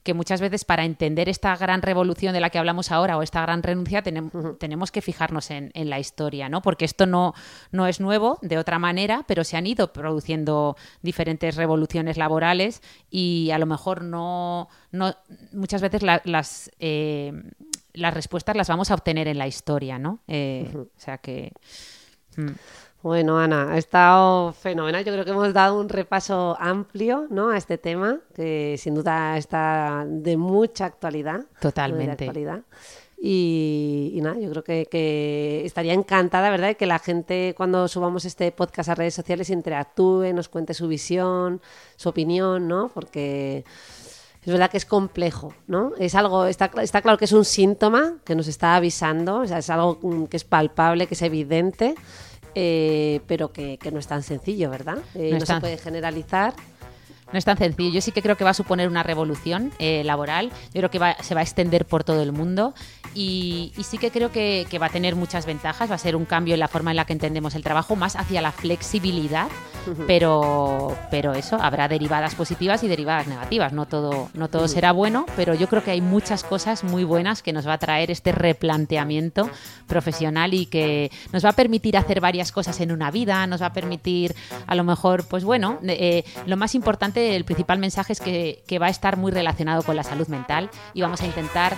que 0.03 0.13
muchas 0.13 0.39
veces 0.39 0.63
para 0.63 0.85
entender 0.85 1.27
esta 1.27 1.53
gran 1.57 1.81
revolución 1.81 2.31
de 2.31 2.39
la 2.39 2.49
que 2.49 2.57
hablamos 2.57 2.93
ahora 2.93 3.17
o 3.17 3.23
esta 3.23 3.41
gran 3.41 3.61
renuncia 3.61 4.01
tenem- 4.01 4.57
tenemos 4.57 4.89
que 4.89 5.01
fijarnos 5.01 5.51
en, 5.51 5.69
en 5.73 5.89
la 5.89 5.99
historia, 5.99 6.47
¿no? 6.47 6.61
Porque 6.61 6.85
esto 6.85 7.05
no, 7.05 7.33
no 7.73 7.87
es 7.87 7.99
nuevo 7.99 8.39
de 8.41 8.57
otra 8.57 8.79
manera, 8.79 9.25
pero 9.27 9.43
se 9.43 9.57
han 9.57 9.67
ido 9.67 9.91
produciendo 9.91 10.77
diferentes 11.01 11.57
revoluciones 11.57 12.15
laborales 12.15 12.81
y 13.11 13.51
a 13.51 13.57
lo 13.59 13.65
mejor 13.65 14.01
no, 14.01 14.69
no 14.93 15.13
muchas 15.51 15.81
veces 15.81 16.01
la- 16.03 16.21
las 16.23 16.71
eh, 16.79 17.33
las 17.91 18.13
respuestas 18.13 18.55
las 18.55 18.69
vamos 18.69 18.91
a 18.91 18.93
obtener 18.93 19.27
en 19.27 19.37
la 19.37 19.47
historia, 19.47 19.99
¿no? 19.99 20.19
Eh, 20.29 20.71
O 20.73 20.87
sea 20.95 21.17
que 21.17 21.51
mm, 22.37 22.51
Bueno, 23.03 23.37
Ana, 23.37 23.71
ha 23.71 23.77
estado 23.77 24.53
fenomenal. 24.53 25.03
Yo 25.05 25.13
creo 25.13 25.23
que 25.23 25.31
hemos 25.31 25.53
dado 25.53 25.79
un 25.79 25.87
repaso 25.87 26.57
amplio 26.59 27.27
¿no? 27.29 27.49
a 27.49 27.57
este 27.57 27.77
tema, 27.77 28.19
que 28.33 28.75
sin 28.77 28.95
duda 28.95 29.37
está 29.37 30.03
de 30.07 30.35
mucha 30.35 30.85
actualidad. 30.85 31.39
de 31.39 31.45
Totalmente. 31.61 32.23
actualidad. 32.25 32.61
Y, 33.19 34.11
y 34.13 34.21
nada, 34.21 34.37
yo 34.39 34.49
creo 34.51 34.63
que, 34.63 34.87
que 34.91 35.63
estaría 35.65 35.93
encantada, 35.93 36.51
¿verdad?, 36.51 36.75
que 36.75 36.85
la 36.85 36.99
gente 36.99 37.55
cuando 37.57 37.87
subamos 37.87 38.25
este 38.25 38.51
podcast 38.51 38.89
a 38.89 38.95
redes 38.95 39.15
sociales 39.15 39.49
interactúe, 39.49 40.33
nos 40.33 40.49
cuente 40.49 40.75
su 40.75 40.87
visión, 40.87 41.59
su 41.95 42.09
opinión, 42.09 42.67
¿no? 42.67 42.89
Porque 42.93 43.65
es 44.47 44.53
verdad 44.53 44.71
que 44.71 44.77
es 44.77 44.85
complejo, 44.85 45.53
¿no? 45.67 45.91
Es 45.99 46.15
algo, 46.15 46.45
está, 46.45 46.71
está 46.81 47.01
claro 47.01 47.17
que 47.17 47.25
es 47.25 47.33
un 47.33 47.45
síntoma 47.45 48.15
que 48.25 48.33
nos 48.35 48.47
está 48.47 48.75
avisando, 48.77 49.41
o 49.41 49.45
sea, 49.45 49.57
es 49.59 49.69
algo 49.69 49.99
mm, 50.01 50.25
que 50.25 50.37
es 50.37 50.43
palpable, 50.45 51.05
que 51.07 51.13
es 51.15 51.21
evidente, 51.21 51.95
eh, 52.55 53.21
pero 53.27 53.51
que, 53.51 53.77
que 53.77 53.91
no 53.91 53.99
es 53.99 54.07
tan 54.07 54.23
sencillo, 54.23 54.69
¿verdad? 54.69 54.97
Eh, 55.15 55.31
No 55.33 55.39
no 55.39 55.45
se 55.45 55.59
puede 55.59 55.77
generalizar. 55.77 56.53
No 57.31 57.37
es 57.37 57.43
tan 57.43 57.57
sencillo. 57.57 57.91
Yo 57.93 57.99
sí 57.99 58.13
que 58.13 58.21
creo 58.21 58.37
que 58.37 58.45
va 58.45 58.51
a 58.51 58.53
suponer 58.53 58.87
una 58.87 59.03
revolución 59.03 59.73
eh, 59.79 60.01
laboral. 60.05 60.47
Yo 60.73 60.79
creo 60.79 60.89
que 60.89 60.97
va- 60.97 61.17
se 61.21 61.33
va 61.35 61.41
a 61.41 61.43
extender 61.43 61.83
por 61.85 62.05
todo 62.05 62.23
el 62.23 62.31
mundo 62.31 62.73
y, 63.13 63.73
y 63.75 63.83
sí 63.83 63.97
que 63.97 64.11
creo 64.11 64.31
que, 64.31 64.65
que 64.69 64.79
va 64.79 64.85
a 64.85 64.89
tener 64.89 65.17
muchas 65.17 65.45
ventajas. 65.45 65.91
Va 65.91 65.95
a 65.95 65.97
ser 65.97 66.15
un 66.15 66.23
cambio 66.23 66.53
en 66.53 66.61
la 66.61 66.69
forma 66.69 66.91
en 66.91 66.95
la 66.95 67.03
que 67.05 67.11
entendemos 67.11 67.53
el 67.55 67.63
trabajo, 67.63 67.97
más 67.97 68.15
hacia 68.15 68.41
la 68.41 68.53
flexibilidad, 68.53 69.49
pero, 70.05 70.95
pero 71.11 71.33
eso, 71.33 71.57
habrá 71.61 71.87
derivadas 71.87 72.35
positivas 72.35 72.83
y 72.83 72.87
derivadas 72.87 73.27
negativas. 73.27 73.73
No 73.73 73.85
todo, 73.85 74.29
no 74.33 74.49
todo 74.49 74.67
será 74.67 74.91
bueno, 74.91 75.25
pero 75.35 75.53
yo 75.53 75.67
creo 75.67 75.83
que 75.83 75.91
hay 75.91 76.01
muchas 76.01 76.43
cosas 76.43 76.83
muy 76.83 77.03
buenas 77.03 77.41
que 77.41 77.53
nos 77.53 77.67
va 77.67 77.73
a 77.73 77.77
traer 77.77 78.11
este 78.11 78.31
replanteamiento 78.31 79.49
profesional 79.87 80.53
y 80.53 80.65
que 80.65 81.11
nos 81.31 81.45
va 81.45 81.49
a 81.49 81.53
permitir 81.53 81.97
hacer 81.97 82.21
varias 82.21 82.51
cosas 82.51 82.79
en 82.81 82.91
una 82.91 83.11
vida, 83.11 83.45
nos 83.47 83.61
va 83.61 83.67
a 83.67 83.73
permitir 83.73 84.35
a 84.65 84.75
lo 84.75 84.83
mejor, 84.83 85.27
pues 85.27 85.43
bueno, 85.43 85.79
eh, 85.83 86.23
lo 86.45 86.57
más 86.57 86.75
importante 86.75 87.35
el 87.35 87.45
principal 87.45 87.79
mensaje 87.79 88.13
es 88.13 88.19
que, 88.19 88.63
que, 88.67 88.79
va 88.79 88.87
a 88.87 88.89
estar 88.89 89.17
muy 89.17 89.31
relacionado 89.31 89.83
con 89.83 89.95
la 89.95 90.03
salud 90.03 90.27
mental 90.27 90.69
y 90.93 91.01
vamos 91.01 91.21
a 91.21 91.25
intentar 91.25 91.75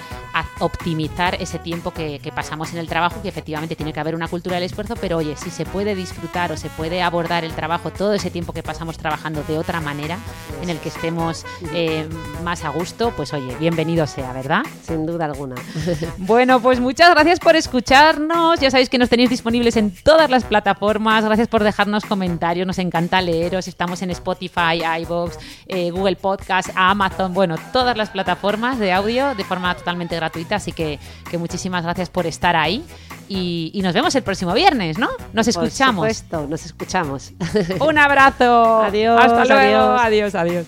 optimizar 0.60 1.36
ese 1.36 1.60
tiempo 1.60 1.92
que, 1.92 2.20
que, 2.20 2.32
pasamos 2.32 2.74
en 2.74 2.80
el 2.80 2.88
trabajo, 2.88 3.22
que 3.22 3.30
efectivamente 3.30 3.76
tiene 3.76 3.94
que 3.94 4.00
haber 4.00 4.16
una 4.16 4.28
cultura 4.28 4.56
del 4.56 4.64
esfuerzo, 4.64 4.96
pero 5.00 5.18
oye, 5.18 5.36
si 5.36 5.50
se 5.50 5.66
puede 5.66 5.96
disfrutar 5.96 6.52
o 6.52 6.58
se 6.58 6.70
puede 6.70 7.02
abordar 7.02 7.44
el 7.44 7.54
trabajo, 7.54 7.92
todo 8.00 8.14
ese 8.14 8.32
tiempo 8.32 8.54
que 8.54 8.64
pasamos 8.64 8.98
trabajando 8.98 9.44
de 9.44 9.58
otra 9.58 9.82
manera, 9.82 10.18
en 10.62 10.70
el 10.70 10.80
que 10.80 10.88
estemos 10.88 11.46
eh, 11.74 12.08
más 12.46 12.64
a 12.64 12.70
gusto, 12.70 13.12
pues 13.14 13.34
oye, 13.34 13.54
bienvenido 13.58 14.08
sea, 14.08 14.32
¿verdad? 14.32 14.62
Sin 14.88 15.06
duda 15.06 15.26
alguna. 15.26 15.56
bueno, 16.18 16.62
pues 16.62 16.80
muchas 16.80 17.10
gracias 17.10 17.42
por 17.42 17.58
escucharnos. 17.58 18.62
Ya 18.62 18.72
sabéis 18.72 18.88
que 18.88 18.98
nos 18.98 19.10
tenéis 19.10 19.30
disponibles 19.30 19.76
en 19.76 19.94
todas 19.94 20.30
las 20.30 20.46
plataformas. 20.46 21.26
Gracias 21.26 21.50
por 21.50 21.62
dejarnos 21.62 22.06
comentarios. 22.06 22.66
Nos 22.66 22.80
encanta 22.80 23.22
leeros. 23.22 23.68
Estamos 23.68 24.02
en 24.02 24.12
Spotify, 24.12 24.82
iVoox, 25.02 25.38
eh, 25.68 25.92
Google 25.92 26.16
Podcast, 26.16 26.70
Amazon, 26.76 27.34
bueno, 27.34 27.58
todas 27.74 27.98
las 27.98 28.12
plataformas 28.12 28.80
de 28.80 28.94
audio 28.94 29.36
de 29.36 29.44
forma 29.44 29.76
totalmente 29.76 30.16
gratuita. 30.16 30.56
Así 30.56 30.72
que, 30.72 31.00
que 31.30 31.38
muchísimas 31.38 31.84
gracias 31.84 32.10
por 32.10 32.26
estar 32.26 32.56
ahí. 32.56 32.82
Y, 33.30 33.72
y, 33.74 33.82
nos 33.82 33.94
vemos 33.94 34.14
el 34.16 34.24
próximo 34.24 34.54
viernes, 34.54 34.98
¿no? 34.98 35.08
Nos 35.34 35.48
escuchamos. 35.48 36.06
Por 36.08 36.14
supuesto, 36.16 36.48
nos 36.48 36.66
escuchamos. 36.66 37.32
Un 37.80 37.98
abrazo. 37.98 38.82
Adiós. 38.84 39.22
Hasta 39.22 39.46
luego. 39.46 39.82
Adiós, 39.98 40.36
adiós. 40.36 40.68